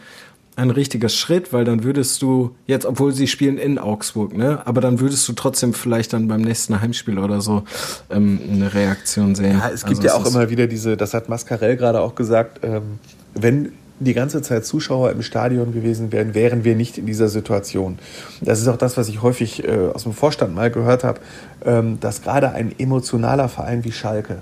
ein 0.59 0.69
richtiger 0.69 1.09
Schritt, 1.09 1.53
weil 1.53 1.65
dann 1.65 1.83
würdest 1.83 2.21
du 2.21 2.55
jetzt, 2.67 2.85
obwohl 2.85 3.13
sie 3.13 3.27
spielen 3.27 3.57
in 3.57 3.79
Augsburg, 3.79 4.35
ne, 4.35 4.61
aber 4.65 4.81
dann 4.81 4.99
würdest 4.99 5.27
du 5.27 5.33
trotzdem 5.33 5.73
vielleicht 5.73 6.13
dann 6.13 6.27
beim 6.27 6.41
nächsten 6.41 6.79
Heimspiel 6.81 7.17
oder 7.17 7.41
so 7.41 7.63
ähm, 8.09 8.39
eine 8.51 8.73
Reaktion 8.73 9.35
sehen. 9.35 9.57
Ja, 9.57 9.69
es 9.69 9.85
gibt 9.85 10.03
also 10.03 10.07
ja 10.07 10.13
auch 10.13 10.25
immer 10.25 10.49
wieder 10.49 10.67
diese, 10.67 10.97
das 10.97 11.13
hat 11.13 11.29
Mascarell 11.29 11.77
gerade 11.77 12.01
auch 12.01 12.15
gesagt, 12.15 12.59
ähm, 12.63 12.99
wenn 13.33 13.71
die 13.99 14.13
ganze 14.13 14.41
Zeit 14.41 14.65
Zuschauer 14.65 15.11
im 15.11 15.21
Stadion 15.21 15.73
gewesen 15.73 16.11
wären, 16.11 16.33
wären 16.33 16.63
wir 16.63 16.75
nicht 16.75 16.97
in 16.97 17.05
dieser 17.05 17.27
Situation. 17.27 17.99
Das 18.41 18.61
ist 18.61 18.67
auch 18.67 18.77
das, 18.77 18.95
was 18.95 19.09
ich 19.09 19.21
häufig 19.21 19.65
äh, 19.65 19.89
aus 19.93 20.03
dem 20.03 20.13
Vorstand 20.13 20.55
mal 20.55 20.71
gehört 20.71 21.03
habe, 21.03 21.19
ähm, 21.65 21.99
dass 21.99 22.21
gerade 22.21 22.51
ein 22.51 22.73
emotionaler 22.77 23.49
Verein 23.49 23.83
wie 23.83 23.91
Schalke 23.91 24.37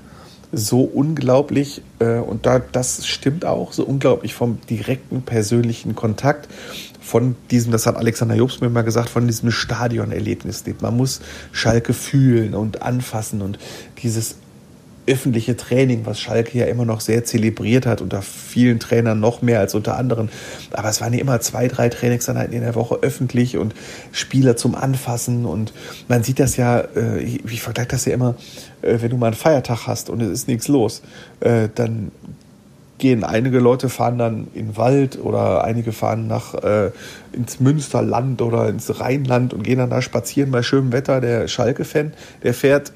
so 0.51 0.81
unglaublich, 0.81 1.81
äh, 1.99 2.19
und 2.19 2.45
da, 2.45 2.59
das 2.59 3.05
stimmt 3.07 3.45
auch, 3.45 3.73
so 3.73 3.83
unglaublich 3.83 4.33
vom 4.33 4.59
direkten 4.69 5.21
persönlichen 5.21 5.95
Kontakt, 5.95 6.47
von 7.01 7.35
diesem, 7.51 7.71
das 7.71 7.85
hat 7.85 7.95
Alexander 7.95 8.35
Jobs 8.35 8.59
mir 8.59 8.69
mal 8.69 8.81
gesagt, 8.81 9.09
von 9.09 9.27
diesem 9.27 9.49
Stadionerlebnis 9.51 10.65
lebt. 10.65 10.81
Man 10.81 10.97
muss 10.97 11.21
Schalke 11.53 11.93
fühlen 11.93 12.53
und 12.53 12.81
anfassen 12.81 13.41
und 13.41 13.57
dieses 14.03 14.35
öffentliche 15.07 15.55
Training, 15.55 16.05
was 16.05 16.19
Schalke 16.19 16.57
ja 16.57 16.65
immer 16.65 16.85
noch 16.85 16.99
sehr 16.99 17.23
zelebriert 17.23 17.85
hat, 17.85 18.01
unter 18.01 18.21
vielen 18.21 18.79
Trainern 18.79 19.19
noch 19.19 19.41
mehr 19.41 19.59
als 19.59 19.73
unter 19.73 19.97
anderen. 19.97 20.29
Aber 20.71 20.89
es 20.89 21.01
waren 21.01 21.13
ja 21.13 21.19
immer 21.19 21.39
zwei, 21.39 21.67
drei 21.67 21.89
Trainingseinheiten 21.89 22.53
in 22.53 22.61
der 22.61 22.75
Woche 22.75 22.99
öffentlich 23.01 23.57
und 23.57 23.73
Spieler 24.11 24.57
zum 24.57 24.75
Anfassen. 24.75 25.45
Und 25.45 25.73
man 26.07 26.23
sieht 26.23 26.39
das 26.39 26.57
ja, 26.57 26.79
äh, 26.79 27.19
ich, 27.19 27.45
ich 27.45 27.61
vergleiche 27.61 27.89
das 27.89 28.05
ja 28.05 28.13
immer, 28.13 28.35
äh, 28.81 28.97
wenn 28.99 29.09
du 29.09 29.17
mal 29.17 29.27
einen 29.27 29.35
Feiertag 29.35 29.87
hast 29.87 30.09
und 30.09 30.21
es 30.21 30.29
ist 30.29 30.47
nichts 30.47 30.67
los, 30.67 31.01
äh, 31.39 31.69
dann 31.73 32.11
gehen 32.97 33.23
einige 33.23 33.59
Leute 33.59 33.89
fahren 33.89 34.17
dann 34.17 34.47
in 34.53 34.67
den 34.67 34.77
Wald 34.77 35.19
oder 35.21 35.63
einige 35.63 35.91
fahren 35.91 36.27
nach 36.27 36.55
äh, 36.55 36.91
ins 37.31 37.59
Münsterland 37.59 38.41
oder 38.41 38.69
ins 38.69 38.99
Rheinland 38.99 39.53
und 39.53 39.63
gehen 39.63 39.77
dann 39.77 39.89
da 39.89 40.01
spazieren 40.01 40.51
bei 40.51 40.63
schönem 40.63 40.91
Wetter. 40.91 41.21
Der 41.21 41.47
Schalke-Fan, 41.47 42.13
der 42.43 42.53
fährt 42.53 42.93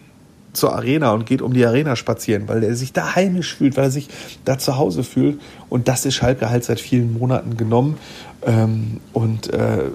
zur 0.54 0.76
Arena 0.76 1.12
und 1.14 1.26
geht 1.26 1.42
um 1.42 1.54
die 1.54 1.66
Arena 1.66 1.96
spazieren, 1.96 2.48
weil 2.48 2.64
er 2.64 2.76
sich 2.76 2.94
da 2.94 3.16
heimisch 3.16 3.56
fühlt, 3.56 3.78
weil 3.78 3.86
er 3.86 3.92
sich 3.92 4.10
da 4.46 4.58
zu 4.58 4.78
Hause 4.78 5.04
fühlt. 5.04 5.40
Und 5.70 5.88
das 5.88 6.06
ist 6.06 6.16
Schalke 6.16 6.50
halt 6.50 6.64
seit 6.64 6.80
vielen 6.80 7.18
Monaten 7.18 7.58
genommen. 7.58 7.98
Ähm, 8.46 9.00
und 9.14 9.54
äh, 9.54 9.86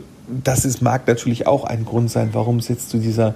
das 0.42 0.64
ist, 0.64 0.82
mag 0.82 1.06
natürlich 1.06 1.46
auch 1.46 1.64
ein 1.64 1.84
Grund 1.84 2.10
sein, 2.10 2.30
warum 2.32 2.58
es 2.58 2.68
jetzt 2.68 2.90
zu 2.90 2.98
dieser 2.98 3.34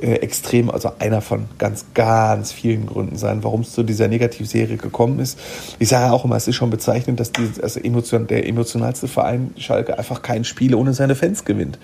äh, 0.00 0.14
extrem, 0.16 0.70
also 0.70 0.92
einer 0.98 1.20
von 1.20 1.46
ganz, 1.58 1.86
ganz 1.94 2.52
vielen 2.52 2.86
Gründen 2.86 3.16
sein, 3.16 3.42
warum 3.42 3.62
es 3.62 3.72
zu 3.72 3.82
dieser 3.82 4.08
Negativserie 4.08 4.76
gekommen 4.76 5.18
ist. 5.18 5.38
Ich 5.78 5.88
sage 5.88 6.12
auch 6.12 6.24
immer, 6.24 6.36
es 6.36 6.46
ist 6.46 6.56
schon 6.56 6.70
bezeichnend, 6.70 7.18
dass 7.18 7.32
die, 7.32 7.50
also 7.62 7.80
emotion, 7.80 8.26
der 8.26 8.46
emotionalste 8.46 9.08
Verein 9.08 9.52
Schalke 9.56 9.98
einfach 9.98 10.22
kein 10.22 10.44
Spiel 10.44 10.74
ohne 10.74 10.94
seine 10.94 11.16
Fans 11.16 11.44
gewinnt. 11.44 11.78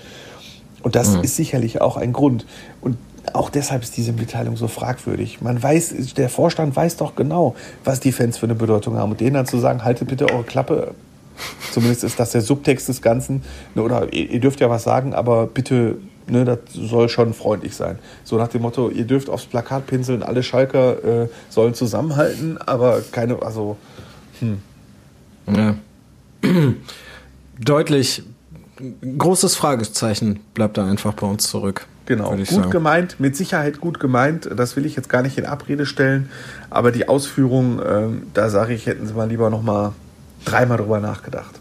Und 0.83 0.95
das 0.95 1.17
mhm. 1.17 1.25
ist 1.25 1.37
sicherlich 1.37 1.81
auch 1.81 1.97
ein 1.97 2.13
Grund. 2.13 2.47
Und 2.81 2.97
auch 3.33 3.51
deshalb 3.51 3.83
ist 3.83 3.97
diese 3.97 4.13
Mitteilung 4.13 4.57
so 4.57 4.69
fragwürdig. 4.69 5.41
Man 5.41 5.63
weiß, 5.63 5.95
der 6.17 6.29
Vorstand 6.29 6.77
weiß 6.77 6.97
doch 6.97 7.15
genau, 7.15 7.55
was 7.85 8.01
die 8.01 8.13
Fans 8.13 8.39
für 8.39 8.47
eine 8.47 8.55
Bedeutung 8.55 8.97
haben. 8.97 9.13
Und 9.13 9.21
denen 9.21 9.35
dann 9.35 9.47
zu 9.47 9.59
sagen, 9.59 9.85
haltet 9.85 10.09
bitte 10.09 10.31
eure 10.31 10.45
Klappe, 10.45 10.95
zumindest 11.73 12.05
ist 12.05 12.21
das 12.21 12.33
der 12.33 12.43
Subtext 12.43 12.89
des 12.89 13.03
Ganzen, 13.03 13.43
ne, 13.75 13.83
oder 13.83 14.13
ihr 14.13 14.41
dürft 14.41 14.61
ja 14.61 14.71
was 14.71 14.85
sagen, 14.85 15.15
aber 15.15 15.47
bitte, 15.47 15.97
ne, 16.27 16.45
das 16.45 16.59
soll 16.73 17.09
schon 17.09 17.35
freundlich 17.35 17.75
sein. 17.75 17.99
So 18.25 18.37
nach 18.37 18.49
dem 18.49 18.63
Motto, 18.63 18.91
ihr 18.91 19.05
dürft 19.05 19.31
aufs 19.31 19.47
Plakat 19.47 19.87
pinseln, 19.87 20.23
alle 20.23 20.43
Schalker 20.43 21.23
äh, 21.25 21.29
sollen 21.49 21.75
zusammenhalten, 21.75 22.59
aber 22.59 23.01
keine, 23.11 23.43
also, 23.43 23.77
hm. 24.41 24.61
Ja. 25.47 25.77
Deutlich, 27.59 28.23
großes 29.19 29.57
Fragezeichen 29.57 30.41
bleibt 30.55 30.77
da 30.79 30.87
einfach 30.87 31.15
bei 31.15 31.27
uns 31.27 31.49
zurück. 31.49 31.87
Genau, 32.07 32.37
gut 32.37 32.47
sagen. 32.47 32.71
gemeint, 32.71 33.19
mit 33.19 33.35
Sicherheit 33.37 33.81
gut 33.81 33.99
gemeint. 33.99 34.49
Das 34.55 34.77
will 34.77 34.85
ich 34.85 34.95
jetzt 34.97 35.09
gar 35.09 35.23
nicht 35.23 35.39
in 35.39 35.47
Abrede 35.47 35.87
stellen. 35.87 36.29
Aber 36.71 36.93
die 36.93 37.09
Ausführung, 37.09 37.81
äh, 37.81 38.09
da 38.35 38.51
sage 38.51 38.75
ich, 38.75 38.87
hätten 38.87 39.07
Sie 39.07 39.15
mal 39.15 39.29
lieber 39.29 39.49
noch 39.51 39.63
mal 39.63 39.93
dreimal 40.45 40.77
drüber 40.79 41.01
nachgedacht. 41.01 41.61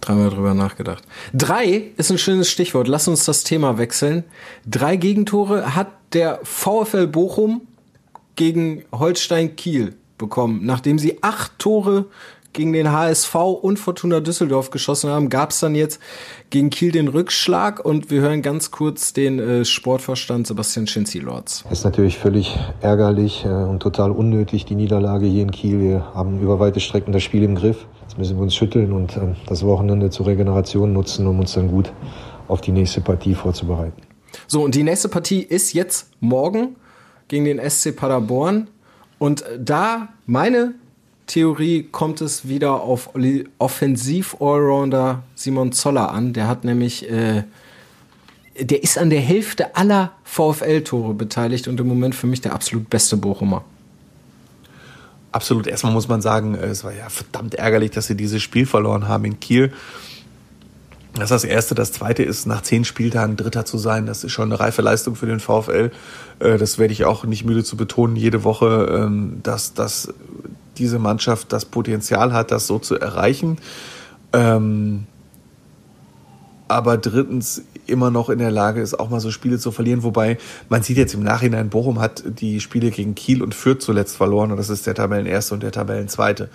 dreimal 0.00 0.30
drüber 0.30 0.54
nachgedacht. 0.54 1.04
Drei 1.34 1.90
ist 1.98 2.10
ein 2.10 2.16
schönes 2.16 2.50
Stichwort. 2.50 2.88
Lass 2.88 3.06
uns 3.06 3.26
das 3.26 3.44
Thema 3.44 3.76
wechseln. 3.76 4.24
Drei 4.66 4.96
Gegentore 4.96 5.74
hat 5.76 5.88
der 6.14 6.40
VfL 6.42 7.06
Bochum 7.06 7.60
gegen 8.36 8.84
Holstein 8.92 9.56
Kiel 9.56 9.94
bekommen. 10.16 10.60
Nachdem 10.64 10.98
sie 10.98 11.22
acht 11.22 11.58
Tore 11.58 12.06
gegen 12.52 12.72
den 12.72 12.90
HSV 12.90 13.34
und 13.34 13.78
Fortuna 13.78 14.20
Düsseldorf 14.20 14.70
geschossen 14.70 15.10
haben, 15.10 15.28
gab 15.28 15.50
es 15.50 15.60
dann 15.60 15.74
jetzt 15.74 16.00
gegen 16.50 16.70
Kiel 16.70 16.92
den 16.92 17.08
Rückschlag 17.08 17.84
und 17.84 18.10
wir 18.10 18.20
hören 18.20 18.42
ganz 18.42 18.70
kurz 18.70 19.12
den 19.12 19.38
äh, 19.38 19.64
Sportvorstand 19.64 20.46
Sebastian 20.46 20.86
Schinzi-Lorz. 20.86 21.64
Es 21.66 21.78
ist 21.78 21.84
natürlich 21.84 22.18
völlig 22.18 22.58
ärgerlich 22.80 23.44
äh, 23.44 23.48
und 23.48 23.80
total 23.80 24.10
unnötig, 24.10 24.64
die 24.64 24.74
Niederlage 24.74 25.26
hier 25.26 25.42
in 25.42 25.50
Kiel. 25.50 25.80
Wir 25.80 26.14
haben 26.14 26.40
über 26.40 26.58
weite 26.58 26.80
Strecken 26.80 27.12
das 27.12 27.22
Spiel 27.22 27.42
im 27.42 27.54
Griff. 27.54 27.86
Jetzt 28.02 28.18
müssen 28.18 28.36
wir 28.36 28.42
uns 28.42 28.54
schütteln 28.54 28.92
und 28.92 29.16
äh, 29.16 29.20
das 29.46 29.64
Wochenende 29.64 30.10
zur 30.10 30.26
Regeneration 30.26 30.92
nutzen, 30.92 31.26
um 31.26 31.38
uns 31.38 31.52
dann 31.52 31.68
gut 31.68 31.92
auf 32.48 32.60
die 32.60 32.72
nächste 32.72 33.00
Partie 33.00 33.34
vorzubereiten. 33.34 34.02
So, 34.48 34.62
und 34.62 34.74
die 34.74 34.82
nächste 34.82 35.08
Partie 35.08 35.42
ist 35.42 35.72
jetzt 35.72 36.10
morgen 36.20 36.76
gegen 37.28 37.44
den 37.44 37.60
SC 37.70 37.94
Paderborn. 37.94 38.68
Und 39.18 39.44
da 39.58 40.08
meine 40.26 40.74
Theorie 41.30 41.84
kommt 41.84 42.20
es 42.22 42.48
wieder 42.48 42.80
auf 42.80 43.10
Offensiv-Allrounder 43.58 45.22
Simon 45.36 45.70
Zoller 45.70 46.10
an. 46.10 46.32
Der 46.32 46.48
hat 46.48 46.64
nämlich, 46.64 47.08
äh, 47.08 47.44
der 48.58 48.82
ist 48.82 48.98
an 48.98 49.10
der 49.10 49.20
Hälfte 49.20 49.76
aller 49.76 50.10
VfL-Tore 50.24 51.14
beteiligt 51.14 51.68
und 51.68 51.78
im 51.78 51.86
Moment 51.86 52.16
für 52.16 52.26
mich 52.26 52.40
der 52.40 52.52
absolut 52.52 52.90
beste 52.90 53.16
Bochumer. 53.16 53.64
Absolut. 55.30 55.68
Erstmal 55.68 55.92
muss 55.92 56.08
man 56.08 56.20
sagen, 56.20 56.56
es 56.56 56.82
war 56.82 56.92
ja 56.92 57.08
verdammt 57.08 57.54
ärgerlich, 57.54 57.92
dass 57.92 58.08
sie 58.08 58.16
dieses 58.16 58.42
Spiel 58.42 58.66
verloren 58.66 59.06
haben 59.06 59.24
in 59.24 59.38
Kiel. 59.38 59.72
Das 61.14 61.24
ist 61.24 61.30
das 61.30 61.44
Erste. 61.44 61.76
Das 61.76 61.92
Zweite 61.92 62.24
ist, 62.24 62.46
nach 62.46 62.62
zehn 62.62 62.84
Spieltagen 62.84 63.36
Dritter 63.36 63.64
zu 63.64 63.78
sein. 63.78 64.06
Das 64.06 64.24
ist 64.24 64.32
schon 64.32 64.50
eine 64.50 64.58
reife 64.58 64.82
Leistung 64.82 65.14
für 65.14 65.26
den 65.26 65.38
VfL. 65.38 65.92
Äh, 66.40 66.58
das 66.58 66.78
werde 66.78 66.92
ich 66.92 67.04
auch 67.04 67.22
nicht 67.22 67.44
müde 67.44 67.62
zu 67.62 67.76
betonen, 67.76 68.16
jede 68.16 68.42
Woche, 68.42 68.98
ähm, 68.98 69.38
dass, 69.44 69.74
dass 69.74 70.12
diese 70.80 70.98
Mannschaft 70.98 71.52
das 71.52 71.64
Potenzial 71.64 72.32
hat, 72.32 72.50
das 72.50 72.66
so 72.66 72.78
zu 72.78 72.98
erreichen. 72.98 73.58
Ähm, 74.32 75.06
aber 76.66 76.96
drittens 76.98 77.62
immer 77.86 78.10
noch 78.12 78.30
in 78.30 78.38
der 78.38 78.52
Lage 78.52 78.80
ist, 78.80 78.98
auch 78.98 79.10
mal 79.10 79.18
so 79.18 79.32
Spiele 79.32 79.58
zu 79.58 79.72
verlieren. 79.72 80.04
Wobei 80.04 80.38
man 80.68 80.82
sieht 80.82 80.96
jetzt 80.96 81.14
im 81.14 81.22
Nachhinein, 81.22 81.68
Bochum 81.68 82.00
hat 82.00 82.22
die 82.24 82.60
Spiele 82.60 82.90
gegen 82.90 83.16
Kiel 83.16 83.42
und 83.42 83.54
Fürth 83.54 83.82
zuletzt 83.82 84.16
verloren 84.16 84.52
und 84.52 84.56
das 84.56 84.70
ist 84.70 84.86
der 84.86 84.94
Tabellenerste 84.94 85.54
und 85.54 85.62
der 85.62 85.72
Tabellenzweite. 85.72 86.48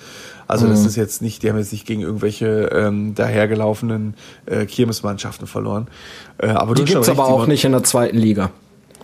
Also 0.47 0.65
mhm. 0.65 0.69
das 0.71 0.85
ist 0.85 0.95
jetzt 0.95 1.21
nicht, 1.21 1.43
die 1.43 1.49
haben 1.49 1.57
jetzt 1.57 1.73
nicht 1.73 1.85
gegen 1.85 2.01
irgendwelche 2.01 2.69
ähm, 2.71 3.13
dahergelaufenen 3.13 4.15
äh, 4.45 4.65
Kirmesmannschaften 4.65 5.47
verloren. 5.47 5.87
Äh, 6.37 6.47
aber 6.47 6.75
die 6.75 6.85
gibt's 6.85 7.09
aber 7.09 7.25
auch 7.25 7.45
nicht 7.45 7.65
in 7.65 7.73
der 7.73 7.83
zweiten 7.83 8.17
Liga. 8.17 8.51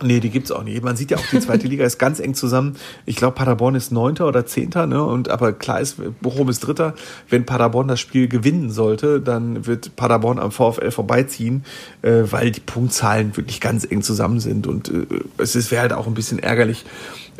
Nee, 0.02 0.20
die 0.20 0.30
gibt's 0.30 0.50
auch 0.50 0.62
nicht. 0.62 0.82
Man 0.82 0.96
sieht 0.96 1.10
ja 1.10 1.16
auch, 1.16 1.26
die 1.30 1.40
zweite 1.40 1.66
Liga 1.68 1.84
ist 1.84 1.98
ganz 1.98 2.20
eng 2.20 2.34
zusammen. 2.34 2.76
Ich 3.06 3.16
glaube, 3.16 3.34
Paderborn 3.34 3.74
ist 3.74 3.92
Neunter 3.92 4.26
oder 4.26 4.46
Zehnter, 4.46 4.86
ne? 4.86 5.02
Und 5.02 5.28
aber 5.28 5.52
klar 5.52 5.80
ist, 5.80 5.96
Bochum 6.20 6.48
ist 6.48 6.60
Dritter. 6.60 6.94
Wenn 7.28 7.46
Paderborn 7.46 7.88
das 7.88 8.00
Spiel 8.00 8.28
gewinnen 8.28 8.70
sollte, 8.70 9.20
dann 9.20 9.66
wird 9.66 9.96
Paderborn 9.96 10.38
am 10.38 10.50
VfL 10.50 10.90
vorbeiziehen, 10.90 11.64
äh, 12.02 12.22
weil 12.30 12.50
die 12.50 12.60
Punktzahlen 12.60 13.36
wirklich 13.36 13.60
ganz 13.60 13.84
eng 13.84 14.02
zusammen 14.02 14.40
sind. 14.40 14.66
Und 14.66 14.88
äh, 14.88 15.06
es 15.38 15.70
wäre 15.70 15.82
halt 15.82 15.92
auch 15.92 16.06
ein 16.06 16.14
bisschen 16.14 16.38
ärgerlich, 16.38 16.84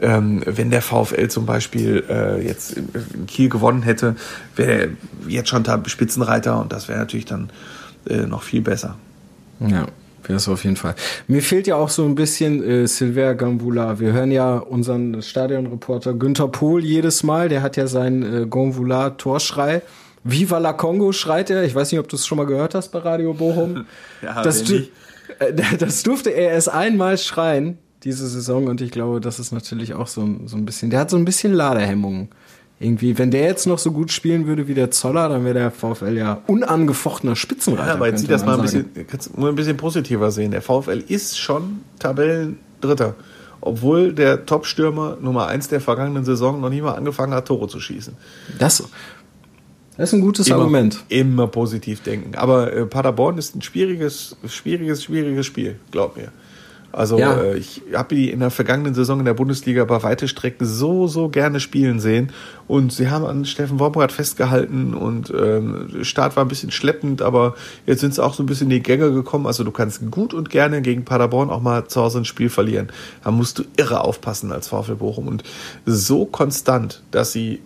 ähm, 0.01 0.42
wenn 0.44 0.70
der 0.70 0.83
VfL 0.83 1.29
zum 1.29 1.46
Beispiel 1.46 2.05
äh, 2.09 2.44
jetzt 2.44 2.77
in 2.77 3.27
Kiel 3.27 3.48
gewonnen 3.48 3.83
hätte, 3.83 4.16
wäre 4.57 4.90
jetzt 5.29 5.48
schon 5.48 5.64
Spitzenreiter 5.87 6.61
und 6.61 6.72
das 6.72 6.88
wäre 6.88 6.98
natürlich 6.98 7.27
dann 7.27 7.51
äh, 8.09 8.27
noch 8.27 8.42
viel 8.42 8.62
besser. 8.62 8.96
Ja. 9.61 9.87
Es 10.28 10.48
auf 10.48 10.64
jeden 10.64 10.76
Fall. 10.76 10.94
Mir 11.28 11.42
fehlt 11.42 11.66
ja 11.66 11.76
auch 11.76 11.88
so 11.88 12.04
ein 12.04 12.14
bisschen 12.14 12.62
äh, 12.62 12.87
Silver 12.87 13.35
Gambula. 13.35 13.98
Wir 14.00 14.12
hören 14.12 14.30
ja 14.30 14.56
unseren 14.56 15.22
Stadionreporter 15.22 16.14
Günther 16.14 16.48
Pohl 16.48 16.85
jedes 16.85 17.22
Mal. 17.22 17.48
Der 17.48 17.62
hat 17.62 17.76
ja 17.76 17.87
seinen 17.87 18.22
äh, 18.22 18.46
Gambula-Torschrei. 18.46 19.82
Viva 20.24 20.58
la 20.58 20.72
Congo 20.72 21.12
schreit 21.12 21.50
er. 21.50 21.64
Ich 21.64 21.74
weiß 21.74 21.90
nicht, 21.92 22.00
ob 22.00 22.08
du 22.08 22.16
es 22.16 22.26
schon 22.26 22.38
mal 22.38 22.46
gehört 22.46 22.74
hast 22.74 22.90
bei 22.90 23.00
Radio 23.00 23.35
Bochum. 23.35 23.87
ja, 24.22 24.42
das, 24.42 24.64
du, 24.64 24.76
äh, 25.38 25.52
das 25.78 26.02
durfte 26.02 26.30
er 26.30 26.52
erst 26.52 26.68
einmal 26.70 27.18
schreien 27.18 27.78
diese 28.04 28.26
Saison 28.28 28.66
und 28.66 28.80
ich 28.80 28.90
glaube, 28.90 29.20
das 29.20 29.38
ist 29.38 29.52
natürlich 29.52 29.94
auch 29.94 30.08
so, 30.08 30.28
so 30.46 30.56
ein 30.56 30.64
bisschen. 30.64 30.90
Der 30.90 31.00
hat 31.00 31.11
so 31.11 31.16
ein 31.16 31.24
bisschen 31.24 31.52
Ladehemmungen 31.52 32.28
irgendwie, 32.83 33.18
wenn 33.18 33.31
der 33.31 33.42
jetzt 33.42 33.66
noch 33.66 33.79
so 33.79 33.92
gut 33.92 34.11
spielen 34.11 34.47
würde 34.47 34.66
wie 34.68 34.75
der 34.75 34.90
Zoller, 34.90 35.29
dann 35.29 35.45
wäre 35.45 35.55
der 35.55 35.71
VfL 35.71 36.16
ja 36.16 36.42
unangefochtener 36.47 37.37
Spitzenreiter. 37.37 37.88
Ja, 37.88 37.95
aber 37.95 38.09
jetzt 38.09 38.21
sieht 38.21 38.31
das 38.31 38.45
mal 38.45 38.57
ein 38.57 38.62
bisschen, 38.62 38.90
kannst 39.09 39.37
mal 39.38 39.49
ein 39.49 39.55
bisschen 39.55 39.77
positiver 39.77 40.31
sehen. 40.31 40.51
Der 40.51 40.62
VfL 40.62 41.03
ist 41.07 41.38
schon 41.38 41.81
Tabellendritter. 41.99 43.14
Obwohl 43.61 44.12
der 44.12 44.45
Top-Stürmer 44.45 45.18
Nummer 45.21 45.47
1 45.47 45.68
der 45.68 45.81
vergangenen 45.81 46.25
Saison 46.25 46.61
noch 46.61 46.71
nie 46.71 46.81
mal 46.81 46.95
angefangen 46.95 47.33
hat, 47.33 47.47
Tore 47.47 47.68
zu 47.68 47.79
schießen. 47.79 48.14
Das, 48.59 48.83
das 49.97 50.09
ist 50.09 50.14
ein 50.14 50.21
gutes 50.21 50.49
immer, 50.49 50.59
Argument. 50.59 51.05
Immer 51.09 51.47
positiv 51.47 52.03
denken. 52.03 52.35
Aber 52.35 52.73
äh, 52.73 52.87
Paderborn 52.87 53.38
ist 53.38 53.55
ein 53.55 53.62
schwieriges, 53.62 54.37
schwieriges, 54.49 55.05
schwieriges 55.05 55.47
Spiel, 55.47 55.77
glaub 55.92 56.16
mir. 56.16 56.33
Also 56.92 57.18
ja. 57.18 57.40
äh, 57.40 57.57
ich 57.57 57.83
habe 57.94 58.14
die 58.14 58.31
in 58.31 58.40
der 58.40 58.50
vergangenen 58.50 58.94
Saison 58.94 59.18
in 59.18 59.24
der 59.24 59.35
Bundesliga 59.35 59.85
bei 59.85 60.02
weite 60.02 60.28
Strecken 60.28 60.66
so, 60.66 61.07
so 61.07 61.28
gerne 61.28 61.61
spielen 61.61 62.00
sehen. 62.00 62.33
Und 62.68 62.92
sie 62.92 63.11
haben 63.11 63.24
an 63.24 63.44
Steffen 63.44 63.81
Wormrath 63.81 64.12
festgehalten 64.12 64.94
und 64.94 65.33
ähm, 65.37 66.05
Start 66.05 66.37
war 66.37 66.44
ein 66.44 66.48
bisschen 66.48 66.70
schleppend, 66.70 67.22
aber 67.22 67.55
jetzt 67.87 68.00
sind 68.00 68.14
sie 68.14 68.22
auch 68.22 68.35
so 68.35 68.42
ein 68.42 68.46
bisschen 68.46 68.70
in 68.70 68.76
die 68.76 68.83
Gänge 68.83 69.12
gekommen. 69.12 69.46
Also 69.46 69.64
du 69.64 69.70
kannst 69.70 70.11
gut 70.11 70.35
und 70.35 70.50
gerne 70.50 70.83
gegen 70.83 71.05
Paderborn 71.05 71.50
auch 71.50 71.62
mal 71.62 71.87
zu 71.87 72.00
Hause 72.00 72.18
ein 72.18 72.24
Spiel 72.24 72.50
verlieren. 72.50 72.88
Da 73.24 73.31
musst 73.31 73.59
du 73.59 73.64
irre 73.76 74.02
aufpassen 74.02 74.52
als 74.52 74.68
VfL 74.68 74.96
Bochum. 74.96 75.28
Und 75.28 75.42
so 75.87 76.26
konstant, 76.26 77.02
dass 77.11 77.33
sie 77.33 77.61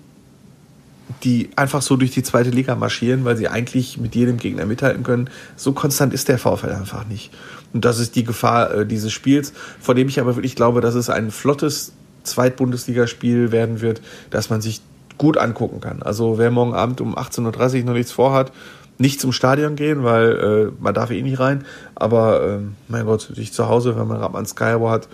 die 1.22 1.50
einfach 1.56 1.82
so 1.82 1.96
durch 1.96 2.10
die 2.10 2.22
zweite 2.22 2.50
Liga 2.50 2.74
marschieren, 2.74 3.24
weil 3.24 3.36
sie 3.36 3.48
eigentlich 3.48 3.98
mit 3.98 4.14
jedem 4.14 4.38
Gegner 4.38 4.66
mithalten 4.66 5.02
können. 5.02 5.30
So 5.54 5.72
konstant 5.72 6.12
ist 6.12 6.28
der 6.28 6.38
VfL 6.38 6.72
einfach 6.72 7.06
nicht. 7.06 7.32
Und 7.72 7.84
das 7.84 7.98
ist 7.98 8.16
die 8.16 8.24
Gefahr 8.24 8.72
äh, 8.72 8.86
dieses 8.86 9.12
Spiels, 9.12 9.52
vor 9.80 9.94
dem 9.94 10.08
ich 10.08 10.20
aber 10.20 10.36
wirklich 10.36 10.56
glaube, 10.56 10.80
dass 10.80 10.94
es 10.94 11.10
ein 11.10 11.30
flottes 11.30 11.92
Zweitbundesligaspiel 12.24 13.52
werden 13.52 13.80
wird, 13.80 14.02
dass 14.30 14.50
man 14.50 14.60
sich 14.60 14.80
gut 15.18 15.38
angucken 15.38 15.80
kann. 15.80 16.02
Also 16.02 16.38
wer 16.38 16.50
morgen 16.50 16.74
Abend 16.74 17.00
um 17.00 17.16
18.30 17.16 17.80
Uhr 17.80 17.84
noch 17.84 17.92
nichts 17.94 18.12
vorhat, 18.12 18.52
nicht 18.98 19.20
zum 19.20 19.32
Stadion 19.32 19.76
gehen, 19.76 20.04
weil 20.04 20.32
äh, 20.32 20.82
man 20.82 20.94
darf 20.94 21.10
eh 21.10 21.22
nicht 21.22 21.38
rein. 21.38 21.64
Aber 21.94 22.42
äh, 22.42 22.58
mein 22.88 23.06
Gott, 23.06 23.30
sich 23.34 23.52
zu 23.52 23.68
Hause, 23.68 23.96
wenn 23.96 24.08
man 24.08 24.18
gerade 24.18 24.36
an 24.36 24.46
Skyro 24.46 24.90
hat, 24.90 25.08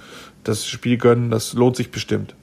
das 0.44 0.66
Spiel 0.66 0.96
gönnen, 0.96 1.30
das 1.30 1.52
lohnt 1.52 1.76
sich 1.76 1.90
bestimmt. 1.90 2.34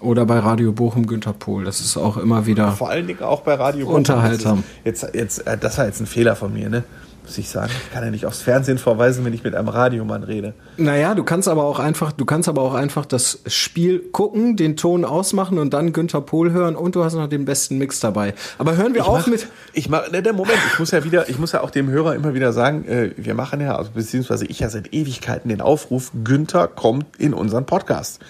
Oder 0.00 0.26
bei 0.26 0.38
Radio 0.38 0.72
Bochum 0.72 1.06
Günter 1.06 1.32
Pohl. 1.32 1.64
Das 1.64 1.80
ist 1.80 1.96
auch 1.96 2.16
immer 2.16 2.46
wieder. 2.46 2.72
Vor 2.72 2.90
allen 2.90 3.06
Dingen 3.06 3.22
auch 3.22 3.40
bei 3.40 3.54
Radio 3.54 3.86
Bochum. 3.86 3.96
Unterhaltsam. 3.96 4.62
Jetzt, 4.84 5.06
jetzt, 5.14 5.46
äh, 5.46 5.56
das 5.56 5.78
war 5.78 5.86
jetzt 5.86 6.00
ein 6.00 6.06
Fehler 6.06 6.36
von 6.36 6.52
mir, 6.52 6.68
ne? 6.68 6.84
Muss 7.26 7.38
ich 7.38 7.48
sagen. 7.48 7.72
Ich 7.84 7.92
kann 7.92 8.04
ja 8.04 8.10
nicht 8.12 8.24
aufs 8.24 8.40
Fernsehen 8.40 8.78
verweisen, 8.78 9.24
wenn 9.24 9.32
ich 9.32 9.42
mit 9.42 9.56
einem 9.56 9.66
Radiomann 9.66 10.22
rede. 10.22 10.54
Naja, 10.76 11.12
du 11.16 11.24
kannst 11.24 11.48
aber 11.48 11.64
auch 11.64 11.80
einfach, 11.80 12.12
du 12.12 12.24
kannst 12.24 12.48
aber 12.48 12.62
auch 12.62 12.74
einfach 12.74 13.04
das 13.04 13.40
Spiel 13.48 13.98
gucken, 14.12 14.54
den 14.56 14.76
Ton 14.76 15.04
ausmachen 15.04 15.58
und 15.58 15.74
dann 15.74 15.92
Günter 15.92 16.20
Pohl 16.20 16.52
hören 16.52 16.76
und 16.76 16.94
du 16.94 17.02
hast 17.02 17.14
noch 17.14 17.26
den 17.26 17.44
besten 17.44 17.78
Mix 17.78 17.98
dabei. 17.98 18.32
Aber 18.58 18.76
hören 18.76 18.94
wir 18.94 19.00
ich 19.00 19.08
auf 19.08 19.22
mach, 19.22 19.26
mit. 19.26 19.48
Ich 19.72 19.88
mach, 19.88 20.08
ne, 20.12 20.22
der 20.22 20.34
Moment, 20.34 20.58
ich 20.72 20.78
muss 20.78 20.92
ja 20.92 21.02
wieder, 21.02 21.28
ich 21.28 21.40
muss 21.40 21.50
ja 21.50 21.62
auch 21.62 21.70
dem 21.70 21.88
Hörer 21.88 22.14
immer 22.14 22.32
wieder 22.34 22.52
sagen, 22.52 22.84
äh, 22.86 23.10
wir 23.16 23.34
machen 23.34 23.60
ja, 23.60 23.74
also 23.74 23.90
beziehungsweise 23.92 24.46
ich 24.46 24.60
ja 24.60 24.70
seit 24.70 24.94
Ewigkeiten 24.94 25.48
den 25.48 25.60
Aufruf, 25.60 26.12
Günther 26.22 26.68
kommt 26.68 27.06
in 27.18 27.34
unseren 27.34 27.66
Podcast. 27.66 28.20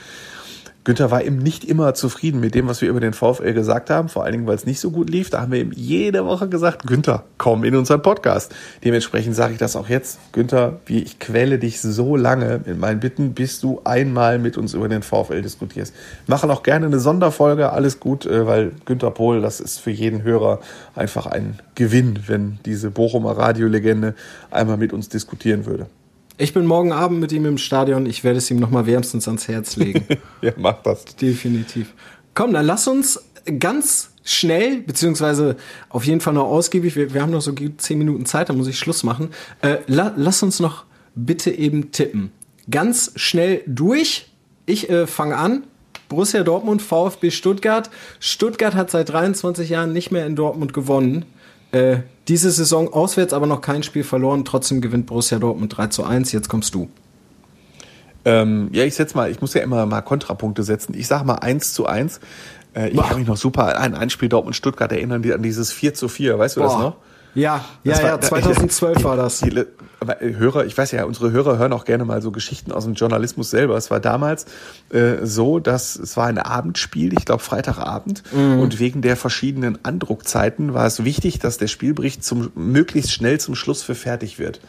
Günther 0.86 1.10
war 1.10 1.24
eben 1.24 1.38
nicht 1.38 1.64
immer 1.64 1.94
zufrieden 1.94 2.38
mit 2.38 2.54
dem, 2.54 2.68
was 2.68 2.80
wir 2.80 2.88
über 2.88 3.00
den 3.00 3.12
VfL 3.12 3.54
gesagt 3.54 3.90
haben, 3.90 4.08
vor 4.08 4.22
allen 4.22 4.30
Dingen, 4.30 4.46
weil 4.46 4.54
es 4.54 4.66
nicht 4.66 4.78
so 4.78 4.92
gut 4.92 5.10
lief. 5.10 5.30
Da 5.30 5.40
haben 5.40 5.50
wir 5.50 5.60
ihm 5.60 5.72
jede 5.74 6.24
Woche 6.24 6.48
gesagt, 6.48 6.86
Günther, 6.86 7.24
komm 7.38 7.64
in 7.64 7.74
unseren 7.74 8.02
Podcast. 8.02 8.54
Dementsprechend 8.84 9.34
sage 9.34 9.54
ich 9.54 9.58
das 9.58 9.74
auch 9.74 9.88
jetzt. 9.88 10.20
Günther, 10.30 10.78
wie 10.86 11.02
ich 11.02 11.18
quäle 11.18 11.58
dich 11.58 11.80
so 11.80 12.14
lange 12.14 12.60
mit 12.64 12.78
meinen 12.78 13.00
Bitten, 13.00 13.34
bis 13.34 13.58
du 13.58 13.80
einmal 13.82 14.38
mit 14.38 14.56
uns 14.56 14.74
über 14.74 14.88
den 14.88 15.02
VfL 15.02 15.42
diskutierst. 15.42 15.92
Machen 16.28 16.52
auch 16.52 16.62
gerne 16.62 16.86
eine 16.86 17.00
Sonderfolge, 17.00 17.72
alles 17.72 17.98
gut, 17.98 18.24
äh, 18.24 18.46
weil 18.46 18.70
Günther 18.84 19.10
Pohl, 19.10 19.40
das 19.40 19.58
ist 19.58 19.80
für 19.80 19.90
jeden 19.90 20.22
Hörer 20.22 20.60
einfach 20.94 21.26
ein 21.26 21.58
Gewinn, 21.74 22.20
wenn 22.28 22.60
diese 22.64 22.92
Bochumer 22.92 23.36
Radiolegende 23.36 24.14
einmal 24.52 24.76
mit 24.76 24.92
uns 24.92 25.08
diskutieren 25.08 25.66
würde. 25.66 25.86
Ich 26.38 26.52
bin 26.52 26.66
morgen 26.66 26.92
Abend 26.92 27.20
mit 27.20 27.32
ihm 27.32 27.46
im 27.46 27.56
Stadion. 27.56 28.04
Ich 28.04 28.22
werde 28.22 28.38
es 28.38 28.50
ihm 28.50 28.58
nochmal 28.58 28.86
wärmstens 28.86 29.26
ans 29.26 29.48
Herz 29.48 29.76
legen. 29.76 30.04
ja, 30.42 30.52
mach 30.56 30.82
das. 30.82 31.04
Definitiv. 31.16 31.94
Komm, 32.34 32.52
dann 32.52 32.66
lass 32.66 32.86
uns 32.86 33.24
ganz 33.58 34.10
schnell, 34.22 34.82
beziehungsweise 34.82 35.56
auf 35.88 36.04
jeden 36.04 36.20
Fall 36.20 36.34
noch 36.34 36.44
ausgiebig, 36.44 36.94
wir, 36.94 37.14
wir 37.14 37.22
haben 37.22 37.30
noch 37.30 37.40
so 37.40 37.54
zehn 37.78 37.96
Minuten 37.96 38.26
Zeit, 38.26 38.50
dann 38.50 38.58
muss 38.58 38.66
ich 38.66 38.78
Schluss 38.78 39.02
machen. 39.02 39.30
Äh, 39.62 39.78
la, 39.86 40.12
lass 40.16 40.42
uns 40.42 40.60
noch 40.60 40.84
bitte 41.14 41.50
eben 41.50 41.90
tippen. 41.92 42.32
Ganz 42.70 43.12
schnell 43.16 43.62
durch. 43.66 44.30
Ich 44.66 44.90
äh, 44.90 45.06
fange 45.06 45.38
an. 45.38 45.62
Borussia 46.10 46.42
Dortmund, 46.42 46.82
VfB 46.82 47.30
Stuttgart. 47.30 47.88
Stuttgart 48.20 48.74
hat 48.74 48.90
seit 48.90 49.08
23 49.08 49.70
Jahren 49.70 49.94
nicht 49.94 50.10
mehr 50.10 50.26
in 50.26 50.36
Dortmund 50.36 50.74
gewonnen. 50.74 51.24
Äh, 51.76 52.02
diese 52.28 52.50
Saison 52.50 52.92
auswärts 52.92 53.32
aber 53.32 53.46
noch 53.46 53.60
kein 53.60 53.82
Spiel 53.82 54.02
verloren, 54.02 54.44
trotzdem 54.44 54.80
gewinnt 54.80 55.06
Borussia 55.06 55.38
Dortmund 55.38 55.76
3 55.76 55.88
zu 55.88 56.04
1. 56.04 56.32
Jetzt 56.32 56.48
kommst 56.48 56.74
du. 56.74 56.88
Ähm, 58.24 58.70
ja, 58.72 58.84
ich 58.84 58.94
setz 58.94 59.14
mal, 59.14 59.30
ich 59.30 59.40
muss 59.40 59.54
ja 59.54 59.62
immer 59.62 59.86
mal 59.86 60.00
Kontrapunkte 60.00 60.62
setzen. 60.62 60.94
Ich 60.96 61.06
sage 61.06 61.24
mal 61.24 61.36
1 61.36 61.74
zu 61.74 61.86
1. 61.86 62.20
Äh, 62.74 62.88
ich 62.88 63.00
kann 63.00 63.18
mich 63.18 63.28
noch 63.28 63.36
super 63.36 63.78
an 63.78 63.94
ein 63.94 64.10
Spiel 64.10 64.28
Dortmund-Stuttgart 64.28 64.90
erinnern, 64.90 65.22
die, 65.22 65.32
an 65.32 65.42
dieses 65.42 65.70
4 65.70 65.94
zu 65.94 66.08
4, 66.08 66.38
weißt 66.38 66.56
du 66.56 66.60
Boah. 66.60 66.66
das 66.66 66.78
noch? 66.78 66.96
Ja, 67.36 67.64
ja, 67.84 67.96
war, 67.96 68.02
ja, 68.02 68.20
2012 68.20 69.04
war 69.04 69.16
das. 69.16 69.40
Die, 69.40 69.64
aber 70.00 70.22
äh, 70.22 70.34
Hörer, 70.34 70.64
ich 70.64 70.76
weiß 70.76 70.90
ja, 70.92 71.04
unsere 71.04 71.30
Hörer 71.30 71.58
hören 71.58 71.72
auch 71.72 71.84
gerne 71.84 72.04
mal 72.04 72.22
so 72.22 72.30
Geschichten 72.30 72.72
aus 72.72 72.84
dem 72.84 72.94
Journalismus 72.94 73.50
selber. 73.50 73.76
Es 73.76 73.90
war 73.90 74.00
damals 74.00 74.46
äh, 74.90 75.16
so, 75.22 75.58
dass 75.58 75.96
es 75.96 76.16
war 76.16 76.26
ein 76.26 76.38
Abendspiel, 76.38 77.12
ich 77.12 77.26
glaube 77.26 77.42
Freitagabend, 77.42 78.22
mhm. 78.32 78.58
und 78.58 78.78
wegen 78.78 79.02
der 79.02 79.16
verschiedenen 79.16 79.84
Andruckzeiten 79.84 80.74
war 80.74 80.86
es 80.86 81.04
wichtig, 81.04 81.38
dass 81.38 81.58
der 81.58 81.68
Spielbericht 81.68 82.24
zum 82.24 82.50
möglichst 82.54 83.12
schnell 83.12 83.38
zum 83.38 83.54
Schluss 83.54 83.82
für 83.82 83.94
fertig 83.94 84.38
wird. 84.38 84.60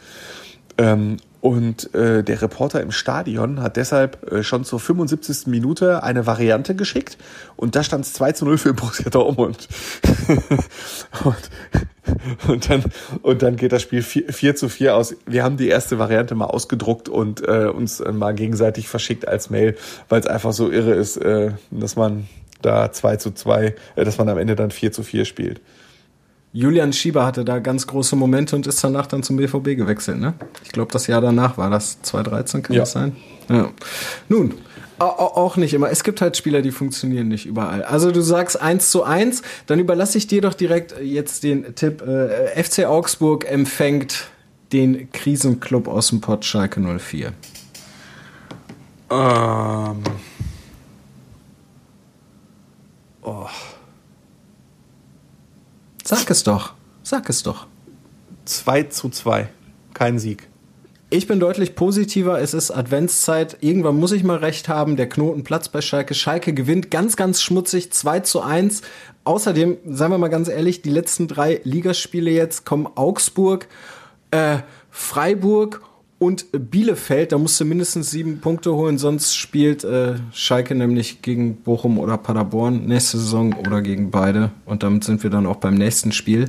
Und 1.40 1.94
äh, 1.94 2.24
der 2.24 2.42
Reporter 2.42 2.80
im 2.80 2.90
Stadion 2.90 3.62
hat 3.62 3.76
deshalb 3.76 4.32
äh, 4.32 4.42
schon 4.42 4.64
zur 4.64 4.80
75. 4.80 5.46
Minute 5.46 6.02
eine 6.02 6.26
Variante 6.26 6.74
geschickt 6.74 7.16
und 7.54 7.76
da 7.76 7.84
stand 7.84 8.04
es 8.04 8.12
2 8.14 8.32
zu 8.32 8.44
0 8.44 8.58
für 8.58 8.74
Borussia 8.74 9.08
Dortmund. 9.08 9.68
und, 11.24 12.48
und, 12.48 12.70
dann, 12.70 12.84
und 13.22 13.42
dann 13.42 13.54
geht 13.54 13.70
das 13.70 13.82
Spiel 13.82 14.02
4, 14.02 14.32
4 14.32 14.56
zu 14.56 14.68
4 14.68 14.96
aus. 14.96 15.14
Wir 15.26 15.44
haben 15.44 15.56
die 15.56 15.68
erste 15.68 16.00
Variante 16.00 16.34
mal 16.34 16.46
ausgedruckt 16.46 17.08
und 17.08 17.46
äh, 17.46 17.66
uns 17.66 18.00
äh, 18.00 18.10
mal 18.10 18.34
gegenseitig 18.34 18.88
verschickt 18.88 19.28
als 19.28 19.48
Mail, 19.48 19.76
weil 20.08 20.20
es 20.20 20.26
einfach 20.26 20.52
so 20.52 20.70
irre 20.70 20.94
ist, 20.94 21.18
äh, 21.18 21.52
dass 21.70 21.94
man 21.94 22.26
da 22.62 22.90
2 22.90 23.16
zu 23.16 23.30
2, 23.30 23.76
äh, 23.94 24.04
dass 24.04 24.18
man 24.18 24.28
am 24.28 24.38
Ende 24.38 24.56
dann 24.56 24.72
4 24.72 24.90
zu 24.90 25.04
4 25.04 25.24
spielt. 25.24 25.60
Julian 26.52 26.92
Schieber 26.92 27.26
hatte 27.26 27.44
da 27.44 27.58
ganz 27.58 27.86
große 27.86 28.16
Momente 28.16 28.56
und 28.56 28.66
ist 28.66 28.82
danach 28.82 29.06
dann 29.06 29.22
zum 29.22 29.36
BVB 29.36 29.76
gewechselt, 29.76 30.18
ne? 30.18 30.34
Ich 30.64 30.70
glaube, 30.70 30.90
das 30.92 31.06
Jahr 31.06 31.20
danach 31.20 31.58
war 31.58 31.70
das 31.70 32.00
2013, 32.02 32.62
kann 32.62 32.74
ja. 32.74 32.80
das 32.80 32.92
sein? 32.92 33.16
Ja. 33.48 33.70
Nun, 34.28 34.54
auch 34.98 35.56
nicht 35.56 35.74
immer. 35.74 35.90
Es 35.90 36.02
gibt 36.02 36.20
halt 36.20 36.36
Spieler, 36.36 36.60
die 36.62 36.72
funktionieren 36.72 37.28
nicht 37.28 37.46
überall. 37.46 37.82
Also 37.82 38.10
du 38.10 38.20
sagst 38.20 38.60
1 38.60 38.90
zu 38.90 39.04
1, 39.04 39.42
dann 39.66 39.78
überlasse 39.78 40.18
ich 40.18 40.26
dir 40.26 40.40
doch 40.40 40.54
direkt 40.54 40.94
jetzt 41.00 41.44
den 41.44 41.74
Tipp. 41.74 42.02
Äh, 42.02 42.62
FC 42.62 42.86
Augsburg 42.86 43.48
empfängt 43.50 44.28
den 44.72 45.10
Krisenclub 45.12 45.86
aus 45.86 46.08
dem 46.08 46.20
Pott 46.20 46.44
Schalke 46.44 46.80
04. 46.80 47.32
Ähm. 49.10 50.02
Oh. 53.22 53.46
Sag 56.08 56.30
es 56.30 56.42
doch. 56.42 56.72
Sag 57.02 57.28
es 57.28 57.42
doch. 57.42 57.66
2 58.46 58.84
zu 58.84 59.10
2. 59.10 59.50
Kein 59.92 60.18
Sieg. 60.18 60.48
Ich 61.10 61.26
bin 61.26 61.38
deutlich 61.38 61.74
positiver. 61.74 62.40
Es 62.40 62.54
ist 62.54 62.70
Adventszeit. 62.70 63.58
Irgendwann 63.60 63.96
muss 63.96 64.12
ich 64.12 64.24
mal 64.24 64.38
recht 64.38 64.70
haben. 64.70 64.96
Der 64.96 65.10
Knoten 65.10 65.44
platzt 65.44 65.70
bei 65.70 65.82
Schalke. 65.82 66.14
Schalke 66.14 66.54
gewinnt 66.54 66.90
ganz, 66.90 67.16
ganz 67.16 67.42
schmutzig 67.42 67.92
2 67.92 68.20
zu 68.20 68.40
1. 68.40 68.80
Außerdem, 69.24 69.76
sagen 69.84 70.14
wir 70.14 70.16
mal 70.16 70.28
ganz 70.28 70.48
ehrlich, 70.48 70.80
die 70.80 70.88
letzten 70.88 71.28
drei 71.28 71.60
Ligaspiele 71.64 72.30
jetzt 72.30 72.64
kommen 72.64 72.86
Augsburg, 72.86 73.68
äh, 74.30 74.60
Freiburg 74.90 75.82
und 76.18 76.46
Bielefeld. 76.70 77.32
Da 77.32 77.38
musst 77.38 77.60
du 77.60 77.64
mindestens 77.64 78.10
sieben 78.10 78.40
Punkte 78.40 78.74
holen, 78.74 78.98
sonst 78.98 79.34
spielt 79.36 79.84
äh, 79.84 80.14
Schalke 80.32 80.74
nämlich 80.74 81.22
gegen 81.22 81.56
Bochum 81.56 81.98
oder 81.98 82.18
Paderborn 82.18 82.86
nächste 82.86 83.18
Saison 83.18 83.54
oder 83.54 83.82
gegen 83.82 84.10
beide. 84.10 84.50
Und 84.66 84.82
damit 84.82 85.04
sind 85.04 85.22
wir 85.22 85.30
dann 85.30 85.46
auch 85.46 85.56
beim 85.56 85.74
nächsten 85.74 86.12
Spiel. 86.12 86.48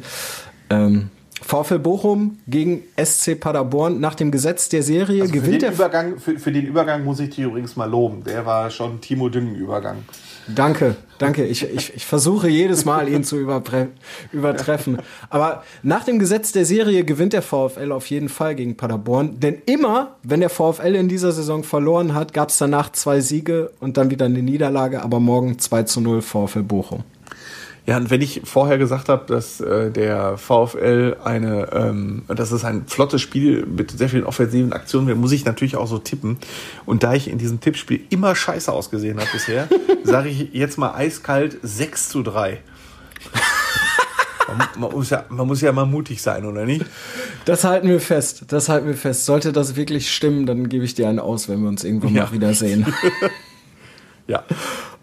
Ähm, 0.69 1.09
VfL 1.41 1.79
Bochum 1.79 2.37
gegen 2.47 2.83
SC 3.01 3.39
Paderborn 3.39 3.99
nach 3.99 4.15
dem 4.15 4.29
Gesetz 4.29 4.69
der 4.69 4.83
Serie 4.83 5.21
also 5.21 5.33
gewinnt 5.33 5.61
der 5.61 5.71
Übergang 5.71 6.19
für, 6.19 6.37
für, 6.37 6.51
den 6.51 6.65
Übergang 6.65 7.05
muss 7.05 7.19
ich 7.19 7.29
dich 7.29 7.45
übrigens 7.45 7.75
mal 7.75 7.89
loben. 7.89 8.23
Der 8.25 8.45
war 8.45 8.69
schon 8.69 8.99
Timo 8.99 9.29
Düngen 9.29 9.55
Übergang. 9.55 10.03
Danke, 10.55 10.95
danke. 11.17 11.45
Ich, 11.45 11.63
ich, 11.63 11.93
ich 11.95 12.05
versuche 12.05 12.47
jedes 12.47 12.85
Mal 12.85 13.07
ihn 13.07 13.23
zu 13.23 13.37
übertreffen. 13.37 14.97
Aber 15.29 15.63
nach 15.83 16.03
dem 16.03 16.19
Gesetz 16.19 16.51
der 16.51 16.65
Serie 16.65 17.03
gewinnt 17.03 17.33
der 17.33 17.41
VfL 17.41 17.91
auf 17.91 18.07
jeden 18.07 18.29
Fall 18.29 18.55
gegen 18.55 18.75
Paderborn. 18.75 19.39
Denn 19.39 19.61
immer, 19.65 20.15
wenn 20.23 20.39
der 20.39 20.49
VfL 20.49 20.95
in 20.95 21.07
dieser 21.07 21.31
Saison 21.31 21.63
verloren 21.63 22.13
hat, 22.13 22.33
gab 22.33 22.49
es 22.49 22.57
danach 22.57 22.91
zwei 22.91 23.21
Siege 23.21 23.71
und 23.79 23.97
dann 23.97 24.09
wieder 24.09 24.25
eine 24.25 24.41
Niederlage. 24.41 25.01
Aber 25.03 25.19
morgen 25.19 25.59
2 25.59 25.83
zu 25.83 26.01
0 26.01 26.21
VfL 26.21 26.63
Bochum. 26.63 27.03
Ja, 27.89 27.97
und 27.97 28.11
wenn 28.11 28.21
ich 28.21 28.41
vorher 28.43 28.77
gesagt 28.77 29.09
habe, 29.09 29.25
dass 29.25 29.59
äh, 29.61 29.89
der 29.89 30.37
VfL 30.37 31.17
eine, 31.23 31.69
ähm, 31.73 32.21
dass 32.27 32.51
es 32.51 32.63
ein 32.63 32.85
flottes 32.85 33.19
Spiel 33.19 33.65
mit 33.65 33.89
sehr 33.89 34.09
vielen 34.09 34.25
offensiven 34.25 34.73
Aktionen 34.73 35.07
wird, 35.07 35.17
muss 35.17 35.31
ich 35.31 35.43
natürlich 35.43 35.75
auch 35.75 35.87
so 35.87 35.97
tippen. 35.97 36.37
Und 36.85 37.01
da 37.01 37.15
ich 37.15 37.27
in 37.27 37.39
diesem 37.39 37.61
Tippspiel 37.61 38.01
immer 38.11 38.35
scheiße 38.35 38.71
ausgesehen 38.71 39.19
habe 39.19 39.27
bisher, 39.33 39.67
sage 40.03 40.29
ich 40.29 40.53
jetzt 40.53 40.77
mal 40.77 40.93
eiskalt 40.93 41.57
6 41.63 42.09
zu 42.09 42.21
3. 42.21 42.59
Man, 44.77 44.91
muss 44.91 45.09
ja, 45.09 45.25
man 45.29 45.47
muss 45.47 45.61
ja 45.61 45.71
mal 45.71 45.87
mutig 45.87 46.21
sein, 46.21 46.45
oder 46.45 46.65
nicht? 46.65 46.85
Das 47.45 47.63
halten 47.63 47.87
wir 47.87 47.99
fest. 47.99 48.43
Das 48.49 48.69
halten 48.69 48.85
wir 48.85 48.93
fest. 48.93 49.25
Sollte 49.25 49.51
das 49.51 49.75
wirklich 49.75 50.13
stimmen, 50.13 50.45
dann 50.45 50.69
gebe 50.69 50.85
ich 50.85 50.93
dir 50.93 51.09
einen 51.09 51.17
aus, 51.17 51.49
wenn 51.49 51.59
wir 51.63 51.69
uns 51.69 51.83
irgendwann 51.83 52.13
ja. 52.13 52.25
mal 52.25 52.33
wiedersehen. 52.33 52.85
ja. 54.27 54.43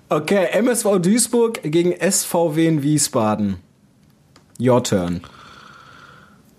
Okay, 0.09 0.47
MSV 0.53 1.01
Duisburg 1.01 1.61
gegen 1.65 1.93
SVW 1.93 2.65
in 2.65 2.83
Wiesbaden. 2.85 3.57
Your 4.61 4.85
turn. 4.85 5.23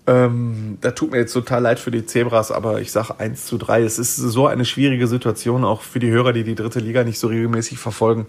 Ähm, 0.06 0.76
da 0.82 0.90
tut 0.90 1.12
mir 1.12 1.16
jetzt 1.16 1.32
total 1.32 1.62
leid 1.62 1.78
für 1.78 1.90
die 1.90 2.04
Zebras, 2.04 2.52
aber 2.52 2.82
ich 2.82 2.92
sage 2.92 3.18
1 3.18 3.46
zu 3.46 3.56
3. 3.56 3.84
Es 3.84 3.98
ist 3.98 4.16
so 4.16 4.46
eine 4.46 4.66
schwierige 4.66 5.06
Situation, 5.06 5.64
auch 5.64 5.80
für 5.80 5.98
die 5.98 6.10
Hörer, 6.10 6.34
die 6.34 6.44
die 6.44 6.56
dritte 6.56 6.80
Liga 6.80 7.04
nicht 7.04 7.18
so 7.18 7.28
regelmäßig 7.28 7.78
verfolgen. 7.78 8.26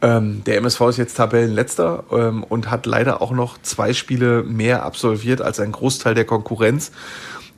Ähm, 0.00 0.42
der 0.44 0.56
MSV 0.56 0.80
ist 0.88 0.96
jetzt 0.96 1.18
Tabellenletzter 1.18 2.04
ähm, 2.10 2.42
und 2.42 2.70
hat 2.70 2.86
leider 2.86 3.20
auch 3.20 3.32
noch 3.32 3.60
zwei 3.60 3.92
Spiele 3.92 4.42
mehr 4.42 4.84
absolviert 4.84 5.42
als 5.42 5.60
ein 5.60 5.72
Großteil 5.72 6.14
der 6.14 6.24
Konkurrenz. 6.24 6.92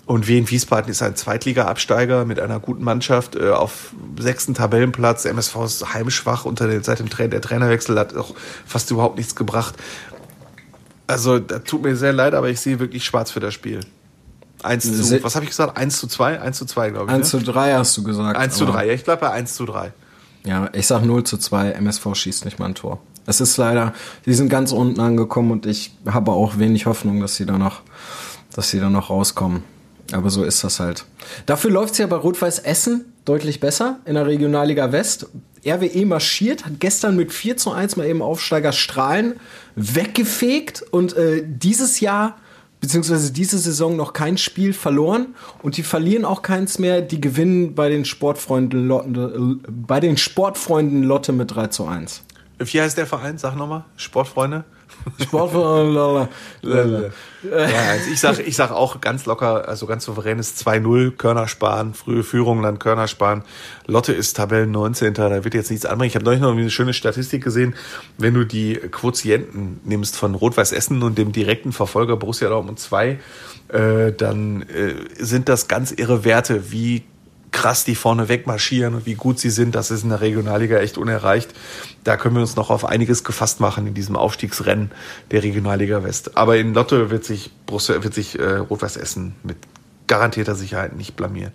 Und 0.08 0.26
Wien 0.26 0.48
Wiesbaden 0.48 0.90
ist 0.90 1.02
ein 1.02 1.16
Zweitliga-Absteiger 1.16 2.24
mit 2.24 2.40
einer 2.40 2.60
guten 2.60 2.82
Mannschaft 2.82 3.36
äh, 3.36 3.50
auf 3.50 3.92
sechsten 4.18 4.54
Tabellenplatz. 4.54 5.26
MSV 5.26 5.56
ist 5.66 5.92
heimschwach 5.92 6.46
unter 6.46 6.66
den, 6.66 6.82
seit 6.82 7.00
dem 7.00 7.10
Trainer. 7.10 7.28
Der 7.28 7.42
Trainerwechsel 7.42 7.98
hat 7.98 8.16
auch 8.16 8.34
fast 8.64 8.90
überhaupt 8.90 9.18
nichts 9.18 9.36
gebracht. 9.36 9.74
Also, 11.06 11.38
das 11.38 11.64
tut 11.64 11.82
mir 11.82 11.94
sehr 11.94 12.14
leid, 12.14 12.32
aber 12.32 12.48
ich 12.48 12.58
sehe 12.58 12.78
wirklich 12.78 13.04
schwarz 13.04 13.32
für 13.32 13.40
das 13.40 13.52
Spiel. 13.52 13.80
1 14.62 15.08
zu, 15.08 15.22
was 15.22 15.34
habe 15.34 15.44
ich 15.44 15.50
gesagt? 15.50 15.76
1 15.76 15.98
zu 15.98 16.06
2? 16.06 16.40
1 16.40 16.56
zu 16.56 16.64
2, 16.64 16.88
glaube 16.88 17.06
ich. 17.08 17.12
1 17.12 17.30
ne? 17.30 17.40
zu 17.40 17.52
3 17.52 17.74
hast 17.74 17.94
du 17.98 18.02
gesagt. 18.02 18.38
1 18.38 18.56
zu 18.56 18.64
3, 18.64 18.86
ja, 18.86 18.94
ich 18.94 19.04
bleibe 19.04 19.20
bei 19.20 19.30
1 19.30 19.56
zu 19.56 19.66
3. 19.66 19.92
Ja, 20.46 20.70
ich 20.72 20.86
sag 20.86 21.04
0 21.04 21.24
zu 21.24 21.36
2. 21.36 21.72
MSV 21.72 22.14
schießt 22.14 22.46
nicht 22.46 22.58
mal 22.58 22.64
ein 22.64 22.74
Tor. 22.74 22.98
Es 23.26 23.42
ist 23.42 23.58
leider, 23.58 23.92
die 24.24 24.32
sind 24.32 24.48
ganz 24.48 24.72
unten 24.72 25.00
angekommen 25.00 25.50
und 25.50 25.66
ich 25.66 25.94
habe 26.06 26.32
auch 26.32 26.56
wenig 26.56 26.86
Hoffnung, 26.86 27.20
dass 27.20 27.36
sie 27.36 27.44
da 27.44 27.58
noch, 27.58 27.82
dass 28.54 28.70
sie 28.70 28.80
da 28.80 28.88
noch 28.88 29.10
rauskommen. 29.10 29.64
Aber 30.12 30.30
so 30.30 30.44
ist 30.44 30.64
das 30.64 30.80
halt. 30.80 31.04
Dafür 31.46 31.70
läuft 31.70 31.92
es 31.92 31.98
ja 31.98 32.06
bei 32.06 32.16
Rot-Weiß 32.16 32.60
Essen 32.60 33.12
deutlich 33.24 33.60
besser 33.60 34.00
in 34.06 34.14
der 34.14 34.26
Regionalliga 34.26 34.90
West. 34.90 35.26
RWE 35.66 36.06
marschiert, 36.06 36.64
hat 36.64 36.80
gestern 36.80 37.16
mit 37.16 37.32
4 37.32 37.56
zu 37.56 37.72
1 37.72 37.96
mal 37.96 38.06
eben 38.06 38.22
Aufsteiger 38.22 38.72
Strahlen 38.72 39.34
weggefegt 39.74 40.82
und 40.90 41.16
äh, 41.16 41.44
dieses 41.44 42.00
Jahr 42.00 42.36
beziehungsweise 42.80 43.32
diese 43.32 43.58
Saison 43.58 43.96
noch 43.96 44.12
kein 44.12 44.38
Spiel 44.38 44.72
verloren 44.72 45.34
und 45.62 45.76
die 45.76 45.82
verlieren 45.82 46.24
auch 46.24 46.42
keins 46.42 46.78
mehr. 46.78 47.02
Die 47.02 47.20
gewinnen 47.20 47.74
bei 47.74 47.88
den 47.88 48.04
Sportfreunden 48.04 48.86
Lotte, 48.86 49.58
äh, 49.66 49.70
bei 49.70 50.00
den 50.00 50.16
Sportfreunden 50.16 51.02
Lotte 51.02 51.32
mit 51.32 51.54
3 51.54 51.66
zu 51.68 51.86
1. 51.86 52.22
Wie 52.58 52.80
heißt 52.80 52.96
der 52.96 53.06
Verein? 53.06 53.36
Sag 53.36 53.56
nochmal. 53.56 53.84
Sportfreunde? 53.96 54.64
Sportverein. 55.22 56.28
ja, 56.62 57.90
also 57.90 58.10
ich 58.12 58.20
sage 58.20 58.42
ich 58.42 58.56
sag 58.56 58.70
auch 58.70 59.00
ganz 59.00 59.26
locker, 59.26 59.68
also 59.68 59.86
ganz 59.86 60.04
souveränes 60.04 60.56
2-0, 60.64 61.12
Körner 61.16 61.48
sparen, 61.48 61.94
frühe 61.94 62.22
Führung, 62.22 62.62
dann 62.62 62.78
Körner 62.78 63.08
sparen. 63.08 63.42
Lotte 63.86 64.12
ist 64.12 64.36
Tabellen 64.36 64.70
19. 64.70 65.14
Da 65.14 65.44
wird 65.44 65.54
jetzt 65.54 65.70
nichts 65.70 65.86
anbringen. 65.86 66.08
Ich 66.08 66.14
habe 66.14 66.24
neulich 66.24 66.40
noch 66.40 66.52
eine 66.52 66.70
schöne 66.70 66.92
Statistik 66.92 67.42
gesehen. 67.42 67.74
Wenn 68.16 68.34
du 68.34 68.44
die 68.44 68.74
Quotienten 68.74 69.80
nimmst 69.84 70.16
von 70.16 70.34
Rot-Weiß 70.34 70.72
Essen 70.72 71.02
und 71.02 71.18
dem 71.18 71.32
direkten 71.32 71.72
Verfolger 71.72 72.16
Borussia 72.16 72.48
Dortmund 72.48 72.78
2, 72.78 73.18
äh, 73.68 74.12
dann 74.12 74.62
äh, 74.62 74.94
sind 75.18 75.48
das 75.48 75.68
ganz 75.68 75.92
irre 75.92 76.24
Werte, 76.24 76.70
wie 76.72 77.04
krass 77.52 77.84
die 77.84 77.94
vorne 77.94 78.28
wegmarschieren 78.28 78.94
und 78.94 79.06
wie 79.06 79.14
gut 79.14 79.38
sie 79.38 79.50
sind, 79.50 79.74
das 79.74 79.90
ist 79.90 80.02
in 80.02 80.10
der 80.10 80.20
Regionalliga 80.20 80.78
echt 80.78 80.98
unerreicht. 80.98 81.50
Da 82.04 82.16
können 82.16 82.34
wir 82.34 82.42
uns 82.42 82.56
noch 82.56 82.70
auf 82.70 82.84
einiges 82.84 83.24
gefasst 83.24 83.60
machen 83.60 83.86
in 83.86 83.94
diesem 83.94 84.16
Aufstiegsrennen 84.16 84.90
der 85.30 85.42
Regionalliga 85.42 86.02
West. 86.02 86.36
Aber 86.36 86.56
in 86.56 86.74
Lotte 86.74 87.10
wird 87.10 87.24
sich, 87.24 87.50
Brüssel, 87.66 88.04
wird 88.04 88.14
sich 88.14 88.38
äh, 88.38 88.56
Rot-Weiß 88.56 88.96
Essen 88.96 89.34
mit 89.42 89.56
garantierter 90.06 90.54
Sicherheit 90.54 90.96
nicht 90.96 91.16
blamieren. 91.16 91.52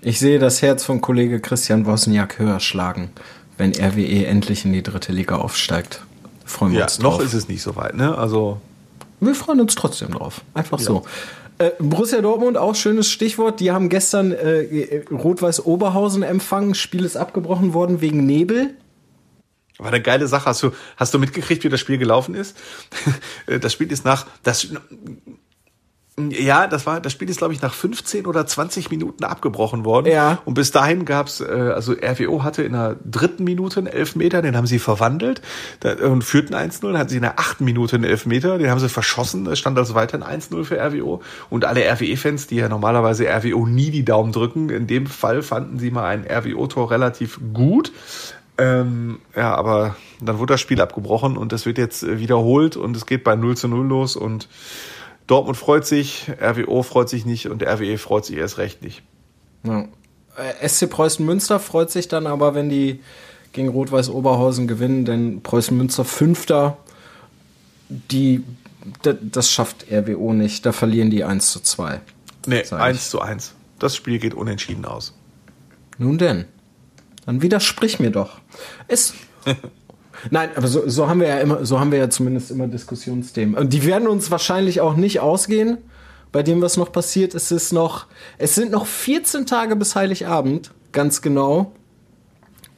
Ich 0.00 0.18
sehe 0.18 0.38
das 0.38 0.62
Herz 0.62 0.84
von 0.84 1.00
Kollege 1.00 1.40
Christian 1.40 1.86
Wozniak 1.86 2.38
höher 2.38 2.60
schlagen, 2.60 3.10
wenn 3.56 3.72
RWE 3.72 4.26
endlich 4.26 4.64
in 4.64 4.72
die 4.72 4.82
dritte 4.82 5.12
Liga 5.12 5.36
aufsteigt. 5.36 6.02
Freuen 6.44 6.72
wir 6.72 6.78
ja, 6.80 6.84
uns 6.84 6.98
drauf. 6.98 7.18
noch 7.18 7.24
ist 7.24 7.34
es 7.34 7.48
nicht 7.48 7.62
so 7.62 7.76
weit, 7.76 7.94
ne? 7.94 8.16
Also 8.16 8.60
wir 9.20 9.34
freuen 9.34 9.60
uns 9.60 9.74
trotzdem 9.74 10.12
drauf. 10.12 10.42
Einfach 10.54 10.78
ja. 10.78 10.84
so. 10.84 11.04
Äh, 11.58 11.70
Borussia 11.78 12.20
Dortmund, 12.20 12.56
auch 12.56 12.74
schönes 12.74 13.10
Stichwort. 13.10 13.60
Die 13.60 13.70
haben 13.70 13.88
gestern 13.88 14.32
äh, 14.32 15.02
Rot-Weiß 15.10 15.66
Oberhausen 15.66 16.22
empfangen. 16.22 16.74
Spiel 16.74 17.04
ist 17.04 17.16
abgebrochen 17.16 17.74
worden 17.74 18.00
wegen 18.00 18.26
Nebel. 18.26 18.74
War 19.78 19.88
eine 19.88 20.02
geile 20.02 20.26
Sache. 20.26 20.46
Hast 20.46 20.62
du, 20.62 20.72
hast 20.96 21.14
du 21.14 21.18
mitgekriegt, 21.18 21.64
wie 21.64 21.68
das 21.68 21.80
Spiel 21.80 21.98
gelaufen 21.98 22.34
ist? 22.34 22.56
Das 23.60 23.72
Spiel 23.72 23.90
ist 23.90 24.04
nach, 24.04 24.26
das, 24.42 24.68
ja, 26.30 26.66
das 26.66 26.86
war, 26.86 27.00
das 27.00 27.12
Spiel 27.12 27.28
ist, 27.28 27.38
glaube 27.38 27.54
ich, 27.54 27.62
nach 27.62 27.72
15 27.72 28.26
oder 28.26 28.46
20 28.46 28.90
Minuten 28.90 29.24
abgebrochen 29.24 29.84
worden. 29.84 30.06
Ja. 30.06 30.38
Und 30.44 30.54
bis 30.54 30.70
dahin 30.70 31.04
gab's, 31.04 31.40
äh, 31.40 31.44
also 31.44 31.92
RWO 31.92 32.42
hatte 32.42 32.62
in 32.62 32.72
der 32.72 32.96
dritten 33.04 33.44
Minute 33.44 33.80
einen 33.80 33.86
Elfmeter, 33.86 34.42
den 34.42 34.56
haben 34.56 34.66
sie 34.66 34.78
verwandelt 34.78 35.42
da, 35.80 35.94
und 35.94 36.22
führten 36.22 36.54
1-0. 36.54 36.80
Dann 36.82 36.98
hatten 36.98 37.10
sie 37.10 37.16
in 37.16 37.22
der 37.22 37.38
achten 37.38 37.64
Minute 37.64 37.96
einen 37.96 38.04
Elfmeter, 38.04 38.58
den 38.58 38.70
haben 38.70 38.80
sie 38.80 38.88
verschossen. 38.88 39.46
Es 39.46 39.58
stand 39.58 39.78
also 39.78 39.94
weiterhin 39.94 40.26
1-0 40.26 40.64
für 40.64 40.78
RWO. 40.78 41.22
Und 41.50 41.64
alle 41.64 41.82
RWE-Fans, 41.82 42.46
die 42.46 42.56
ja 42.56 42.68
normalerweise 42.68 43.26
RWO 43.28 43.66
nie 43.66 43.90
die 43.90 44.04
Daumen 44.04 44.32
drücken, 44.32 44.70
in 44.70 44.86
dem 44.86 45.06
Fall 45.06 45.42
fanden 45.42 45.78
sie 45.78 45.90
mal 45.90 46.06
ein 46.06 46.26
RWO-Tor 46.28 46.90
relativ 46.90 47.40
gut. 47.52 47.92
Ähm, 48.58 49.20
ja, 49.36 49.54
aber 49.54 49.96
dann 50.20 50.38
wurde 50.38 50.54
das 50.54 50.60
Spiel 50.60 50.80
abgebrochen 50.80 51.36
und 51.36 51.52
es 51.52 51.64
wird 51.64 51.78
jetzt 51.78 52.18
wiederholt 52.18 52.76
und 52.76 52.96
es 52.96 53.06
geht 53.06 53.22
bei 53.22 53.36
0 53.36 53.56
zu 53.56 53.68
0 53.68 53.86
los 53.86 54.16
und 54.16 54.48
Dortmund 55.28 55.56
freut 55.56 55.86
sich, 55.86 56.26
RWO 56.40 56.82
freut 56.82 57.08
sich 57.08 57.24
nicht 57.24 57.48
und 57.48 57.62
RWE 57.62 57.98
freut 57.98 58.24
sich 58.24 58.36
erst 58.36 58.58
recht 58.58 58.82
nicht. 58.82 59.02
Ja. 59.62 59.86
Äh, 60.36 60.68
SC 60.68 60.90
Preußen 60.90 61.24
Münster 61.24 61.60
freut 61.60 61.90
sich 61.90 62.08
dann 62.08 62.26
aber, 62.26 62.54
wenn 62.54 62.68
die 62.68 63.00
gegen 63.52 63.68
Rot-Weiß 63.68 64.08
Oberhausen 64.10 64.66
gewinnen, 64.66 65.04
denn 65.04 65.42
Preußen 65.42 65.76
Münster 65.76 66.04
Fünfter, 66.04 66.78
die, 67.88 68.42
das 69.02 69.50
schafft 69.50 69.86
RWO 69.92 70.32
nicht, 70.32 70.64
da 70.64 70.72
verlieren 70.72 71.10
die 71.10 71.24
1 71.24 71.52
zu 71.52 71.60
2. 71.60 72.00
Nee, 72.46 72.64
1 72.70 73.10
zu 73.10 73.20
1. 73.20 73.54
Das 73.78 73.94
Spiel 73.94 74.18
geht 74.18 74.34
unentschieden 74.34 74.84
aus. 74.84 75.14
Nun 75.98 76.18
denn. 76.18 76.46
Dann 77.26 77.42
widersprich 77.42 78.00
mir 78.00 78.10
doch. 78.10 78.40
Es. 78.86 79.12
Nein, 80.30 80.50
aber 80.54 80.66
so, 80.66 80.88
so 80.88 81.08
haben 81.08 81.20
wir 81.20 81.28
ja 81.28 81.38
immer, 81.38 81.64
so 81.64 81.78
haben 81.80 81.92
wir 81.92 81.98
ja 81.98 82.10
zumindest 82.10 82.50
immer 82.50 82.66
Diskussionsthemen. 82.66 83.54
Und 83.54 83.72
die 83.72 83.84
werden 83.84 84.08
uns 84.08 84.30
wahrscheinlich 84.30 84.80
auch 84.80 84.96
nicht 84.96 85.20
ausgehen, 85.20 85.78
bei 86.32 86.42
dem, 86.42 86.60
was 86.60 86.76
noch 86.76 86.92
passiert. 86.92 87.34
Es 87.34 87.50
ist 87.50 87.72
noch, 87.72 88.06
es 88.36 88.54
sind 88.54 88.72
noch 88.72 88.86
14 88.86 89.46
Tage 89.46 89.76
bis 89.76 89.94
Heiligabend, 89.94 90.72
ganz 90.92 91.22
genau. 91.22 91.72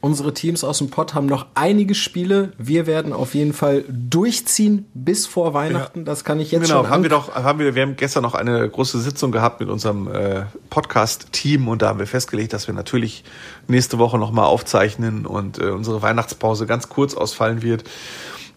Unsere 0.01 0.33
Teams 0.33 0.63
aus 0.63 0.79
dem 0.79 0.89
Pott 0.89 1.13
haben 1.13 1.27
noch 1.27 1.45
einige 1.53 1.93
Spiele. 1.93 2.53
Wir 2.57 2.87
werden 2.87 3.13
auf 3.13 3.35
jeden 3.35 3.53
Fall 3.53 3.85
durchziehen 3.87 4.87
bis 4.95 5.27
vor 5.27 5.53
Weihnachten. 5.53 5.99
Ja. 5.99 6.05
Das 6.05 6.23
kann 6.23 6.39
ich 6.39 6.51
jetzt 6.51 6.63
genau, 6.63 6.77
schon. 6.77 6.83
Genau, 6.83 6.93
haben 6.93 7.03
wir 7.03 7.09
doch, 7.11 7.35
haben 7.35 7.59
wir, 7.59 7.75
wir 7.75 7.83
haben 7.83 7.95
gestern 7.95 8.23
noch 8.23 8.33
eine 8.33 8.67
große 8.67 8.99
Sitzung 8.99 9.31
gehabt 9.31 9.59
mit 9.59 9.69
unserem 9.69 10.07
äh, 10.07 10.45
Podcast-Team 10.71 11.67
und 11.67 11.83
da 11.83 11.89
haben 11.89 11.99
wir 11.99 12.07
festgelegt, 12.07 12.51
dass 12.51 12.65
wir 12.65 12.73
natürlich 12.73 13.23
nächste 13.67 13.99
Woche 13.99 14.17
nochmal 14.17 14.45
aufzeichnen 14.45 15.27
und 15.27 15.59
äh, 15.59 15.69
unsere 15.69 16.01
Weihnachtspause 16.01 16.65
ganz 16.65 16.89
kurz 16.89 17.13
ausfallen 17.13 17.61
wird. 17.61 17.83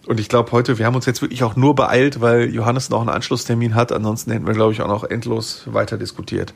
Und 0.07 0.21
ich 0.21 0.29
glaube 0.29 0.53
heute, 0.53 0.79
wir 0.79 0.87
haben 0.87 0.95
uns 0.95 1.07
jetzt 1.07 1.23
wirklich 1.23 1.43
auch 1.43 1.57
nur 1.57 1.75
beeilt, 1.75 2.21
weil 2.21 2.53
Johannes 2.53 2.91
noch 2.91 3.01
einen 3.01 3.09
Anschlusstermin 3.09 3.75
hat. 3.75 3.93
Ansonsten 3.93 4.33
hätten 4.33 4.47
wir, 4.47 4.55
glaube 4.55 4.73
ich, 4.73 4.83
auch 4.83 4.89
noch 4.89 5.05
endlos 5.05 5.63
weiter 5.67 5.97
diskutiert. 5.97 6.53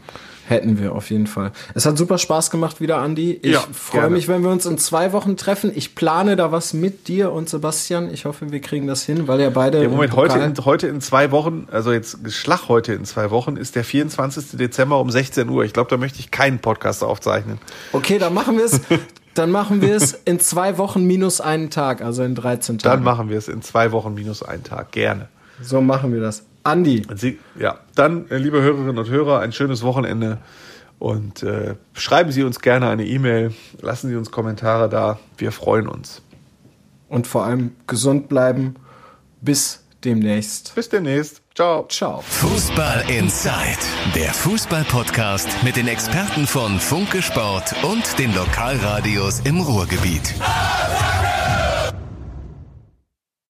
Hätten 0.46 0.78
wir 0.78 0.94
auf 0.94 1.10
jeden 1.10 1.26
Fall. 1.26 1.52
Es 1.74 1.84
hat 1.84 1.98
super 1.98 2.16
Spaß 2.16 2.50
gemacht 2.50 2.80
wieder, 2.80 2.98
Andi. 2.98 3.38
Ich 3.42 3.52
ja, 3.52 3.64
freue 3.70 4.08
mich, 4.08 4.28
wenn 4.28 4.42
wir 4.42 4.50
uns 4.50 4.64
in 4.64 4.78
zwei 4.78 5.12
Wochen 5.12 5.36
treffen. 5.36 5.70
Ich 5.74 5.94
plane 5.94 6.36
da 6.36 6.50
was 6.52 6.72
mit 6.72 7.08
dir 7.08 7.32
und 7.32 7.50
Sebastian. 7.50 8.12
Ich 8.12 8.24
hoffe, 8.24 8.50
wir 8.50 8.60
kriegen 8.60 8.86
das 8.86 9.02
hin, 9.02 9.28
weil 9.28 9.40
ja 9.42 9.50
beide. 9.50 9.82
Ja, 9.82 9.88
Moment, 9.90 10.16
heute 10.16 10.38
in, 10.38 10.54
heute 10.64 10.86
in 10.88 11.02
zwei 11.02 11.32
Wochen, 11.32 11.68
also 11.70 11.92
jetzt 11.92 12.32
Schlag 12.32 12.68
heute 12.68 12.94
in 12.94 13.04
zwei 13.04 13.30
Wochen, 13.30 13.58
ist 13.58 13.76
der 13.76 13.84
24. 13.84 14.58
Dezember 14.58 14.98
um 15.00 15.10
16 15.10 15.50
Uhr. 15.50 15.64
Ich 15.64 15.74
glaube, 15.74 15.90
da 15.90 15.98
möchte 15.98 16.18
ich 16.20 16.30
keinen 16.30 16.60
Podcast 16.60 17.04
aufzeichnen. 17.04 17.58
Okay, 17.92 18.18
dann 18.18 18.32
machen 18.32 18.56
wir 18.56 18.64
es. 18.64 18.80
Dann 19.38 19.52
machen 19.52 19.80
wir 19.82 19.94
es 19.94 20.12
in 20.12 20.40
zwei 20.40 20.78
Wochen 20.78 21.06
minus 21.06 21.40
einen 21.40 21.70
Tag, 21.70 22.02
also 22.02 22.24
in 22.24 22.34
13 22.34 22.78
Tagen. 22.78 22.96
Dann 22.96 23.04
machen 23.04 23.30
wir 23.30 23.38
es 23.38 23.46
in 23.46 23.62
zwei 23.62 23.92
Wochen 23.92 24.12
minus 24.14 24.42
einen 24.42 24.64
Tag. 24.64 24.90
Gerne. 24.90 25.28
So 25.62 25.80
machen 25.80 26.12
wir 26.12 26.20
das. 26.20 26.44
Andi. 26.64 27.06
Sie, 27.14 27.38
ja, 27.58 27.78
dann, 27.94 28.28
äh, 28.30 28.36
liebe 28.36 28.60
Hörerinnen 28.60 28.98
und 28.98 29.08
Hörer, 29.08 29.40
ein 29.40 29.52
schönes 29.52 29.82
Wochenende 29.82 30.38
und 30.98 31.44
äh, 31.44 31.76
schreiben 31.92 32.32
Sie 32.32 32.42
uns 32.42 32.60
gerne 32.60 32.88
eine 32.88 33.06
E-Mail, 33.06 33.54
lassen 33.80 34.08
Sie 34.08 34.16
uns 34.16 34.32
Kommentare 34.32 34.88
da, 34.88 35.20
wir 35.36 35.52
freuen 35.52 35.86
uns. 35.86 36.22
Und 37.08 37.26
vor 37.26 37.44
allem 37.44 37.72
gesund 37.86 38.28
bleiben. 38.28 38.74
Bis 39.40 39.84
demnächst. 40.04 40.74
Bis 40.74 40.88
demnächst. 40.88 41.42
Ciao. 41.54 41.86
Ciao. 41.88 42.22
Fußball 42.22 43.04
Inside, 43.10 43.78
der 44.14 44.32
Fußball-Podcast 44.32 45.48
mit 45.64 45.76
den 45.76 45.88
Experten 45.88 46.46
von 46.46 46.78
Funke 46.78 47.20
Sport 47.20 47.74
und 47.82 48.18
den 48.18 48.34
Lokalradios 48.34 49.40
im 49.40 49.60
Ruhrgebiet. 49.60 50.34